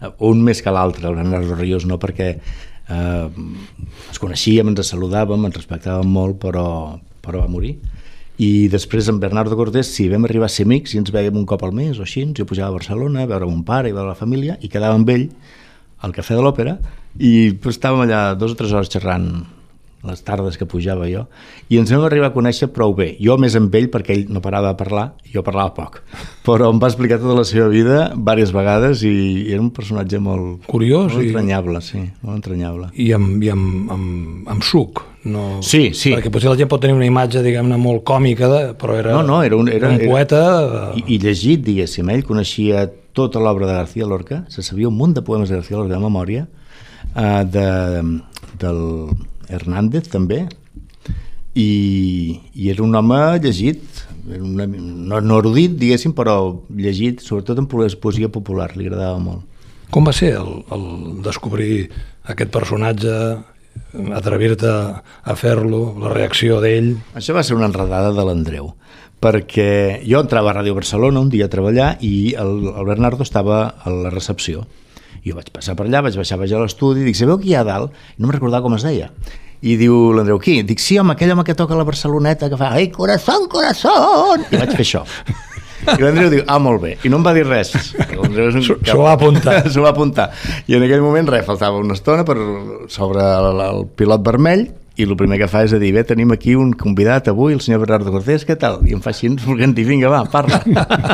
Eh, 0.00 0.10
un 0.18 0.42
més 0.42 0.62
que 0.62 0.70
l'altre, 0.70 1.08
el 1.08 1.14
Bernardo 1.14 1.54
Ríos 1.54 1.86
no, 1.86 1.98
perquè 1.98 2.38
eh, 2.88 3.28
ens 4.08 4.18
coneixíem, 4.18 4.68
ens 4.68 4.92
saludàvem, 4.92 5.44
ens 5.44 5.56
respectàvem 5.56 6.06
molt, 6.06 6.38
però, 6.38 6.98
però 7.22 7.40
va 7.40 7.48
morir. 7.48 7.78
I 8.40 8.68
després 8.72 9.08
en 9.08 9.18
Bernardo 9.20 9.56
Cortés, 9.56 9.86
sí, 9.86 10.08
vam 10.08 10.24
arribar 10.24 10.46
a 10.46 10.48
ser 10.48 10.64
amics 10.64 10.94
i 10.94 10.98
ens 10.98 11.12
veiem 11.12 11.36
un 11.36 11.44
cop 11.44 11.62
al 11.62 11.74
mes 11.76 11.98
o 11.98 12.02
així, 12.06 12.24
jo 12.36 12.46
pujava 12.46 12.70
a 12.70 12.78
Barcelona 12.78 13.22
a 13.22 13.26
veure 13.26 13.44
mon 13.44 13.64
pare 13.64 13.90
i 13.90 13.92
veure 13.92 14.08
la 14.08 14.14
família 14.16 14.56
i 14.64 14.68
quedava 14.68 14.94
amb 14.94 15.10
ell 15.12 15.28
al 16.00 16.14
Cafè 16.16 16.38
de 16.38 16.40
l'Òpera 16.40 16.78
i 17.18 17.52
pues, 17.58 17.78
estàvem 17.78 18.04
allà 18.06 18.34
dues 18.38 18.54
o 18.54 18.60
tres 18.60 18.76
hores 18.76 18.92
xerrant 18.92 19.32
les 20.02 20.22
tardes 20.24 20.56
que 20.56 20.64
pujava 20.64 21.08
jo, 21.10 21.26
i 21.68 21.76
ens 21.76 21.90
vam 21.92 22.06
arribar 22.06 22.30
a 22.30 22.32
conèixer 22.32 22.70
prou 22.72 22.94
bé. 22.96 23.10
Jo 23.20 23.36
més 23.40 23.56
amb 23.58 23.74
ell, 23.76 23.90
perquè 23.92 24.14
ell 24.14 24.30
no 24.32 24.40
parava 24.40 24.72
de 24.72 24.78
parlar, 24.78 25.10
jo 25.28 25.42
parlava 25.44 25.74
poc. 25.76 26.00
Però 26.46 26.70
em 26.72 26.80
va 26.80 26.88
explicar 26.88 27.18
tota 27.20 27.36
la 27.36 27.44
seva 27.44 27.68
vida 27.72 28.06
diverses 28.14 28.54
vegades 28.56 29.04
i, 29.04 29.12
i 29.44 29.52
era 29.52 29.60
un 29.60 29.68
personatge 29.76 30.20
molt... 30.22 30.64
Curiós. 30.70 31.12
Molt 31.12 31.26
entranyable, 31.26 31.82
i... 31.82 31.88
sí, 31.90 32.02
molt 32.24 32.38
entranyable. 32.38 32.88
I 32.96 33.10
amb, 33.16 33.44
i 33.44 33.50
amb, 33.52 33.92
amb, 33.92 34.48
amb 34.56 34.64
suc. 34.64 35.02
No... 35.28 35.58
Sí, 35.66 35.90
sí. 35.92 36.14
Perquè 36.16 36.32
potser 36.32 36.48
la 36.48 36.56
gent 36.56 36.70
pot 36.70 36.80
tenir 36.80 36.96
una 36.96 37.08
imatge, 37.08 37.42
diguem-ne, 37.44 37.76
molt 37.80 38.00
còmica, 38.08 38.48
de, 38.48 38.62
però 38.80 38.96
era, 38.96 39.12
no, 39.18 39.26
no, 39.26 39.42
era 39.44 39.58
un, 39.60 39.68
era, 39.68 39.90
era 39.90 39.98
un 39.98 40.14
poeta... 40.14 40.40
Era, 40.62 40.86
i, 40.96 41.04
I 41.12 41.20
llegit, 41.26 41.60
diguéssim, 41.66 42.08
ell 42.08 42.24
coneixia 42.24 42.86
tota 43.12 43.42
l'obra 43.42 43.68
de 43.68 43.76
García 43.76 44.08
Lorca, 44.08 44.46
se 44.48 44.64
sabia 44.64 44.88
un 44.88 44.96
munt 44.96 45.12
de 45.18 45.26
poemes 45.26 45.52
de 45.52 45.58
García 45.58 45.76
Lorca 45.76 45.92
de 45.92 46.00
memòria, 46.00 46.46
eh, 47.14 47.44
de, 47.50 47.66
del 48.60 48.80
Hernández 49.50 50.10
també, 50.12 50.44
i, 51.54 52.40
i 52.54 52.70
era 52.70 52.84
un 52.84 52.94
home 52.94 53.20
llegit, 53.42 53.82
una, 54.38 54.66
no, 54.66 55.20
no 55.20 55.38
erudit, 55.42 55.74
diguéssim, 55.80 56.14
però 56.16 56.36
llegit, 56.70 57.24
sobretot 57.24 57.58
en 57.58 57.68
poesia 57.70 58.30
popular, 58.30 58.70
li 58.76 58.86
agradava 58.86 59.18
molt. 59.22 59.46
Com 59.90 60.06
va 60.06 60.14
ser 60.14 60.36
el, 60.38 60.60
el 60.70 60.84
descobrir 61.24 61.88
aquest 62.30 62.52
personatge, 62.54 63.14
atrevir-te 64.14 64.70
a 64.70 65.34
fer-lo, 65.38 65.82
la 65.98 66.12
reacció 66.14 66.60
d'ell? 66.62 66.92
Això 67.18 67.34
va 67.34 67.42
ser 67.46 67.56
una 67.58 67.66
enredada 67.70 68.12
de 68.14 68.26
l'Andreu, 68.26 68.70
perquè 69.22 70.00
jo 70.06 70.22
entrava 70.22 70.52
a 70.52 70.60
Ràdio 70.60 70.76
Barcelona 70.78 71.22
un 71.24 71.32
dia 71.32 71.48
a 71.48 71.52
treballar 71.52 71.96
i 72.06 72.36
el, 72.38 72.70
el 72.70 72.86
Bernardo 72.86 73.26
estava 73.26 73.64
a 73.82 73.90
la 73.90 74.14
recepció 74.14 74.62
jo 75.26 75.36
vaig 75.36 75.50
passar 75.52 75.76
per 75.78 75.86
allà, 75.86 76.02
vaig 76.06 76.16
baixar, 76.16 76.38
baix 76.40 76.52
a 76.56 76.62
l'estudi, 76.62 77.04
dic, 77.06 77.18
sabeu 77.18 77.38
qui 77.40 77.52
hi 77.52 77.58
ha 77.58 77.64
dalt? 77.66 77.94
No 78.18 78.28
me'n 78.28 78.38
recordava 78.38 78.64
com 78.66 78.76
es 78.78 78.86
deia. 78.86 79.10
I 79.60 79.76
diu 79.76 80.14
l'Andreu, 80.16 80.38
qui? 80.40 80.62
Dic, 80.64 80.80
sí, 80.80 80.96
home, 81.00 81.12
aquell 81.12 81.34
home 81.34 81.44
que 81.44 81.56
toca 81.56 81.76
la 81.76 81.84
Barceloneta, 81.84 82.48
que 82.48 82.56
fa, 82.60 82.72
ai, 82.78 82.88
corazón, 82.94 83.44
corazón! 83.52 84.46
I 84.48 84.62
vaig 84.62 84.72
fer 84.78 84.86
això. 84.86 85.04
I 85.84 86.00
l'Andreu 86.00 86.30
diu, 86.32 86.44
ah, 86.48 86.58
molt 86.62 86.80
bé. 86.80 86.94
I 87.04 87.12
no 87.12 87.20
em 87.20 87.26
va 87.26 87.34
dir 87.36 87.44
res. 87.48 87.72
S'ho 87.76 89.00
va 89.00 89.12
apuntar. 89.12 89.60
S'ho 89.72 89.84
va 89.84 89.92
apuntar. 89.92 90.30
I 90.68 90.76
en 90.78 90.84
aquell 90.86 91.04
moment 91.04 91.28
res, 91.28 91.44
faltava 91.48 91.80
una 91.80 91.96
estona 91.96 92.24
per 92.28 92.36
sobre 92.92 93.24
el, 93.24 93.64
el 93.68 93.86
pilot 93.96 94.24
vermell 94.24 94.66
i 95.00 95.06
el 95.08 95.16
primer 95.16 95.38
que 95.40 95.48
fa 95.48 95.62
és 95.64 95.72
a 95.72 95.78
dir, 95.80 95.90
bé, 95.96 96.02
tenim 96.04 96.30
aquí 96.34 96.54
un 96.58 96.74
convidat 96.76 97.30
avui, 97.32 97.54
el 97.56 97.62
senyor 97.64 97.80
Bernardo 97.84 98.12
Cortés, 98.12 98.44
què 98.46 98.56
tal? 98.60 98.80
I 98.88 98.92
em 98.96 99.00
fa 99.04 99.12
així, 99.14 99.30
dir, 99.32 99.84
vinga, 99.88 100.10
va, 100.12 100.20
parla. 100.30 100.60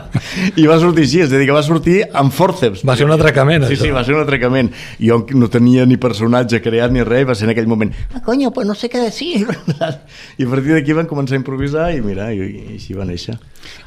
I 0.61 0.67
va 0.67 0.79
sortir 0.83 1.07
així, 1.07 1.21
és 1.25 1.31
a 1.33 1.39
dir, 1.39 1.47
que 1.49 1.55
va 1.55 1.63
sortir 1.67 2.01
amb 2.17 2.35
forceps. 2.35 2.83
Va 2.87 2.97
ser 2.99 3.07
un 3.07 3.15
atracament, 3.15 3.67
Sí, 3.69 3.77
això. 3.77 3.87
sí, 3.87 3.93
va 3.95 4.03
ser 4.07 4.17
un 4.17 4.25
atracament. 4.25 4.73
Jo 4.99 5.21
no 5.39 5.51
tenia 5.53 5.87
ni 5.87 5.99
personatge 6.03 6.61
creat 6.65 6.95
ni 6.95 7.05
res, 7.07 7.27
va 7.29 7.39
ser 7.39 7.49
en 7.49 7.55
aquell 7.55 7.71
moment, 7.71 7.95
ah, 8.15 8.23
coño, 8.27 8.53
pues 8.53 8.67
no 8.67 8.75
sé 8.75 8.91
què 8.93 9.03
decir. 9.05 9.47
I 10.39 10.47
a 10.47 10.51
partir 10.51 10.75
d'aquí 10.75 10.97
van 10.97 11.09
començar 11.11 11.39
a 11.39 11.43
improvisar 11.43 11.91
i 11.95 12.03
mira, 12.05 12.33
i, 12.35 12.43
i 12.43 12.67
així 12.81 12.97
va 12.99 13.07
néixer. 13.09 13.39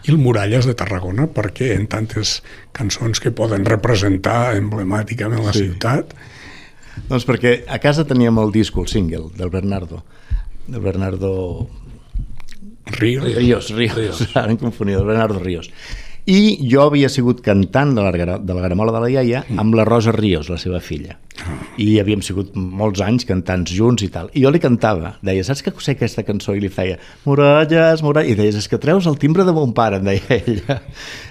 I 0.05 0.13
el 0.13 0.19
Muralles 0.21 0.67
de 0.69 0.75
Tarragona, 0.79 1.27
perquè 1.33 1.73
en 1.75 1.88
tantes 1.91 2.39
cançons 2.75 3.19
que 3.19 3.31
poden 3.35 3.67
representar 3.67 4.55
emblemàticament 4.59 5.43
la 5.45 5.55
sí. 5.55 5.67
ciutat, 5.67 6.15
doncs 7.07 7.25
perquè 7.27 7.63
a 7.69 7.79
casa 7.79 8.05
teníem 8.07 8.38
el 8.41 8.51
disco, 8.51 8.83
el 8.83 8.91
single, 8.91 9.29
del 9.38 9.49
Bernardo. 9.49 10.03
Del 10.67 10.81
Bernardo... 10.81 11.69
Ríos. 12.89 13.23
Ríos, 13.35 13.69
Ríos. 13.69 13.95
Ríos. 13.95 14.21
Ara 14.35 14.51
em 14.51 14.57
confonia, 14.57 14.97
del 14.97 15.05
Bernardo 15.05 15.39
Ríos. 15.39 15.69
I 16.29 16.57
jo 16.69 16.83
havia 16.83 17.09
sigut 17.09 17.39
cantant 17.45 17.95
de 17.95 18.03
la, 18.03 18.12
de 18.38 18.53
la 18.53 18.63
Gramola 18.65 18.93
de 18.93 19.01
la 19.01 19.09
iaia 19.09 19.43
amb 19.57 19.77
la 19.77 19.85
Rosa 19.88 20.12
Ríos, 20.13 20.49
la 20.49 20.57
seva 20.62 20.81
filla. 20.81 21.17
I 21.80 21.99
havíem 22.02 22.21
sigut 22.25 22.56
molts 22.56 23.02
anys 23.06 23.25
cantant 23.30 23.65
junts 23.69 24.04
i 24.06 24.10
tal. 24.13 24.30
I 24.34 24.43
jo 24.45 24.52
li 24.54 24.60
cantava, 24.63 25.15
deia, 25.25 25.43
saps 25.47 25.62
que 25.65 25.73
sé 25.80 25.95
aquesta 25.95 26.23
cançó? 26.28 26.56
I 26.58 26.63
li 26.63 26.69
feia, 26.73 26.97
Muralles, 27.25 28.04
Muralles, 28.04 28.34
i 28.34 28.38
deies, 28.39 28.58
és 28.60 28.67
que 28.67 28.78
treus 28.82 29.08
el 29.10 29.17
timbre 29.21 29.45
de 29.47 29.54
mon 29.56 29.73
pare, 29.73 29.99
em 30.02 30.08
deia 30.10 30.36
ella. 30.39 30.80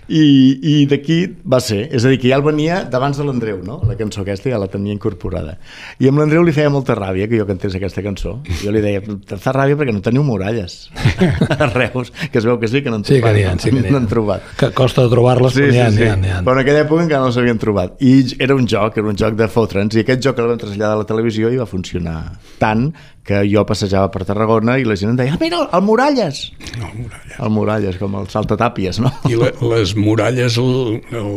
I, 0.08 0.22
i 0.64 0.74
d'aquí 0.88 1.18
va 1.44 1.58
ser, 1.60 1.82
és 1.92 2.06
a 2.06 2.12
dir, 2.12 2.16
que 2.22 2.30
ja 2.30 2.38
el 2.38 2.44
venia 2.46 2.80
d'abans 2.88 3.18
de 3.18 3.26
l'Andreu, 3.28 3.58
no? 3.66 3.80
La 3.88 3.96
cançó 3.98 4.22
aquesta 4.22 4.48
ja 4.48 4.60
la 4.60 4.70
tenia 4.72 4.94
incorporada. 4.96 5.58
I 6.00 6.08
amb 6.08 6.22
l'Andreu 6.22 6.46
li 6.46 6.54
feia 6.56 6.70
molta 6.72 6.96
ràbia 6.96 7.28
que 7.28 7.36
jo 7.36 7.44
cantés 7.48 7.76
aquesta 7.76 8.00
cançó. 8.06 8.38
Jo 8.62 8.72
li 8.72 8.80
deia, 8.84 9.02
te 9.04 9.36
fa 9.40 9.52
ràbia 9.52 9.76
perquè 9.76 9.92
no 9.92 10.00
teniu 10.04 10.24
muralles 10.24 10.78
a 11.58 11.68
Reus, 11.74 12.08
que 12.32 12.40
es 12.40 12.46
veu 12.48 12.56
que 12.62 12.70
sí, 12.72 12.80
que 12.82 12.88
no 12.94 13.02
en 13.02 13.04
Sí, 13.08 13.20
que 13.20 13.32
n'hi 13.36 13.44
ha, 13.44 13.52
sí 13.60 13.68
que 13.68 13.76
n'hi 13.82 13.88
ha. 13.90 13.92
no 13.92 14.00
en 14.00 14.08
trobat. 14.08 14.48
Que 14.56 14.70
costa 14.76 15.04
de 15.04 15.12
trobar-les, 15.12 15.58
però 15.58 15.68
n'hi 15.74 15.82
ha, 15.84 15.90
n'hi 15.92 16.08
ha, 16.08 16.16
n'hi 16.16 16.32
ha. 16.32 16.40
Però 16.46 16.56
en 16.56 16.62
aquella 16.64 16.86
època 16.86 17.04
encara 17.04 17.26
no 17.28 17.34
s'havien 17.36 17.60
trobat. 17.60 18.00
I 18.00 18.14
era 18.48 18.56
un 18.56 18.64
joc, 18.70 18.96
era 19.02 19.12
un 19.12 19.18
joc 19.20 19.36
de 19.38 19.48
fotre'ns, 19.52 19.97
i 19.98 20.04
aquest 20.04 20.22
joc 20.24 20.38
el 20.38 20.48
vam 20.52 20.60
traslladar 20.60 20.94
a 20.96 21.00
la 21.02 21.06
televisió 21.08 21.50
i 21.50 21.58
va 21.58 21.66
funcionar 21.68 22.16
tant 22.62 22.88
que 23.26 23.42
jo 23.50 23.64
passejava 23.68 24.08
per 24.14 24.24
Tarragona 24.28 24.78
i 24.78 24.86
la 24.88 24.96
gent 24.98 25.12
em 25.12 25.18
deia, 25.18 25.34
ah, 25.34 25.40
mira, 25.42 25.60
el 25.74 25.84
Muralles! 25.84 26.44
No, 26.78 26.88
muralla. 26.94 27.36
El 27.36 27.52
Muralles, 27.54 27.98
com 28.00 28.16
el 28.20 28.30
saltatàpies, 28.32 29.02
no? 29.04 29.12
I 29.28 29.36
le, 29.40 29.52
les 29.74 29.94
muralles, 29.98 30.58
el, 30.62 31.00
el, 31.12 31.32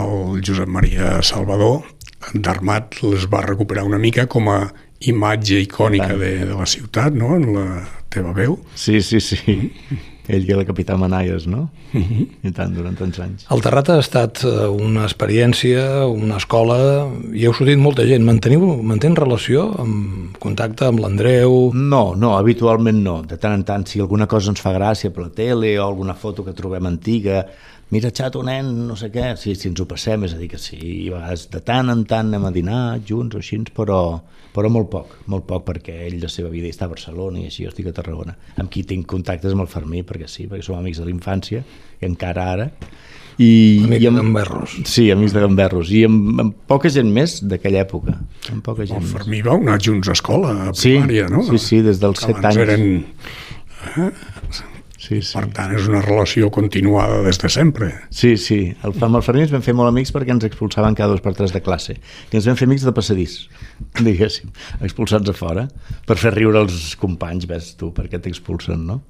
el 0.00 0.40
Josep 0.46 0.70
Maria 0.70 1.18
Salvador, 1.26 1.84
d'Armat, 2.34 3.02
les 3.06 3.28
va 3.30 3.44
recuperar 3.46 3.86
una 3.88 4.00
mica 4.02 4.26
com 4.30 4.50
a 4.52 4.60
imatge 5.00 5.62
icònica 5.64 6.12
de, 6.20 6.32
de 6.50 6.56
la 6.56 6.68
ciutat, 6.68 7.14
no?, 7.16 7.36
en 7.38 7.52
la 7.54 7.66
teva 8.12 8.34
veu. 8.36 8.58
Sí, 8.74 9.00
sí, 9.04 9.20
sí. 9.22 9.70
Ell 10.30 10.46
era 10.46 10.60
el 10.62 10.66
capità 10.68 10.94
Manaies, 11.00 11.46
no? 11.50 11.64
I 11.92 12.52
tant, 12.54 12.74
durant 12.76 12.94
tants 12.98 13.18
anys. 13.22 13.46
El 13.50 13.62
Terrat 13.64 13.90
ha 13.90 13.98
estat 14.02 14.44
eh, 14.46 14.68
una 14.70 15.06
experiència, 15.08 16.04
una 16.06 16.38
escola, 16.38 16.76
i 17.34 17.46
heu 17.48 17.54
sortit 17.56 17.80
molta 17.82 18.06
gent. 18.06 18.22
Manteniu, 18.26 18.62
mantén 18.86 19.18
relació, 19.18 19.66
amb 19.82 20.38
contacte 20.42 20.86
amb 20.86 21.02
l'Andreu? 21.02 21.72
No, 21.74 22.04
no, 22.14 22.36
habitualment 22.38 23.02
no. 23.02 23.16
De 23.26 23.40
tant 23.42 23.58
en 23.58 23.66
tant, 23.66 23.88
si 23.90 24.02
alguna 24.02 24.30
cosa 24.30 24.54
ens 24.54 24.62
fa 24.62 24.74
gràcia 24.76 25.10
per 25.10 25.26
la 25.26 25.34
tele 25.34 25.74
o 25.80 25.88
alguna 25.88 26.14
foto 26.14 26.46
que 26.46 26.54
trobem 26.56 26.86
antiga, 26.90 27.42
mira, 27.90 28.10
xato, 28.14 28.42
nen, 28.46 28.68
no 28.88 28.96
sé 28.96 29.10
què, 29.10 29.32
sí, 29.40 29.54
si 29.58 29.68
ens 29.70 29.80
ho 29.82 29.86
passem, 29.90 30.24
és 30.28 30.34
a 30.34 30.38
dir, 30.40 30.48
que 30.52 30.58
sí, 30.62 30.78
i 30.78 31.08
a 31.10 31.16
vegades 31.18 31.48
de 31.50 31.60
tant 31.66 31.90
en 31.92 32.04
tant 32.08 32.28
anem 32.30 32.46
a 32.46 32.52
dinar 32.54 32.82
junts 33.06 33.34
o 33.34 33.42
així, 33.42 33.58
però, 33.76 34.00
però 34.54 34.70
molt 34.72 34.90
poc, 34.92 35.16
molt 35.32 35.46
poc, 35.48 35.64
perquè 35.68 35.96
ell 36.06 36.20
la 36.22 36.30
seva 36.32 36.50
vida 36.52 36.70
està 36.70 36.86
a 36.86 36.92
Barcelona 36.94 37.42
i 37.42 37.48
així 37.50 37.64
jo 37.66 37.72
estic 37.72 37.90
a 37.90 37.94
Tarragona. 37.96 38.36
Amb 38.62 38.70
qui 38.70 38.84
tinc 38.86 39.06
contactes 39.10 39.52
amb 39.56 39.66
el 39.66 39.70
Fermí, 39.72 40.04
perquè 40.06 40.28
sí, 40.30 40.46
perquè 40.50 40.66
som 40.66 40.78
amics 40.78 41.02
de 41.02 41.08
la 41.08 41.14
infància, 41.14 41.64
i 42.00 42.06
encara 42.06 42.50
ara, 42.56 42.70
i, 43.40 43.80
Amic 43.86 44.02
i 44.02 44.04
de 44.04 44.10
Gamberros. 44.12 44.72
Sí, 44.84 45.06
amics 45.10 45.32
de 45.32 45.40
Gamberros. 45.40 45.88
I 45.96 46.02
amb, 46.04 46.40
amb 46.42 46.56
poca 46.68 46.90
gent 46.92 47.08
més 47.14 47.38
d'aquella 47.48 47.80
època. 47.86 48.18
Amb 48.52 48.60
poca 48.66 48.84
gent 48.84 48.98
El 48.98 49.06
més. 49.06 49.14
Fermí 49.14 49.40
vau 49.46 49.56
anar 49.62 49.78
junts 49.80 50.10
a 50.10 50.16
escola, 50.18 50.50
a 50.66 50.74
Sí, 50.76 50.92
primària, 50.98 51.30
no? 51.32 51.40
sí, 51.48 51.56
sí, 51.62 51.80
des 51.86 52.02
dels 52.02 52.20
set 52.20 52.36
anys. 52.44 52.60
Eren, 52.66 52.84
Sí, 55.10 55.18
sí. 55.26 55.34
per 55.34 55.48
tant, 55.50 55.72
és 55.74 55.88
una 55.90 55.98
relació 56.04 56.52
continuada 56.54 57.16
des 57.24 57.38
de 57.42 57.48
sempre. 57.50 57.88
Sí, 58.14 58.36
sí. 58.38 58.58
El, 58.86 58.92
amb 59.02 59.18
el 59.18 59.24
Fermí 59.26 59.42
ens 59.42 59.50
vam 59.50 59.64
fer 59.66 59.72
molt 59.74 59.90
amics 59.90 60.12
perquè 60.14 60.30
ens 60.30 60.44
expulsaven 60.46 60.94
cada 60.94 61.10
dos 61.10 61.24
per 61.24 61.32
tres 61.34 61.50
de 61.50 61.58
classe. 61.66 61.96
I 62.30 62.38
ens 62.38 62.46
vam 62.46 62.54
fer 62.54 62.68
amics 62.68 62.84
de 62.86 62.92
passadís, 62.94 63.34
diguéssim, 64.06 64.52
expulsats 64.86 65.32
a 65.32 65.34
fora, 65.34 65.64
per 66.06 66.14
fer 66.20 66.30
riure 66.36 66.62
els 66.62 66.92
companys, 67.00 67.48
ves 67.50 67.72
tu, 67.80 67.90
perquè 67.96 68.20
t'expulsen, 68.22 68.86
no? 68.86 69.00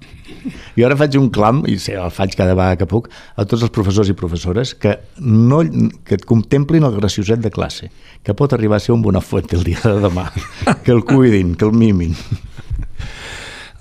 I 0.81 0.89
ara 0.89 0.97
faig 0.97 1.21
un 1.21 1.29
clam, 1.37 1.67
i 1.69 1.77
sé, 1.77 1.99
el 2.01 2.17
faig 2.17 2.33
cada 2.39 2.57
vegada 2.57 2.81
que 2.81 2.89
puc, 2.89 3.13
a 3.37 3.45
tots 3.45 3.69
els 3.69 3.77
professors 3.77 4.09
i 4.09 4.17
professores 4.17 4.73
que, 4.73 4.97
no, 5.21 5.61
que 6.09 6.17
et 6.17 6.25
contemplin 6.25 6.89
el 6.89 6.97
gracioset 6.97 7.45
de 7.45 7.53
classe, 7.53 7.91
que 8.25 8.33
pot 8.39 8.57
arribar 8.57 8.81
a 8.81 8.87
ser 8.87 8.97
un 8.97 9.05
Bonafuente 9.05 9.61
el 9.61 9.69
dia 9.69 9.85
de 9.85 10.01
demà, 10.01 10.31
que 10.87 10.97
el 10.97 11.05
cuidin, 11.05 11.59
que 11.61 11.69
el 11.69 11.77
mimin. 11.77 12.17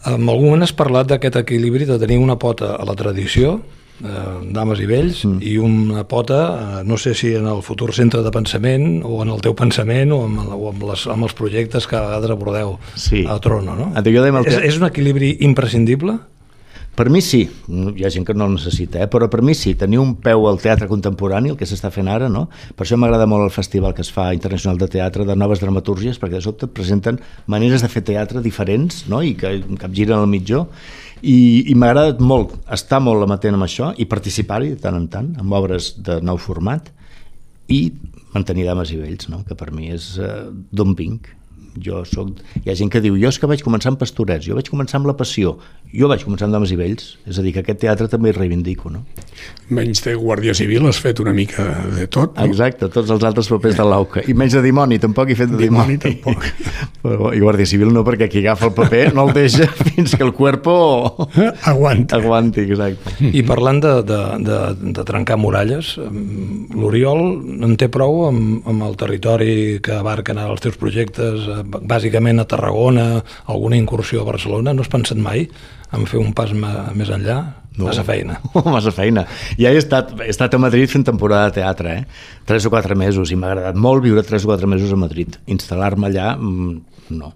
En 0.05 0.29
algun 0.29 0.45
moment 0.47 0.63
has 0.63 0.71
parlat 0.75 1.09
d'aquest 1.09 1.41
equilibri 1.41 1.85
de 1.85 1.99
tenir 1.99 2.19
una 2.21 2.37
pota 2.39 2.75
a 2.79 2.85
la 2.87 2.95
tradició, 2.95 3.57
eh, 4.03 4.23
dames 4.55 4.79
i 4.79 4.87
vells, 4.87 5.25
mm. 5.27 5.41
i 5.43 5.57
una 5.59 6.05
pota, 6.07 6.39
eh, 6.79 6.83
no 6.87 6.97
sé 6.97 7.13
si 7.13 7.33
en 7.35 7.47
el 7.51 7.61
futur 7.65 7.91
centre 7.93 8.23
de 8.23 8.31
pensament 8.31 9.03
o 9.03 9.21
en 9.25 9.33
el 9.35 9.43
teu 9.43 9.55
pensament 9.59 10.13
o 10.15 10.23
amb, 10.25 10.41
o 10.55 10.71
amb, 10.71 10.87
les, 10.91 11.05
amb 11.11 11.27
els 11.27 11.35
projectes 11.35 11.87
que 11.87 11.99
a 11.99 12.05
vegades 12.07 12.35
abordeu 12.35 12.77
Sí. 12.95 13.25
a 13.27 13.39
Trono, 13.43 13.75
no? 13.75 13.91
Jo 13.95 14.23
el 14.25 14.45
és, 14.47 14.59
és 14.73 14.77
un 14.79 14.87
equilibri 14.87 15.37
imprescindible? 15.41 16.19
Per 16.99 17.07
mi 17.07 17.21
sí, 17.23 17.45
hi 17.47 18.03
ha 18.03 18.09
gent 18.11 18.25
que 18.27 18.33
no 18.35 18.43
el 18.49 18.57
necessita, 18.57 18.99
eh? 18.99 19.07
però 19.07 19.29
per 19.31 19.39
mi 19.39 19.53
sí, 19.55 19.71
tenir 19.79 20.01
un 20.01 20.17
peu 20.19 20.49
al 20.49 20.57
teatre 20.59 20.89
contemporani, 20.89 21.53
el 21.53 21.55
que 21.55 21.63
s'està 21.69 21.87
fent 21.95 22.09
ara, 22.11 22.27
no? 22.27 22.41
per 22.75 22.83
això 22.83 22.97
m'agrada 22.99 23.23
molt 23.23 23.45
el 23.45 23.53
festival 23.55 23.93
que 23.95 24.03
es 24.03 24.09
fa 24.11 24.25
internacional 24.35 24.81
de 24.81 24.89
teatre 24.91 25.23
de 25.23 25.37
noves 25.39 25.63
dramatúrgies, 25.63 26.19
perquè 26.19 26.35
de 26.35 26.43
sobte 26.43 26.67
presenten 26.67 27.21
maneres 27.47 27.85
de 27.85 27.91
fer 27.93 28.03
teatre 28.09 28.43
diferents 28.43 29.05
no? 29.07 29.21
i 29.23 29.31
que 29.39 29.53
capgiren 29.79 30.19
el 30.19 30.27
mitjó, 30.27 30.65
i, 31.21 31.71
i 31.71 31.77
m'ha 31.79 31.93
agradat 31.93 32.19
molt 32.19 32.57
estar 32.67 32.99
molt 32.99 33.23
amatent 33.23 33.55
amb 33.55 33.69
això 33.69 33.93
i 33.95 34.11
participar-hi 34.11 34.73
de 34.75 34.83
tant 34.83 34.99
en 34.99 35.07
tant, 35.07 35.31
amb 35.39 35.55
obres 35.55 35.93
de 36.03 36.19
nou 36.19 36.35
format, 36.35 36.91
i 37.71 37.85
mantenir 38.35 38.67
dames 38.67 38.91
i 38.91 38.99
vells, 38.99 39.31
no? 39.31 39.45
que 39.47 39.55
per 39.55 39.71
mi 39.71 39.87
és 39.95 40.17
uh, 40.19 40.49
d'on 40.51 40.99
vinc. 40.99 41.31
Jo 41.77 42.03
soc... 42.07 42.39
Hi 42.63 42.71
ha 42.71 42.75
gent 42.79 42.91
que 42.93 43.01
diu, 43.03 43.17
jo 43.19 43.29
és 43.31 43.39
que 43.39 43.49
vaig 43.49 43.63
començar 43.65 43.93
amb 43.93 43.99
pastorets, 44.01 44.45
jo 44.47 44.57
vaig 44.57 44.69
començar 44.71 44.99
amb 44.99 45.09
la 45.09 45.15
passió, 45.19 45.57
jo 45.93 46.09
vaig 46.11 46.23
començar 46.25 46.47
amb 46.47 46.57
dames 46.57 46.71
i 46.73 46.77
vells, 46.79 47.15
és 47.29 47.39
a 47.39 47.45
dir, 47.45 47.53
que 47.55 47.63
aquest 47.63 47.81
teatre 47.83 48.07
també 48.11 48.31
hi 48.33 48.37
reivindico, 48.37 48.91
no? 48.93 49.03
Menys 49.73 50.03
de 50.05 50.15
Guàrdia 50.19 50.53
Civil 50.57 50.85
has 50.89 50.99
fet 51.01 51.19
una 51.23 51.33
mica 51.33 51.65
de 51.95 52.07
tot, 52.11 52.35
no? 52.37 52.45
Exacte, 52.49 52.89
tots 52.93 53.09
els 53.13 53.23
altres 53.23 53.49
papers 53.51 53.77
de 53.79 53.85
l'AUCA. 53.87 54.25
I 54.29 54.35
menys 54.37 54.57
de 54.57 54.63
dimoni, 54.65 54.99
tampoc 55.01 55.31
he 55.31 55.37
fet 55.39 55.51
de 55.53 55.57
dimoni. 55.61 55.97
Dimoni 55.97 55.97
tampoc. 56.03 56.45
Però, 57.03 57.31
I 57.33 57.39
Guàrdia 57.41 57.69
Civil 57.69 57.93
no, 57.95 58.03
perquè 58.07 58.27
qui 58.31 58.41
agafa 58.43 58.67
el 58.69 58.75
paper 58.75 59.13
no 59.15 59.27
el 59.29 59.33
deixa 59.37 59.67
fins 59.87 60.15
que 60.17 60.25
el 60.25 60.33
cuerpo 60.35 60.73
Aguanta. 61.71 62.17
aguanti, 62.19 62.65
exacte. 62.67 63.15
I 63.29 63.43
parlant 63.47 63.79
de, 63.83 63.93
de, 64.07 64.19
de, 64.45 64.59
de 64.97 65.05
trencar 65.07 65.37
muralles, 65.39 65.93
l'Oriol 66.75 67.21
en 67.65 67.75
té 67.79 67.87
prou 67.91 68.25
amb, 68.27 68.67
amb 68.69 68.85
el 68.87 68.97
territori 68.99 69.53
que 69.83 69.95
abarquen 69.99 70.39
ara 70.41 70.53
els 70.53 70.63
teus 70.63 70.77
projectes, 70.79 71.47
eh, 71.47 71.58
bàsicament 71.63 72.41
a 72.41 72.47
Tarragona, 72.49 73.23
alguna 73.47 73.77
incursió 73.79 74.23
a 74.23 74.29
Barcelona, 74.29 74.73
no 74.73 74.85
has 74.85 74.91
pensat 74.91 75.19
mai 75.21 75.47
en 75.95 76.05
fer 76.09 76.21
un 76.21 76.33
pas 76.37 76.53
més 76.53 77.09
enllà? 77.09 77.39
No. 77.79 77.87
Massa 77.87 78.03
feina. 78.03 78.39
Oh, 78.57 78.65
massa 78.67 78.91
feina. 78.91 79.25
Ja 79.59 79.71
he 79.71 79.79
estat, 79.79 80.11
he 80.19 80.31
estat 80.33 80.55
a 80.55 80.59
Madrid 80.59 80.89
fent 80.91 81.05
temporada 81.07 81.49
de 81.49 81.61
teatre, 81.61 81.99
eh? 82.01 82.39
Tres 82.49 82.65
o 82.67 82.71
quatre 82.73 82.97
mesos, 82.97 83.31
i 83.31 83.37
m'ha 83.39 83.53
agradat 83.53 83.77
molt 83.79 84.03
viure 84.03 84.25
tres 84.27 84.43
o 84.43 84.51
quatre 84.51 84.67
mesos 84.67 84.91
a 84.91 84.99
Madrid. 84.99 85.37
Instal·lar-me 85.47 86.09
allà, 86.09 86.33
mm, 86.35 87.13
no. 87.15 87.35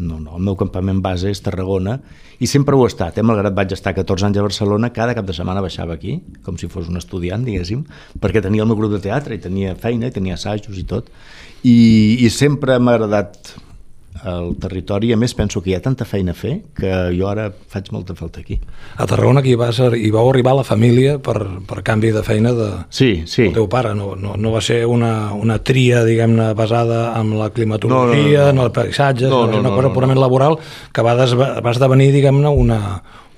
No, 0.00 0.16
no, 0.16 0.38
el 0.38 0.44
meu 0.44 0.56
campament 0.56 1.02
base 1.04 1.28
és 1.28 1.42
Tarragona 1.44 1.98
i 2.40 2.48
sempre 2.48 2.72
ho 2.72 2.86
he 2.86 2.88
estat, 2.88 3.18
eh? 3.20 3.24
malgrat 3.26 3.52
vaig 3.52 3.74
estar 3.76 3.92
14 3.92 4.30
anys 4.30 4.38
a 4.40 4.44
Barcelona, 4.46 4.88
cada 4.96 5.12
cap 5.16 5.26
de 5.28 5.34
setmana 5.36 5.60
baixava 5.60 5.92
aquí, 5.92 6.14
com 6.46 6.56
si 6.56 6.70
fos 6.72 6.88
un 6.88 6.96
estudiant, 6.96 7.44
diguéssim, 7.44 7.82
perquè 8.16 8.40
tenia 8.40 8.64
el 8.64 8.70
meu 8.70 8.78
grup 8.80 8.94
de 8.94 9.02
teatre 9.04 9.36
i 9.36 9.42
tenia 9.44 9.74
feina 9.76 10.08
i 10.08 10.14
tenia 10.14 10.38
assajos 10.40 10.78
i 10.80 10.86
tot, 10.88 11.12
i, 11.64 12.18
i 12.24 12.30
sempre 12.30 12.78
m'ha 12.78 12.94
agradat 12.98 13.56
el 14.20 14.50
territori, 14.60 15.14
a 15.14 15.16
més 15.16 15.32
penso 15.32 15.62
que 15.64 15.70
hi 15.70 15.74
ha 15.78 15.80
tanta 15.80 16.04
feina 16.04 16.34
a 16.34 16.36
fer 16.36 16.58
que 16.76 16.90
jo 17.16 17.28
ara 17.30 17.46
faig 17.72 17.86
molta 17.94 18.12
falta 18.18 18.42
aquí. 18.42 18.58
A 19.00 19.06
Tarragona 19.08 19.40
aquí 19.40 19.54
vas, 19.56 19.78
hi 19.96 20.10
vau 20.12 20.28
arribar 20.28 20.52
la 20.58 20.64
família 20.66 21.14
per, 21.24 21.38
per 21.64 21.78
canvi 21.86 22.10
de 22.12 22.20
feina 22.26 22.52
de, 22.52 22.66
Sí, 22.92 23.22
sí. 23.24 23.46
el 23.48 23.54
teu 23.56 23.68
pare, 23.72 23.94
no, 23.96 24.10
no, 24.20 24.34
no 24.36 24.52
va 24.52 24.60
ser 24.60 24.82
una, 24.84 25.32
una 25.32 25.56
tria, 25.64 26.02
diguem-ne, 26.04 26.50
basada 26.58 27.14
en 27.20 27.32
la 27.38 27.48
climatologia, 27.48 28.50
No, 28.50 28.52
no, 28.52 28.52
no, 28.52 28.52
no. 28.52 28.60
en 28.60 28.64
el 28.66 28.72
paisatge, 28.76 29.24
No, 29.30 29.46
no, 29.46 29.52
no, 29.54 29.58
una 29.62 29.68
no, 29.70 29.74
cosa 29.76 29.88
no, 29.88 29.88
no. 29.88 29.94
purament 29.94 30.20
laboral 30.20 30.58
que 30.92 31.02
va, 31.06 31.16
des, 31.16 31.32
va 31.38 31.72
esdevenir, 31.72 32.10
diguem-ne, 32.12 32.48
una, 32.52 32.80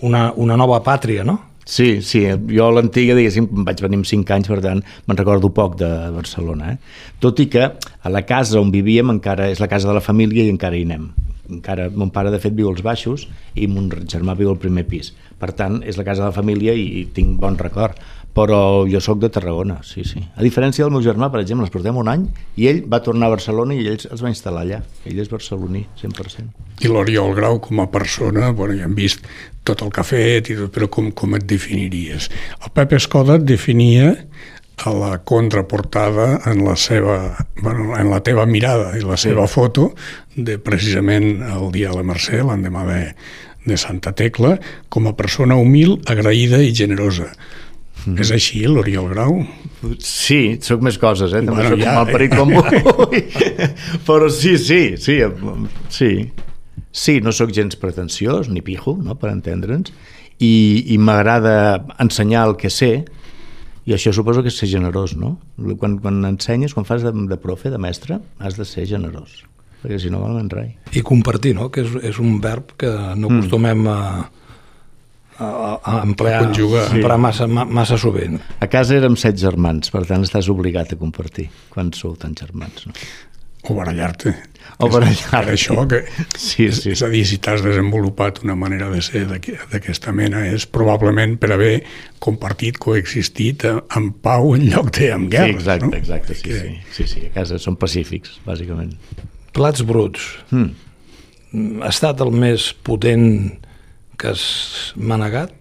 una, 0.01 0.33
una 0.35 0.57
nova 0.59 0.83
pàtria, 0.83 1.23
no? 1.23 1.39
Sí, 1.65 2.03
sí, 2.03 2.25
jo 2.27 2.67
a 2.67 2.73
l'antiga, 2.75 3.15
diguéssim, 3.15 3.47
vaig 3.67 3.81
venir 3.85 4.01
amb 4.01 4.09
5 4.09 4.35
anys, 4.35 4.49
per 4.51 4.59
tant, 4.65 4.81
me'n 5.07 5.19
recordo 5.19 5.53
poc 5.55 5.77
de 5.79 5.91
Barcelona. 6.15 6.73
Eh? 6.75 7.13
Tot 7.23 7.39
i 7.39 7.47
que 7.53 7.69
a 7.69 8.11
la 8.11 8.25
casa 8.27 8.59
on 8.61 8.73
vivíem 8.75 9.13
encara 9.15 9.47
és 9.53 9.63
la 9.63 9.71
casa 9.71 9.91
de 9.91 9.95
la 9.95 10.03
família 10.03 10.43
i 10.43 10.51
encara 10.51 10.79
hi 10.79 10.83
anem. 10.89 11.13
Encara, 11.53 11.89
mon 11.91 12.11
pare, 12.11 12.33
de 12.35 12.41
fet, 12.43 12.55
viu 12.57 12.71
als 12.71 12.83
baixos 12.83 13.29
i 13.55 13.69
mon 13.71 13.91
germà 14.11 14.35
viu 14.39 14.51
al 14.51 14.59
primer 14.63 14.87
pis. 14.91 15.13
Per 15.39 15.53
tant, 15.59 15.81
és 15.87 15.99
la 15.99 16.07
casa 16.07 16.25
de 16.25 16.31
la 16.31 16.37
família 16.37 16.75
i, 16.75 17.07
tinc 17.15 17.39
bon 17.43 17.59
record. 17.61 17.99
Però 18.33 18.59
jo 18.89 19.01
sóc 19.05 19.19
de 19.21 19.29
Tarragona, 19.29 19.83
sí, 19.85 20.07
sí. 20.09 20.23
A 20.37 20.45
diferència 20.45 20.87
del 20.87 20.93
meu 20.95 21.03
germà, 21.05 21.29
per 21.33 21.43
exemple, 21.43 21.67
ens 21.67 21.73
portem 21.75 21.99
un 22.01 22.09
any 22.09 22.25
i 22.57 22.69
ell 22.71 22.81
va 22.89 23.03
tornar 23.05 23.29
a 23.29 23.35
Barcelona 23.35 23.77
i 23.77 23.85
ell 23.85 23.99
es 24.01 24.25
va 24.25 24.33
instal·lar 24.33 24.63
allà. 24.65 24.79
Ell 25.05 25.21
és 25.21 25.29
barceloní, 25.29 25.85
100%. 26.01 26.65
I 26.81 26.89
l'Oriol 26.89 27.37
Grau, 27.37 27.61
com 27.61 27.83
a 27.85 27.91
persona, 27.93 28.49
bueno, 28.57 28.79
ja 28.79 28.89
hem 28.89 28.97
vist 28.97 29.29
tot 29.69 29.85
el 29.85 29.93
que 29.93 30.01
ha 30.01 30.09
fet, 30.09 30.49
i 30.49 30.57
tot, 30.59 30.73
però 30.73 30.89
com, 30.89 31.13
com 31.13 31.37
et 31.37 31.45
definiries? 31.45 32.31
El 32.63 32.73
Pepe 32.73 32.97
Escoda 32.97 33.37
et 33.37 33.45
definia 33.47 34.15
a 34.83 34.91
la 34.97 35.19
contraportada 35.29 36.41
en 36.49 36.65
la 36.65 36.75
seva, 36.77 37.37
bueno, 37.61 37.93
en 37.99 38.11
la 38.11 38.23
teva 38.25 38.47
mirada 38.47 38.97
i 38.99 39.05
la 39.05 39.21
seva 39.21 39.47
foto 39.47 39.93
de 40.35 40.57
precisament 40.59 41.45
el 41.45 41.71
dia 41.75 41.93
de 41.93 42.01
la 42.01 42.07
Mercè, 42.07 42.41
l'endemà 42.43 42.87
de, 42.89 43.01
de 43.69 43.79
Santa 43.79 44.15
Tecla, 44.17 44.57
com 44.89 45.07
a 45.07 45.17
persona 45.19 45.59
humil, 45.61 45.99
agraïda 46.11 46.63
i 46.65 46.73
generosa. 46.75 47.29
Mm. 48.07 48.19
És 48.23 48.33
així, 48.35 48.65
l'Oriol 48.67 49.09
Grau? 49.13 49.37
Sí, 50.03 50.59
sóc 50.63 50.83
més 50.83 50.99
coses, 50.99 51.31
eh? 51.33 51.43
També 51.45 51.61
Bueno, 51.61 51.77
soc 51.77 51.83
ja, 51.83 51.93
ja, 51.93 51.99
malparit 52.01 52.33
eh? 52.33 52.39
com 52.39 52.51
vull. 52.51 53.21
Però 54.09 54.31
sí, 54.33 54.57
sí, 54.59 54.81
sí, 54.99 55.21
sí. 55.93 56.13
Sí, 56.93 57.21
no 57.25 57.33
sóc 57.33 57.53
gens 57.57 57.77
pretensiós, 57.81 58.51
ni 58.53 58.61
pijo, 58.65 58.97
no?, 59.01 59.15
per 59.21 59.31
entendre'ns, 59.33 59.95
i, 60.43 60.53
i 60.93 60.99
m'agrada 60.99 61.55
ensenyar 62.03 62.45
el 62.51 62.57
que 62.61 62.69
sé, 62.73 63.05
i 63.87 63.95
això 63.97 64.13
suposo 64.15 64.43
que 64.45 64.51
és 64.53 64.59
ser 64.61 64.69
generós, 64.71 65.15
no? 65.19 65.37
Quan, 65.81 65.97
quan 66.03 66.21
ensenyes, 66.29 66.75
quan 66.77 66.87
fas 66.87 67.03
de, 67.07 67.15
de 67.31 67.39
profe, 67.41 67.71
de 67.73 67.81
mestre, 67.83 68.21
has 68.39 68.59
de 68.59 68.67
ser 68.69 68.85
generós, 68.91 69.41
perquè 69.83 69.99
si 70.03 70.13
no 70.13 70.21
val 70.23 70.39
rai. 70.53 70.75
I 70.93 71.03
compartir, 71.07 71.55
no? 71.59 71.71
que 71.73 71.83
és, 71.87 71.97
és 72.13 72.21
un 72.23 72.39
verb 72.45 72.77
que 72.79 72.91
no 73.17 73.29
Mm. 73.31 73.41
acostumem 73.41 73.89
a, 73.89 73.99
a, 75.39 75.81
a 75.83 76.03
emplear, 76.05 76.45
conjugar. 76.45 76.87
a 76.91 76.95
emplear 76.97 77.19
massa, 77.19 77.47
ma- 77.47 77.65
massa 77.65 77.97
sovint. 77.99 78.39
A 78.61 78.69
casa 78.71 78.95
érem 78.99 79.17
set 79.17 79.39
germans, 79.41 79.91
per 79.91 80.05
tant 80.07 80.23
estàs 80.27 80.49
obligat 80.53 80.93
a 80.93 80.97
compartir 81.01 81.49
quan 81.73 81.93
sou 81.97 82.17
tants 82.17 82.43
germans. 82.45 82.87
No? 82.87 82.93
O 83.71 83.77
barallar-te. 83.79 84.33
O 84.83 84.89
barallar-te. 84.91 85.31
Per 85.31 85.53
això 85.55 85.85
que... 85.87 86.01
Sí, 86.35 86.65
sí. 86.75 86.91
És 86.97 87.03
a 87.07 87.09
dir, 87.13 87.21
si 87.31 87.37
t'has 87.39 87.63
desenvolupat 87.63 88.41
una 88.43 88.57
manera 88.59 88.89
de 88.91 88.99
ser 89.07 89.23
d'aqu- 89.31 89.69
d'aquesta 89.71 90.11
mena 90.13 90.41
és 90.51 90.67
probablement 90.67 91.37
per 91.39 91.53
haver 91.55 91.77
compartit, 92.19 92.81
coexistit 92.83 93.63
eh, 93.71 93.77
en 93.97 94.11
pau 94.25 94.57
en 94.57 94.67
lloc 94.67 94.91
de 94.99 95.13
amb 95.15 95.29
Sí, 95.31 95.37
guerres. 95.37 95.61
exacte, 95.63 95.87
no? 95.87 95.97
exacte, 95.97 96.35
sí, 96.35 96.43
Que- 96.43 96.61
sí, 96.61 96.75
sí, 96.91 97.07
sí, 97.15 97.27
a 97.31 97.35
casa 97.39 97.59
són 97.63 97.77
pacífics, 97.79 98.41
bàsicament. 98.47 98.97
Plats 99.55 99.85
bruts. 99.87 100.27
Mm. 100.51 101.81
Ha 101.85 101.91
estat 101.93 102.21
el 102.25 102.31
més 102.35 102.71
potent 102.83 103.29
que 104.23 104.31
has 104.31 104.93
manegat? 104.97 105.53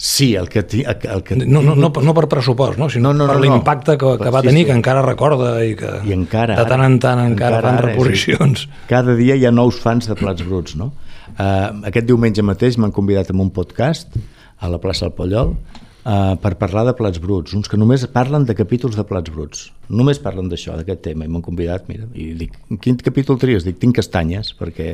Sí, 0.00 0.30
el 0.34 0.46
que... 0.48 0.62
ti- 0.64 0.80
El, 0.88 0.96
el 1.12 1.22
que 1.22 1.36
No, 1.36 1.60
no, 1.60 1.74
no, 1.76 1.90
no 1.92 2.14
per 2.16 2.24
pressupost, 2.26 2.78
no? 2.80 2.88
sinó 2.88 3.10
No, 3.12 3.26
no, 3.26 3.26
per 3.28 3.36
no, 3.36 3.44
no. 3.44 3.52
l'impacte 3.58 3.98
que, 4.00 4.14
que 4.22 4.30
va 4.32 4.40
Sí, 4.40 4.46
tenir, 4.48 4.62
sí. 4.64 4.70
que 4.70 4.76
encara 4.78 5.02
recorda 5.04 5.50
i 5.66 5.74
que 5.76 5.90
I 6.08 6.14
encara 6.16 6.56
de 6.56 6.64
tant 6.70 6.80
en 6.86 6.96
tant 7.02 7.20
encara, 7.20 7.58
encara 7.58 7.60
fan 7.66 7.76
ara, 7.82 7.90
reposicions. 7.90 8.62
Sí. 8.64 8.70
Cada 8.88 9.12
dia 9.18 9.36
hi 9.36 9.44
ha 9.44 9.52
nous 9.52 9.76
fans 9.82 10.08
de 10.08 10.16
Plats 10.16 10.46
Bruts, 10.46 10.78
no? 10.80 10.92
Uh, 11.36 11.84
aquest 11.90 12.08
diumenge 12.08 12.40
mateix 12.42 12.78
m'han 12.80 12.94
convidat 12.96 13.28
a 13.30 13.36
un 13.36 13.52
podcast 13.52 14.16
a 14.60 14.68
la 14.72 14.80
plaça 14.80 15.04
del 15.06 15.12
Pollol 15.20 15.52
uh, 15.52 16.34
per 16.40 16.54
parlar 16.56 16.86
de 16.88 16.96
Plats 16.96 17.20
Bruts, 17.20 17.52
uns 17.60 17.68
que 17.68 17.76
només 17.76 18.06
parlen 18.08 18.48
de 18.48 18.56
capítols 18.56 18.96
de 18.96 19.04
Plats 19.04 19.30
Bruts. 19.32 19.66
Només 19.92 20.18
parlen 20.18 20.48
d'això, 20.48 20.80
d'aquest 20.80 21.04
tema, 21.12 21.28
i 21.28 21.28
m'han 21.28 21.44
convidat, 21.44 21.86
mira, 21.92 22.08
i 22.16 22.32
dic, 22.40 22.56
quin 22.80 22.96
capítol 23.04 23.36
tries? 23.40 23.68
Dic, 23.68 23.76
tinc 23.84 23.96
castanyes, 24.00 24.54
perquè 24.56 24.90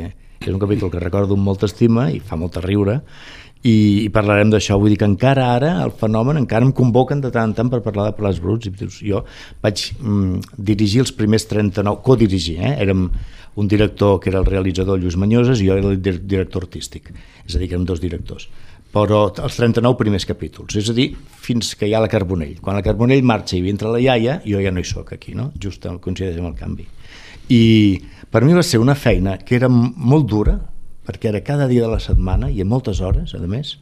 és 0.50 0.54
un 0.54 0.62
capítol 0.62 0.92
que 0.92 1.02
recordo 1.02 1.36
amb 1.36 1.46
molta 1.46 1.66
estima 1.66 2.08
i 2.12 2.20
fa 2.20 2.38
molta 2.38 2.62
riure, 2.64 3.00
i, 3.66 4.04
i 4.04 4.10
parlarem 4.14 4.50
d'això. 4.52 4.76
Vull 4.78 4.92
dir 4.94 5.00
que 5.00 5.08
encara 5.08 5.48
ara 5.56 5.72
el 5.84 5.94
fenomen 5.98 6.38
encara 6.40 6.66
em 6.66 6.74
convoquen 6.76 7.22
de 7.24 7.32
tant 7.34 7.50
en 7.50 7.56
tant 7.56 7.72
per 7.72 7.82
parlar 7.84 8.10
de 8.10 8.16
Plats 8.18 8.38
Bruts 8.42 8.68
i 8.68 8.74
dius, 8.74 9.00
jo 9.02 9.24
vaig 9.64 9.88
mm, 9.96 10.54
dirigir 10.70 11.02
els 11.06 11.12
primers 11.16 11.48
39, 11.50 12.02
codirigir, 12.06 12.60
eh? 12.60 12.76
érem 12.84 13.08
un 13.56 13.68
director 13.68 14.20
que 14.20 14.30
era 14.30 14.42
el 14.42 14.48
realitzador 14.48 15.00
Lluís 15.00 15.16
Manyoses 15.16 15.62
i 15.62 15.68
jo 15.70 15.76
era 15.78 15.88
el 15.88 16.00
dir- 16.02 16.20
director 16.22 16.66
artístic, 16.66 17.10
és 17.46 17.56
a 17.56 17.58
dir, 17.58 17.70
que 17.70 17.78
érem 17.78 17.88
dos 17.88 18.02
directors 18.02 18.50
però 18.96 19.26
els 19.44 19.56
39 19.58 19.98
primers 19.98 20.24
capítols, 20.24 20.72
és 20.78 20.86
a 20.88 20.94
dir, 20.96 21.10
fins 21.44 21.74
que 21.76 21.84
hi 21.84 21.92
ha 21.92 22.00
la 22.00 22.08
Carbonell. 22.08 22.54
Quan 22.64 22.78
la 22.78 22.84
Carbonell 22.86 23.26
marxa 23.28 23.58
i 23.58 23.68
entra 23.68 23.90
la 23.92 24.00
iaia, 24.00 24.38
jo 24.46 24.62
ja 24.62 24.70
no 24.72 24.80
hi 24.80 24.86
sóc 24.88 25.12
aquí, 25.12 25.34
no? 25.36 25.50
just 25.60 25.84
coincideix 26.00 26.38
amb 26.40 26.48
el 26.48 26.54
canvi. 26.56 26.86
I 27.52 27.60
per 28.36 28.44
mi 28.44 28.52
va 28.52 28.60
ser 28.60 28.76
una 28.76 28.92
feina 28.92 29.38
que 29.40 29.54
era 29.56 29.70
molt 29.72 30.26
dura, 30.28 30.58
perquè 31.08 31.30
era 31.30 31.40
cada 31.40 31.64
dia 31.70 31.86
de 31.86 31.88
la 31.88 32.02
setmana 32.04 32.50
i 32.52 32.60
a 32.60 32.66
moltes 32.68 32.98
hores, 33.00 33.32
a 33.32 33.40
més, 33.48 33.78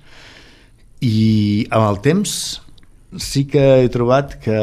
i 1.02 1.66
amb 1.74 1.88
el 1.88 1.98
temps 2.05 2.34
sí 3.18 3.42
que 3.50 3.64
he 3.82 3.90
trobat 3.90 4.36
que, 4.44 4.55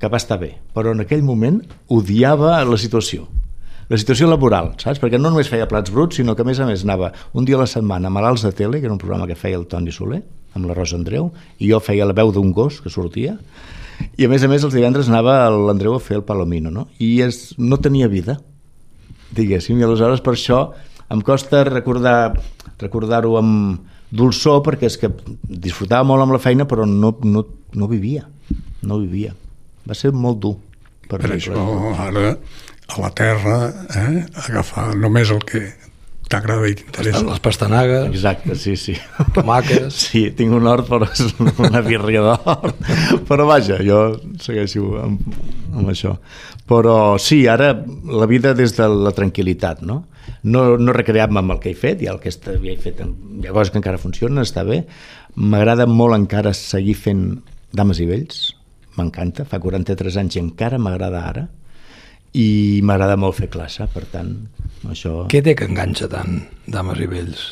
que 0.00 0.08
va 0.08 0.16
estar 0.16 0.38
bé, 0.40 0.54
però 0.72 0.96
en 0.96 1.04
aquell 1.04 1.20
moment 1.26 1.60
odiava 1.92 2.56
la 2.64 2.80
situació 2.80 3.28
la 3.92 4.00
situació 4.00 4.30
laboral, 4.32 4.74
saps? 4.80 4.96
Perquè 5.00 5.20
no 5.20 5.28
només 5.28 5.52
feia 5.52 5.68
plats 5.68 5.92
bruts, 5.92 6.16
sinó 6.16 6.32
que 6.36 6.44
a 6.44 6.48
més 6.48 6.60
a 6.60 6.66
més 6.68 6.88
anava 6.88 7.12
un 7.36 7.44
dia 7.44 7.60
a 7.60 7.66
la 7.66 7.68
setmana 7.68 8.08
a 8.08 8.12
Malalts 8.12 8.48
de 8.48 8.52
Tele, 8.56 8.80
que 8.80 8.88
era 8.88 8.96
un 8.96 9.00
programa 9.00 9.28
que 9.28 9.36
feia 9.36 9.60
el 9.60 9.68
Toni 9.68 9.92
Soler, 9.92 10.22
amb 10.56 10.68
la 10.68 10.76
Rosa 10.76 10.96
Andreu, 10.96 11.30
i 11.60 11.68
jo 11.68 11.84
feia 11.84 12.08
la 12.08 12.16
veu 12.16 12.32
d'un 12.32 12.52
gos 12.56 12.80
que 12.80 12.92
sortia, 12.92 13.36
i 14.16 14.24
a 14.24 14.32
més 14.32 14.44
a 14.44 14.48
més 14.48 14.64
els 14.64 14.76
divendres 14.76 15.12
anava 15.12 15.40
l'Andreu 15.52 15.96
a 15.96 16.04
fer 16.04 16.16
el 16.16 16.24
Palomino, 16.24 16.72
no? 16.72 16.88
I 16.96 17.18
és, 17.28 17.58
no 17.60 17.80
tenia 17.84 18.08
vida, 18.12 18.40
diguéssim, 19.34 19.78
i 19.78 19.86
aleshores 19.86 20.22
per 20.24 20.34
això 20.36 20.62
em 21.12 21.22
costa 21.24 21.64
recordar 21.68 22.34
recordar-ho 22.78 23.36
amb 23.40 23.80
dolçor 24.10 24.62
perquè 24.64 24.88
és 24.88 24.96
que 25.00 25.10
disfrutava 25.42 26.06
molt 26.08 26.24
amb 26.24 26.36
la 26.36 26.40
feina 26.42 26.66
però 26.68 26.86
no, 26.88 27.12
no, 27.24 27.44
no 27.74 27.88
vivia 27.90 28.24
no 28.82 29.00
vivia, 29.02 29.34
va 29.88 29.96
ser 29.98 30.12
molt 30.14 30.40
dur 30.40 30.54
per, 31.08 31.20
Per 31.20 31.34
això 31.34 31.58
ara 32.04 32.30
a 32.88 33.00
la 33.02 33.10
terra 33.16 33.58
eh, 33.96 34.24
agafar 34.46 34.94
només 34.96 35.32
el 35.34 35.42
que 35.44 35.66
t'agrada 36.28 36.68
i 36.68 36.76
t'interessa. 36.78 37.22
Les 37.26 37.40
pastanagues, 37.44 38.08
exacte, 38.10 38.56
sí, 38.60 38.76
sí 38.80 38.94
tomàquets... 39.36 39.96
Sí, 40.08 40.28
tinc 40.36 40.54
un 40.56 40.68
hort, 40.70 40.88
però 40.88 41.08
és 41.08 41.34
una 41.64 41.82
birria 41.84 42.22
d'hort. 42.24 42.84
Però 43.28 43.46
vaja, 43.48 43.80
jo 43.84 44.02
segueixo 44.42 44.92
amb, 45.02 45.24
amb 45.74 45.90
això. 45.92 46.14
Però 46.68 46.94
sí, 47.22 47.42
ara 47.48 47.72
la 48.04 48.28
vida 48.30 48.54
des 48.56 48.76
de 48.76 48.88
la 48.92 49.12
tranquil·litat, 49.16 49.82
no? 49.88 50.02
No, 50.44 50.64
no 50.78 50.94
recrear-me 50.94 51.40
amb 51.40 51.56
el 51.56 51.62
que 51.62 51.72
he 51.72 51.78
fet, 51.78 52.04
i 52.04 52.10
el 52.12 52.20
que 52.22 52.32
ja 52.32 52.56
he 52.56 52.76
fet, 52.80 53.00
hi 53.02 53.48
ha 53.48 53.54
coses 53.54 53.72
que 53.72 53.80
encara 53.80 54.00
funcionen, 54.00 54.44
està 54.44 54.64
bé. 54.68 54.82
M'agrada 55.38 55.88
molt 55.88 56.16
encara 56.16 56.54
seguir 56.56 56.96
fent 56.98 57.24
dames 57.72 58.00
i 58.00 58.08
vells, 58.08 58.42
m'encanta, 58.98 59.46
fa 59.48 59.60
43 59.62 60.20
anys 60.20 60.36
i 60.36 60.42
encara 60.42 60.80
m'agrada 60.82 61.24
ara, 61.30 61.46
i 62.36 62.80
m'agrada 62.84 63.16
molt 63.16 63.38
fer 63.38 63.48
classe, 63.52 63.86
per 63.92 64.04
tant, 64.12 64.34
això... 64.92 65.26
Què 65.32 65.42
té 65.44 65.54
que 65.58 65.68
enganxa 65.68 66.08
tant, 66.12 66.42
dames 66.66 67.00
i 67.02 67.08
vells? 67.10 67.46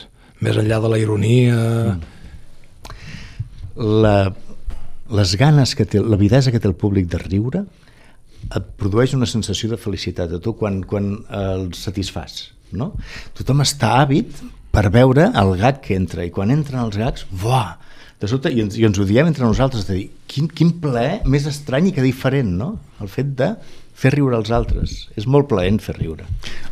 Més 0.45 0.59
enllà 0.61 0.81
de 0.85 0.93
la 0.93 1.01
ironia... 1.03 1.57
Mm. 1.97 2.13
la, 3.77 4.17
les 5.13 5.35
ganes 5.37 5.75
que 5.77 5.85
té, 5.85 6.01
la 6.01 6.17
videsa 6.17 6.53
que 6.53 6.61
té 6.63 6.69
el 6.69 6.79
públic 6.79 7.11
de 7.13 7.19
riure 7.21 7.67
et 8.47 8.69
produeix 8.81 9.13
una 9.17 9.29
sensació 9.29 9.69
de 9.69 9.77
felicitat 9.77 10.33
a 10.33 10.41
tu 10.41 10.55
quan, 10.57 10.81
quan 10.89 11.11
el 11.29 11.67
satisfàs 11.77 12.39
no? 12.73 12.93
tothom 13.37 13.61
està 13.65 13.97
àvid 14.01 14.33
per 14.77 14.89
veure 14.95 15.31
el 15.41 15.53
gag 15.61 15.81
que 15.85 15.97
entra 15.97 16.25
i 16.27 16.33
quan 16.33 16.53
entren 16.53 16.83
els 16.83 16.99
gags, 17.01 17.25
buah, 17.31 17.77
de 18.21 18.29
sobte, 18.29 18.53
i 18.53 18.61
ens, 18.65 18.77
i 18.77 18.85
ens 18.89 18.99
ho 19.01 19.07
diem 19.09 19.29
entre 19.29 19.45
nosaltres, 19.45 19.87
de 19.89 19.97
dir, 19.97 20.07
quin, 20.29 20.49
quin 20.49 20.75
plaer 20.83 21.23
més 21.29 21.47
estrany 21.49 21.91
i 21.91 21.95
que 21.97 22.05
diferent, 22.05 22.51
no? 22.59 22.75
El 23.01 23.11
fet 23.13 23.33
de 23.39 23.51
fer 23.97 24.13
riure 24.15 24.39
els 24.39 24.53
altres. 24.53 24.97
És 25.17 25.27
molt 25.31 25.49
plaent 25.51 25.81
fer 25.83 25.97
riure. 25.99 26.27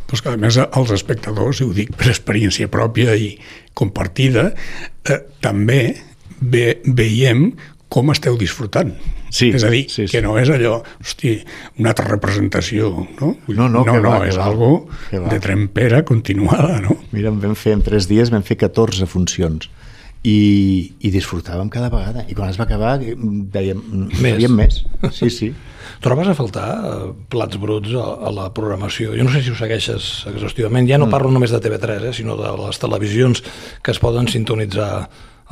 Però 0.05 0.17
és 0.17 0.23
que, 0.23 0.33
a 0.33 0.41
més, 0.41 0.59
els 0.63 0.95
espectadors, 0.95 1.61
i 1.61 1.67
ho 1.67 1.73
dic 1.75 1.95
per 1.97 2.11
experiència 2.13 2.71
pròpia 2.71 3.15
i 3.17 3.33
compartida, 3.77 4.51
eh, 5.09 5.21
també 5.43 5.81
ve, 6.39 6.81
veiem 6.85 7.49
com 7.89 8.11
esteu 8.11 8.37
disfrutant. 8.37 8.93
Sí, 9.35 9.49
és 9.55 9.65
a 9.67 9.69
dir, 9.71 9.85
sí, 9.91 10.05
sí. 10.05 10.11
que 10.13 10.21
no 10.23 10.35
és 10.39 10.49
allò, 10.53 10.77
hosti, 11.03 11.33
una 11.81 11.91
altra 11.91 12.05
representació, 12.07 12.91
no? 13.19 13.33
No, 13.49 13.65
no, 13.65 13.67
no, 13.81 13.83
que 13.87 13.97
no 13.99 14.13
va, 14.13 14.21
és 14.29 14.37
va, 14.39 14.45
algo 14.47 14.69
va. 15.11 15.25
de 15.31 15.39
trempera 15.43 16.03
continuada, 16.07 16.79
no? 16.83 16.95
Mira, 17.11 17.33
vam 17.33 17.57
fer 17.59 17.75
en 17.75 17.83
tres 17.85 18.07
dies, 18.11 18.31
vam 18.31 18.45
fer 18.47 18.59
14 18.63 19.09
funcions 19.11 19.67
i, 20.25 20.37
i 21.05 21.11
disfrutàvem 21.13 21.69
cada 21.73 21.91
vegada 21.93 22.25
i 22.25 22.35
quan 22.37 22.49
es 22.49 22.57
va 22.59 22.65
acabar 22.65 22.97
eh, 23.03 23.13
dèiem 23.53 23.81
Més. 24.23 24.41
més. 24.49 24.81
més 25.01 25.13
sí, 25.13 25.29
sí. 25.29 25.51
Trobes 26.05 26.27
a 26.27 26.35
faltar 26.37 26.65
eh, 26.75 27.11
plats 27.31 27.59
bruts 27.61 27.93
a, 27.93 28.07
a 28.27 28.33
la 28.33 28.49
programació? 28.55 29.13
Jo 29.17 29.27
no 29.27 29.33
sé 29.33 29.43
si 29.45 29.53
ho 29.53 29.59
segueixes 29.59 30.25
exhaustivament, 30.31 30.89
ja 30.89 30.99
no 31.01 31.11
parlo 31.13 31.31
només 31.33 31.53
de 31.53 31.61
TV3, 31.61 32.09
eh, 32.09 32.15
sinó 32.17 32.39
de 32.41 32.51
les 32.63 32.81
televisions 32.81 33.43
que 33.85 33.93
es 33.93 34.01
poden 34.01 34.29
sintonitzar 34.31 34.89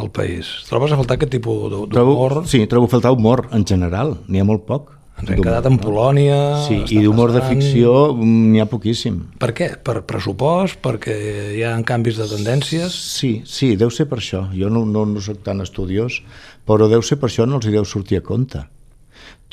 al 0.01 0.09
país. 0.09 0.49
Trobes 0.65 0.93
a 0.93 0.97
faltar 0.97 1.19
aquest 1.19 1.35
tipus 1.35 1.69
d'humor? 1.93 2.41
sí, 2.49 2.65
trobo 2.67 2.89
a 2.89 2.93
faltar 2.95 3.13
humor 3.13 3.47
en 3.53 3.65
general, 3.69 4.17
n'hi 4.27 4.41
ha 4.41 4.47
molt 4.47 4.65
poc 4.69 4.89
Ens 5.21 5.29
hem 5.29 5.41
quedat 5.45 5.67
en 5.69 5.77
Polònia... 5.79 6.37
sí, 6.65 6.79
i 6.95 7.01
d'humor 7.05 7.31
de 7.35 7.43
ficció 7.45 7.93
mm, 8.15 8.51
n'hi 8.51 8.63
ha 8.63 8.67
poquíssim 8.69 9.19
Per 9.39 9.51
què? 9.55 9.69
Per 9.77 10.01
pressupost? 10.09 10.79
Perquè 10.83 11.15
hi 11.57 11.63
ha 11.63 11.75
canvis 11.87 12.19
de 12.19 12.27
tendències? 12.31 12.95
Sí, 13.19 13.33
sí, 13.47 13.73
deu 13.79 13.93
ser 13.93 14.07
per 14.11 14.19
això. 14.19 14.47
Jo 14.57 14.71
no, 14.73 14.83
no, 14.89 15.05
no 15.09 15.23
sóc 15.23 15.43
tan 15.45 15.63
estudiós, 15.63 16.21
però 16.67 16.89
deu 16.91 17.05
ser 17.05 17.19
per 17.21 17.29
això 17.29 17.47
no 17.47 17.61
els 17.61 17.69
hi 17.69 17.75
deu 17.77 17.87
sortir 17.87 18.19
a 18.19 18.25
compte. 18.25 18.65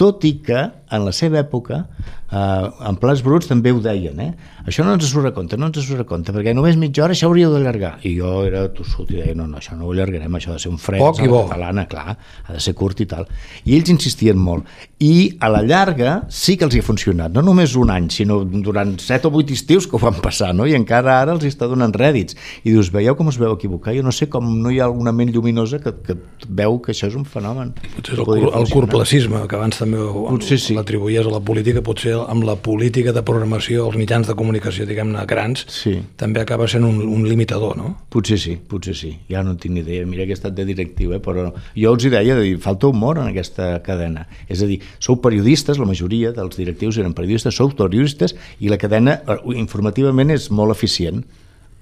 Tot 0.01 0.25
i 0.29 0.39
que 0.45 0.63
en 0.91 1.05
la 1.07 1.13
seva 1.15 1.39
època 1.45 1.85
eh, 2.33 2.71
en 2.89 2.97
plats 2.99 3.21
bruts 3.23 3.47
també 3.51 3.71
ho 3.71 3.79
deien 3.85 4.19
eh? 4.25 4.31
això 4.67 4.83
no 4.87 4.95
ens 4.97 5.07
surt 5.11 5.29
a 5.29 5.33
compte, 5.37 5.59
no 5.61 5.69
ens 5.71 5.79
surt 5.87 6.03
a 6.03 6.07
compte 6.09 6.33
perquè 6.35 6.55
només 6.57 6.79
mitja 6.81 7.05
hora 7.05 7.15
això 7.15 7.29
hauríeu 7.29 7.53
d'allargar 7.55 7.93
i 8.09 8.15
jo 8.17 8.31
era 8.49 8.65
tossut 8.75 9.11
i 9.15 9.21
deia 9.21 9.37
no, 9.39 9.47
no, 9.51 9.61
això 9.61 9.77
no 9.79 9.87
ho 9.87 9.93
allargarem 9.95 10.35
això 10.39 10.51
ha 10.55 10.57
de 10.59 10.63
ser 10.65 10.73
un 10.73 10.81
fred 10.83 10.99
Poc 11.03 11.21
i 11.23 11.29
bo. 11.31 11.45
catalana, 11.47 11.85
clar, 11.91 12.17
ha 12.49 12.57
de 12.57 12.63
ser 12.65 12.75
curt 12.79 13.03
i 13.05 13.07
tal 13.13 13.29
i 13.65 13.77
ells 13.79 13.93
insistien 13.95 14.41
molt 14.41 14.67
i 15.05 15.13
a 15.41 15.49
la 15.53 15.63
llarga 15.63 16.17
sí 16.29 16.57
que 16.59 16.67
els 16.67 16.75
hi 16.77 16.83
ha 16.83 16.87
funcionat 16.89 17.33
no 17.37 17.45
només 17.47 17.77
un 17.79 17.93
any, 17.95 18.09
sinó 18.11 18.41
durant 18.45 18.97
7 19.01 19.29
o 19.31 19.35
8 19.45 19.55
estius 19.61 19.87
que 19.87 19.97
ho 19.97 20.03
van 20.03 20.19
passar, 20.25 20.51
no? 20.57 20.67
i 20.67 20.75
encara 20.77 21.21
ara 21.23 21.37
els 21.37 21.45
hi 21.47 21.53
està 21.55 21.69
donant 21.71 21.95
rèdits, 21.97 22.37
i 22.65 22.73
dius, 22.75 22.91
veieu 22.93 23.15
com 23.19 23.31
es 23.31 23.39
veu 23.41 23.55
equivocar? 23.57 23.95
Jo 23.97 24.03
no 24.07 24.13
sé 24.17 24.29
com 24.33 24.51
no 24.63 24.71
hi 24.75 24.81
ha 24.81 24.89
alguna 24.91 25.13
ment 25.17 25.31
lluminosa 25.35 25.79
que, 25.83 25.95
que 26.05 26.19
veu 26.49 26.81
que 26.85 26.93
això 26.97 27.09
és 27.11 27.17
un 27.19 27.25
fenomen 27.29 27.73
Potser 27.95 28.15
és 28.15 28.19
el, 28.19 28.27
cur- 28.27 28.37
el 28.43 28.51
funcionar. 28.51 28.75
corplacisme, 28.75 29.41
que 29.49 29.57
abans 29.59 29.79
també 29.81 29.90
ho- 29.99 30.27
Potser 30.31 30.59
sí. 30.61 30.75
l'atribuïes 30.75 31.27
a 31.27 31.31
la 31.31 31.41
política, 31.41 31.83
potser 31.83 32.13
amb 32.15 32.45
la 32.45 32.57
política 32.57 33.13
de 33.13 33.23
programació, 33.23 33.87
els 33.89 33.97
mitjans 33.97 34.27
de 34.29 34.35
comunicació, 34.35 34.87
diguem-ne, 34.87 35.25
grans, 35.27 35.65
Sí. 35.69 35.99
també 36.17 36.41
acaba 36.41 36.69
sent 36.69 36.85
un, 36.85 37.01
un 37.03 37.27
limitador, 37.29 37.77
no? 37.77 37.97
Potser 38.09 38.39
sí, 38.39 38.57
potser 38.57 38.95
sí. 38.97 39.17
Ja 39.29 39.43
no 39.43 39.57
tinc 39.57 39.75
ni 39.75 39.81
idea. 39.81 40.07
Mira 40.07 40.25
que 40.25 40.31
he 40.31 40.39
estat 40.39 40.55
de 40.55 40.65
directiu, 40.65 41.13
eh? 41.15 41.21
però 41.21 41.53
jo 41.75 41.93
els 41.95 42.05
hi 42.05 42.11
deia, 42.11 42.35
de 42.35 42.43
dir, 42.43 42.59
falta 42.59 42.87
humor 42.87 43.19
en 43.19 43.29
aquesta 43.29 43.83
cadena. 43.83 44.27
És 44.49 44.63
a 44.63 44.67
dir, 44.67 44.81
sou 44.99 45.21
periodistes, 45.21 45.79
la 45.79 45.87
majoria 45.87 46.33
dels 46.33 46.57
directius 46.57 46.99
eren 46.99 47.15
periodistes, 47.15 47.55
sou 47.57 47.71
periodistes 47.71 48.35
i 48.61 48.69
la 48.69 48.79
cadena 48.79 49.21
eh, 49.27 49.39
informativament 49.57 50.31
és 50.31 50.51
molt 50.51 50.71
eficient. 50.77 51.25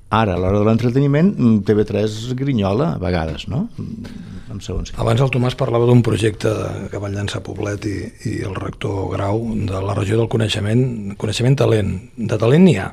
Ara, 0.09 0.35
a 0.35 0.41
l'hora 0.41 0.63
de 0.63 0.65
l'entreteniment, 0.65 1.35
mm, 1.37 1.59
TV3 1.69 2.35
grinyola 2.39 2.95
a 2.95 2.99
vegades, 3.03 3.47
no? 3.49 3.69
Mm, 3.77 4.27
En 4.49 4.61
segons. 4.65 4.95
Abans 4.97 5.21
el 5.21 5.29
Tomàs 5.29 5.53
parlava 5.61 5.85
d'un 5.85 6.01
projecte 6.01 6.49
que 6.91 6.97
van 6.97 7.13
llançar 7.13 7.43
Poblet 7.45 7.85
i, 7.85 7.99
i 8.25 8.39
el 8.49 8.55
rector 8.57 9.11
Grau 9.13 9.43
de 9.53 9.83
la 9.85 9.93
regió 9.93 10.17
del 10.17 10.31
coneixement, 10.33 11.13
coneixement 11.21 11.59
talent. 11.61 11.91
De 12.17 12.39
talent 12.41 12.65
n'hi 12.65 12.79
ha. 12.81 12.87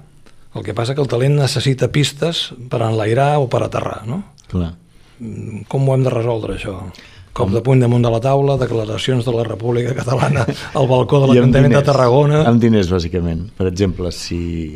El 0.53 0.63
que 0.67 0.75
passa 0.75 0.93
que 0.95 0.99
el 1.01 1.07
talent 1.07 1.37
necessita 1.39 1.87
pistes 1.87 2.49
per 2.69 2.81
enlairar 2.83 3.37
o 3.39 3.47
per 3.47 3.63
aterrar, 3.63 4.01
no? 4.07 4.21
Clar. 4.51 4.73
Com 5.71 5.87
ho 5.87 5.95
hem 5.95 6.03
de 6.03 6.11
resoldre, 6.11 6.57
això? 6.59 6.75
Cop 7.35 7.51
de 7.51 7.63
puny 7.63 7.79
damunt 7.79 8.03
de 8.03 8.11
la 8.11 8.19
taula, 8.23 8.57
declaracions 8.59 9.23
de 9.27 9.31
la 9.35 9.43
República 9.47 9.95
Catalana 9.95 10.43
al 10.75 10.87
balcó 10.91 11.19
de 11.23 11.31
l'Ajuntament 11.31 11.73
de 11.75 11.81
Tarragona... 11.87 12.43
Amb 12.51 12.59
diners, 12.63 12.91
bàsicament. 12.91 13.49
Per 13.55 13.67
exemple, 13.71 14.11
si, 14.15 14.75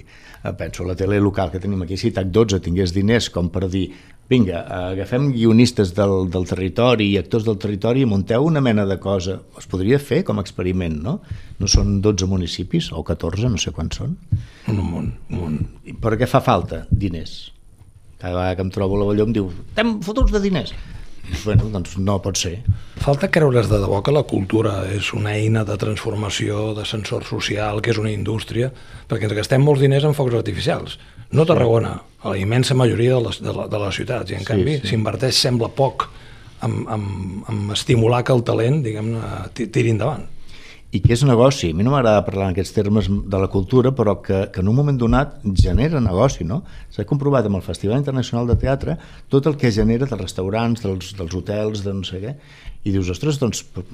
penso, 0.58 0.86
la 0.88 0.96
tele 0.96 1.20
local 1.20 1.52
que 1.52 1.60
tenim 1.60 1.82
aquí, 1.84 1.98
si 2.00 2.14
TAC12 2.16 2.62
tingués 2.64 2.94
diners 2.96 3.30
com 3.34 3.50
per 3.52 3.68
dir 3.70 3.90
vinga, 4.30 4.62
eh, 4.62 4.82
agafem 4.94 5.32
guionistes 5.34 5.92
del, 5.98 6.30
del 6.32 6.46
territori 6.48 7.10
i 7.12 7.18
actors 7.20 7.48
del 7.48 7.58
territori 7.58 8.06
i 8.06 8.10
munteu 8.10 8.46
una 8.46 8.62
mena 8.62 8.86
de 8.86 9.00
cosa. 9.02 9.40
Es 9.58 9.68
podria 9.68 10.00
fer 10.00 10.22
com 10.28 10.40
a 10.40 10.46
experiment, 10.46 11.00
no? 11.04 11.18
No 11.60 11.68
són 11.68 11.98
12 12.06 12.30
municipis, 12.30 12.92
o 12.94 13.04
14, 13.04 13.50
no 13.50 13.60
sé 13.60 13.74
quants 13.76 14.00
són. 14.00 14.16
Un 14.70 14.84
munt, 14.84 15.10
un 15.32 15.42
munt. 15.42 15.60
I 15.90 15.98
Per 15.98 16.14
què 16.20 16.30
fa 16.30 16.44
falta? 16.46 16.86
Diners. 16.92 17.52
Cada 18.20 18.36
vegada 18.36 18.56
que 18.56 18.66
em 18.68 18.72
trobo 18.76 18.98
a 18.98 19.02
l'avelló 19.02 19.26
em 19.28 19.36
diu 19.36 19.52
estem 19.52 19.98
fotuts 20.06 20.32
de 20.36 20.44
diners. 20.44 20.76
Bueno, 21.46 21.70
doncs 21.74 21.98
no 21.98 22.18
pot 22.22 22.38
ser. 22.38 22.60
Falta 23.00 23.30
creure's 23.32 23.70
de 23.72 23.78
debò 23.80 24.02
que 24.04 24.12
la 24.12 24.24
cultura 24.28 24.84
és 24.92 25.12
una 25.16 25.36
eina 25.38 25.64
de 25.66 25.78
transformació, 25.80 26.74
de 26.76 26.86
sensor 26.86 27.24
social, 27.28 27.82
que 27.82 27.92
és 27.94 27.98
una 28.02 28.12
indústria, 28.12 28.72
perquè 29.10 29.30
ens 29.30 29.36
gastem 29.38 29.64
molts 29.64 29.82
diners 29.82 30.04
en 30.10 30.14
focs 30.18 30.36
artificials. 30.36 30.98
No 31.32 31.46
Tarragona, 31.46 31.94
a 32.24 32.30
la 32.34 32.38
immensa 32.42 32.74
majoria 32.76 33.16
de 33.16 33.22
les, 33.28 33.40
de, 33.42 33.54
la, 33.54 33.68
de 33.70 33.80
les 33.86 33.96
ciutats, 33.96 34.32
i 34.32 34.36
en 34.36 34.42
Sí, 34.42 34.46
canvi 34.52 34.80
sí. 34.82 34.88
s'inverteix, 34.92 35.38
sembla 35.38 35.70
poc, 35.70 36.08
en, 36.66 36.82
en, 36.92 37.06
en 37.48 37.62
estimular 37.72 38.24
que 38.26 38.34
el 38.34 38.44
talent, 38.44 38.82
diguem-ne, 38.84 39.22
ti- 39.54 39.68
tiri 39.72 39.94
endavant. 39.96 40.26
I 40.92 41.02
que 41.04 41.14
és 41.14 41.22
negoci. 41.28 41.70
A 41.70 41.78
mi 41.78 41.86
no 41.86 41.92
m'agrada 41.94 42.24
parlar 42.26 42.48
en 42.48 42.56
aquests 42.56 42.74
termes 42.74 43.10
de 43.10 43.40
la 43.42 43.50
cultura, 43.54 43.92
però 43.96 44.16
que, 44.26 44.48
que 44.54 44.64
en 44.64 44.72
un 44.72 44.78
moment 44.80 44.98
donat 44.98 45.36
genera 45.54 46.02
negoci, 46.02 46.48
no? 46.50 46.64
S'ha 46.94 47.06
comprovat 47.10 47.46
amb 47.46 47.60
el 47.60 47.66
Festival 47.66 48.02
Internacional 48.02 48.50
de 48.50 48.58
Teatre 48.58 48.98
tot 49.30 49.46
el 49.50 49.58
que 49.60 49.72
genera 49.76 50.08
dels 50.10 50.22
restaurants, 50.22 50.82
dels, 50.86 51.14
dels 51.20 51.36
hotels, 51.38 51.84
de 51.86 51.94
no 51.94 52.08
sé 52.08 52.24
què, 52.24 52.34
i 52.84 52.96
dius, 52.96 53.12
ostres, 53.14 53.38
doncs, 53.42 53.62
per, 53.76 53.86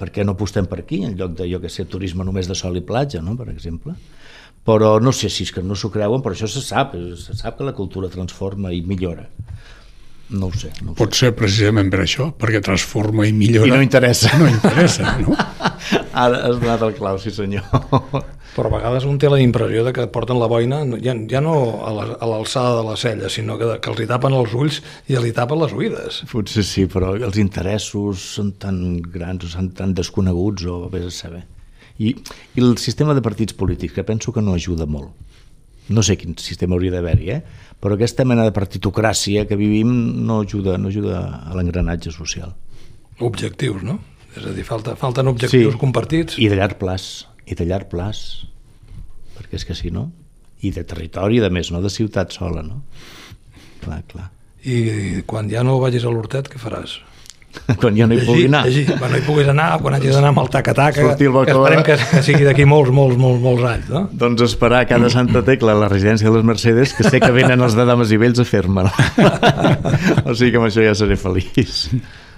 per 0.00 0.10
què 0.12 0.26
no 0.26 0.36
apostem 0.36 0.68
per 0.68 0.82
aquí, 0.82 1.00
en 1.06 1.16
lloc 1.16 1.38
de, 1.38 1.48
jo 1.48 1.62
que 1.62 1.72
sé, 1.72 1.88
turisme 1.88 2.26
només 2.28 2.50
de 2.50 2.58
sol 2.58 2.76
i 2.76 2.84
platja, 2.84 3.24
no?, 3.24 3.36
per 3.38 3.48
exemple. 3.54 3.96
Però 4.68 4.98
no 5.02 5.10
sé 5.16 5.30
si 5.32 5.46
és 5.46 5.50
que 5.50 5.64
no 5.64 5.74
s'ho 5.74 5.90
creuen, 5.90 6.20
però 6.22 6.36
això 6.36 6.46
se 6.50 6.60
sap, 6.62 6.92
se 7.18 7.34
sap 7.38 7.56
que 7.58 7.66
la 7.66 7.74
cultura 7.74 8.12
transforma 8.12 8.70
i 8.70 8.82
millora. 8.86 9.24
No 10.32 10.48
ho 10.48 10.52
sé, 10.56 10.70
no 10.80 10.92
ho 10.92 10.94
sé. 10.94 10.98
Pot 11.02 11.16
ser 11.18 11.32
precisament 11.36 11.90
per 11.92 12.00
això, 12.06 12.30
perquè 12.40 12.62
transforma 12.64 13.26
i 13.28 13.32
millora. 13.36 13.68
I 13.68 13.74
no 13.76 13.82
interessa. 13.84 14.30
No 14.40 14.46
interessa, 14.48 15.16
no? 15.20 15.34
Ara 16.24 16.38
has 16.48 16.56
donat 16.60 16.82
el 16.86 16.94
clau, 16.96 17.18
sí 17.20 17.30
senyor. 17.34 17.66
Però 18.52 18.68
a 18.68 18.72
vegades 18.74 19.04
un 19.08 19.16
té 19.20 19.30
la 19.32 19.38
impressió 19.40 19.80
de 19.86 19.92
que 19.96 20.04
porten 20.12 20.36
la 20.40 20.48
boina 20.50 20.82
ja, 21.00 21.14
ja 21.28 21.40
no 21.40 21.54
a 21.88 21.92
la- 21.96 22.16
a 22.20 22.26
l'alçada 22.28 22.74
de 22.80 22.84
la 22.84 22.96
cella, 23.00 23.30
sinó 23.32 23.56
que, 23.60 23.68
que 23.80 23.90
els 23.92 24.02
hi 24.04 24.06
tapen 24.10 24.34
els 24.36 24.52
ulls 24.52 24.82
i 25.08 25.16
els 25.16 25.24
hi 25.28 25.32
tapen 25.36 25.60
les 25.62 25.72
oïdes. 25.72 26.18
Potser 26.32 26.64
sí, 26.68 26.84
però 26.92 27.14
els 27.16 27.38
interessos 27.40 28.20
són 28.36 28.52
tan 28.60 29.00
grans 29.02 29.44
o 29.48 29.52
són 29.52 29.70
tan 29.76 29.94
desconeguts 29.96 30.68
o 30.68 30.82
vés 30.92 31.08
a 31.08 31.14
saber. 31.16 31.42
I, 31.98 32.12
I 32.56 32.60
el 32.60 32.76
sistema 32.80 33.14
de 33.16 33.24
partits 33.24 33.56
polítics, 33.56 33.94
que 33.96 34.04
penso 34.04 34.32
que 34.36 34.44
no 34.44 34.52
ajuda 34.56 34.84
molt. 34.88 35.12
No 35.92 36.04
sé 36.04 36.14
quin 36.20 36.36
sistema 36.38 36.76
hauria 36.76 36.92
d'haver-hi, 36.94 37.30
eh? 37.34 37.40
Però 37.82 37.96
aquesta 37.98 38.24
mena 38.28 38.46
de 38.46 38.54
partitocràcia 38.54 39.42
que 39.50 39.58
vivim 39.58 39.90
no 40.22 40.40
ajuda, 40.44 40.76
no 40.78 40.92
ajuda 40.92 41.22
a 41.50 41.56
l'engranatge 41.58 42.14
social. 42.14 42.54
Objectius, 43.18 43.82
no? 43.82 43.98
És 44.36 44.46
a 44.46 44.54
dir, 44.54 44.64
falta, 44.64 44.94
falten 44.96 45.28
objectius 45.28 45.76
compartits. 45.80 46.38
I 46.38 46.48
de 46.48 46.56
llarg 46.60 46.78
plaç, 46.80 47.26
i 47.44 47.58
de 47.58 47.66
llarg 47.66 47.90
plaç, 47.90 48.22
perquè 49.34 49.58
és 49.58 49.66
que 49.66 49.76
si 49.76 49.90
no, 49.90 50.06
i 50.62 50.70
de 50.70 50.86
territori, 50.86 51.42
de 51.42 51.50
més, 51.50 51.72
no 51.74 51.82
de 51.82 51.90
ciutat 51.90 52.32
sola, 52.32 52.62
no? 52.62 52.84
Clar, 53.82 54.00
clar. 54.08 54.28
I 54.62 55.24
quan 55.26 55.50
ja 55.50 55.64
no 55.66 55.80
vagis 55.82 56.06
a 56.06 56.12
l'hortet, 56.14 56.46
què 56.48 56.62
faràs? 56.62 57.00
Quan 57.80 57.96
jo 57.96 58.06
no 58.08 58.16
hi 58.16 58.24
pugui 58.26 58.46
anar. 58.48 58.62
Llegir. 58.66 58.96
Quan 58.98 59.12
no 59.12 59.18
hi 59.20 59.24
puguis 59.26 59.50
anar, 59.52 59.68
quan 59.82 59.96
hagis 59.96 60.16
d'anar 60.16 60.32
amb 60.32 60.42
el 60.42 60.50
taca-taca, 60.52 61.04
que 61.18 61.28
esperem 61.28 61.84
que, 61.86 61.98
que 62.10 62.22
sigui 62.24 62.46
d'aquí 62.48 62.66
molts, 62.68 62.92
molts, 62.94 63.18
molts, 63.20 63.42
molts 63.44 63.68
anys, 63.68 63.92
no? 63.92 64.02
Doncs 64.24 64.46
esperar 64.48 64.84
cada 64.90 65.10
Santa 65.12 65.44
Tecla 65.46 65.76
a 65.76 65.82
la 65.84 65.90
residència 65.92 66.28
de 66.28 66.34
les 66.38 66.46
Mercedes, 66.48 66.96
que 66.96 67.06
sé 67.08 67.20
que 67.22 67.32
venen 67.34 67.62
els 67.62 67.76
de 67.78 67.86
dames 67.88 68.12
i 68.12 68.20
vells 68.20 68.42
a 68.42 68.48
fer-me. 68.48 68.88
o 70.28 70.34
sigui 70.34 70.52
que 70.52 70.62
amb 70.62 70.68
això 70.70 70.84
ja 70.84 70.96
seré 70.98 71.18
feliç. 71.20 71.88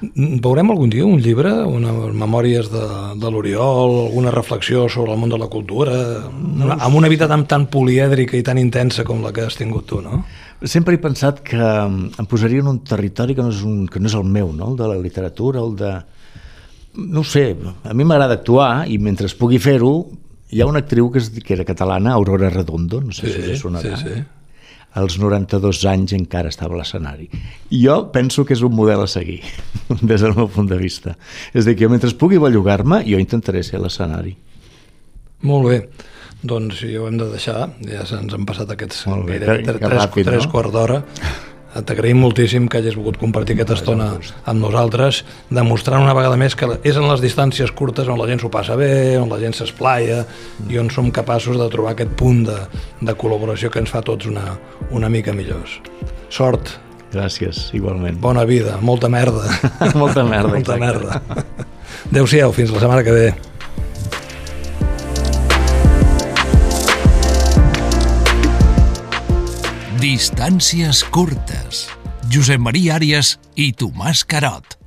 Veurem 0.03 0.70
algun 0.72 0.90
dia 0.90 1.05
un 1.07 1.20
llibre, 1.22 1.51
unes 1.70 2.16
memòries 2.18 2.66
de, 2.72 2.84
de 3.20 3.30
l'Oriol, 3.30 3.95
alguna 4.09 4.32
reflexió 4.34 4.88
sobre 4.90 5.14
el 5.14 5.20
món 5.20 5.30
de 5.32 5.38
la 5.38 5.49
cultura, 5.49 5.95
una, 6.28 6.76
amb 6.82 6.99
una 6.99 7.09
vida 7.09 7.28
tan, 7.30 7.47
tan 7.49 7.68
polièdrica 7.72 8.36
i 8.36 8.42
tan 8.45 8.59
intensa 8.59 9.07
com 9.07 9.22
la 9.24 9.32
que 9.32 9.47
has 9.47 9.57
tingut 9.61 9.86
tu, 9.88 10.03
no? 10.05 10.24
Sempre 10.64 10.97
he 10.97 11.01
pensat 11.01 11.40
que 11.47 11.61
em 11.61 12.28
posaria 12.28 12.64
en 12.64 12.72
un 12.72 12.82
territori 12.86 13.36
que 13.36 13.45
no 13.45 13.53
és, 13.55 13.62
un, 13.66 13.86
que 13.86 14.03
no 14.03 14.11
és 14.11 14.18
el 14.18 14.26
meu, 14.26 14.53
no? 14.53 14.72
el 14.72 14.76
de 14.80 14.90
la 14.90 14.99
literatura, 15.01 15.62
el 15.62 15.74
de... 15.78 15.95
No 16.95 17.24
ho 17.24 17.26
sé, 17.26 17.49
a 17.82 17.95
mi 17.95 18.07
m'agrada 18.07 18.38
actuar 18.38 18.86
i 18.86 19.01
mentre 19.03 19.26
es 19.26 19.34
pugui 19.34 19.59
fer-ho, 19.59 19.95
hi 20.55 20.62
ha 20.62 20.68
una 20.70 20.84
actriu 20.84 21.11
que, 21.11 21.22
és, 21.22 21.32
que 21.42 21.57
era 21.57 21.66
catalana, 21.66 22.14
Aurora 22.14 22.51
Redondo, 22.53 23.01
no 23.03 23.14
sé 23.14 23.32
si 23.32 23.55
us 23.55 23.62
sonarà. 23.64 23.97
sí, 23.99 24.14
sí. 24.14 24.24
Als 24.95 25.18
92 25.18 25.84
anys 25.90 26.12
encara 26.14 26.49
estava 26.53 26.74
a 26.76 26.78
l'escenari. 26.78 27.28
Jo 27.70 28.11
penso 28.14 28.45
que 28.47 28.55
és 28.55 28.62
un 28.62 28.74
model 28.74 29.03
a 29.03 29.09
seguir, 29.11 29.40
des 30.03 30.20
del 30.22 30.34
meu 30.36 30.49
punt 30.49 30.68
de 30.70 30.78
vista. 30.78 31.16
És 31.53 31.64
a 31.66 31.70
dir, 31.72 31.76
que 31.82 31.88
mentre 31.90 32.11
pugui 32.18 32.38
bellugar-me, 32.38 33.03
jo 33.09 33.18
intentaré 33.18 33.62
ser 33.66 33.80
a 33.80 33.84
l'escenari. 33.84 34.36
Molt 35.45 35.68
bé. 35.68 35.78
Doncs 36.45 36.82
ja 36.84 37.01
ho 37.01 37.07
hem 37.09 37.16
de 37.18 37.26
deixar, 37.32 37.70
ja 37.88 38.05
se'ns 38.09 38.34
han 38.36 38.45
passat 38.45 38.70
aquests 38.74 39.07
Molt 39.09 39.24
bé, 39.26 39.38
gairebé 39.38 39.62
que- 39.64 39.78
que 39.78 39.86
tres, 39.88 40.03
ràpid, 40.03 40.24
tres 40.28 40.45
no? 40.47 40.53
quarts 40.53 40.72
d'hora. 40.72 40.99
T'agraïm 41.75 42.20
moltíssim 42.22 42.68
que 42.70 42.79
hagis 42.79 42.95
volgut 42.95 43.16
compartir 43.18 43.57
aquesta 43.57 43.75
estona 43.75 44.12
amb 44.47 44.62
nosaltres, 44.62 45.25
demostrant 45.51 46.05
una 46.05 46.14
vegada 46.14 46.39
més 46.39 46.55
que 46.55 46.68
és 46.87 46.95
en 47.01 47.09
les 47.11 47.22
distàncies 47.25 47.72
curtes 47.75 48.07
on 48.07 48.20
la 48.20 48.29
gent 48.31 48.45
s'ho 48.45 48.51
passa 48.53 48.77
bé, 48.79 49.16
on 49.18 49.27
la 49.33 49.41
gent 49.43 49.57
s'esplaia 49.59 50.22
i 50.70 50.79
on 50.79 50.93
som 50.95 51.11
capaços 51.11 51.59
de 51.59 51.66
trobar 51.72 51.97
aquest 51.97 52.14
punt 52.20 52.45
de, 52.47 52.61
de 53.03 53.16
col·laboració 53.18 53.72
que 53.75 53.83
ens 53.83 53.91
fa 53.91 54.05
tots 54.07 54.31
una, 54.31 54.55
una 54.95 55.11
mica 55.11 55.35
millors. 55.35 55.81
Sort, 56.31 56.77
Gràcies, 57.14 57.68
igualment. 57.79 58.16
bona 58.18 58.43
vida, 58.45 58.79
molta 58.83 59.09
merda. 59.09 59.47
Molta 59.95 60.25
merda, 60.27 60.51
molta 60.59 60.77
merda. 60.77 61.20
Adéu-siau, 62.11 62.51
fins 62.53 62.72
la 62.75 62.83
setmana 62.83 63.05
que 63.07 63.14
ve. 63.14 63.29
Distàncies 70.05 70.99
curtes. 71.09 71.87
Josep 72.29 72.61
Maria 72.61 72.99
Àrias 72.99 73.39
i 73.57 73.71
Tomàs 73.73 74.21
Carot. 74.29 74.84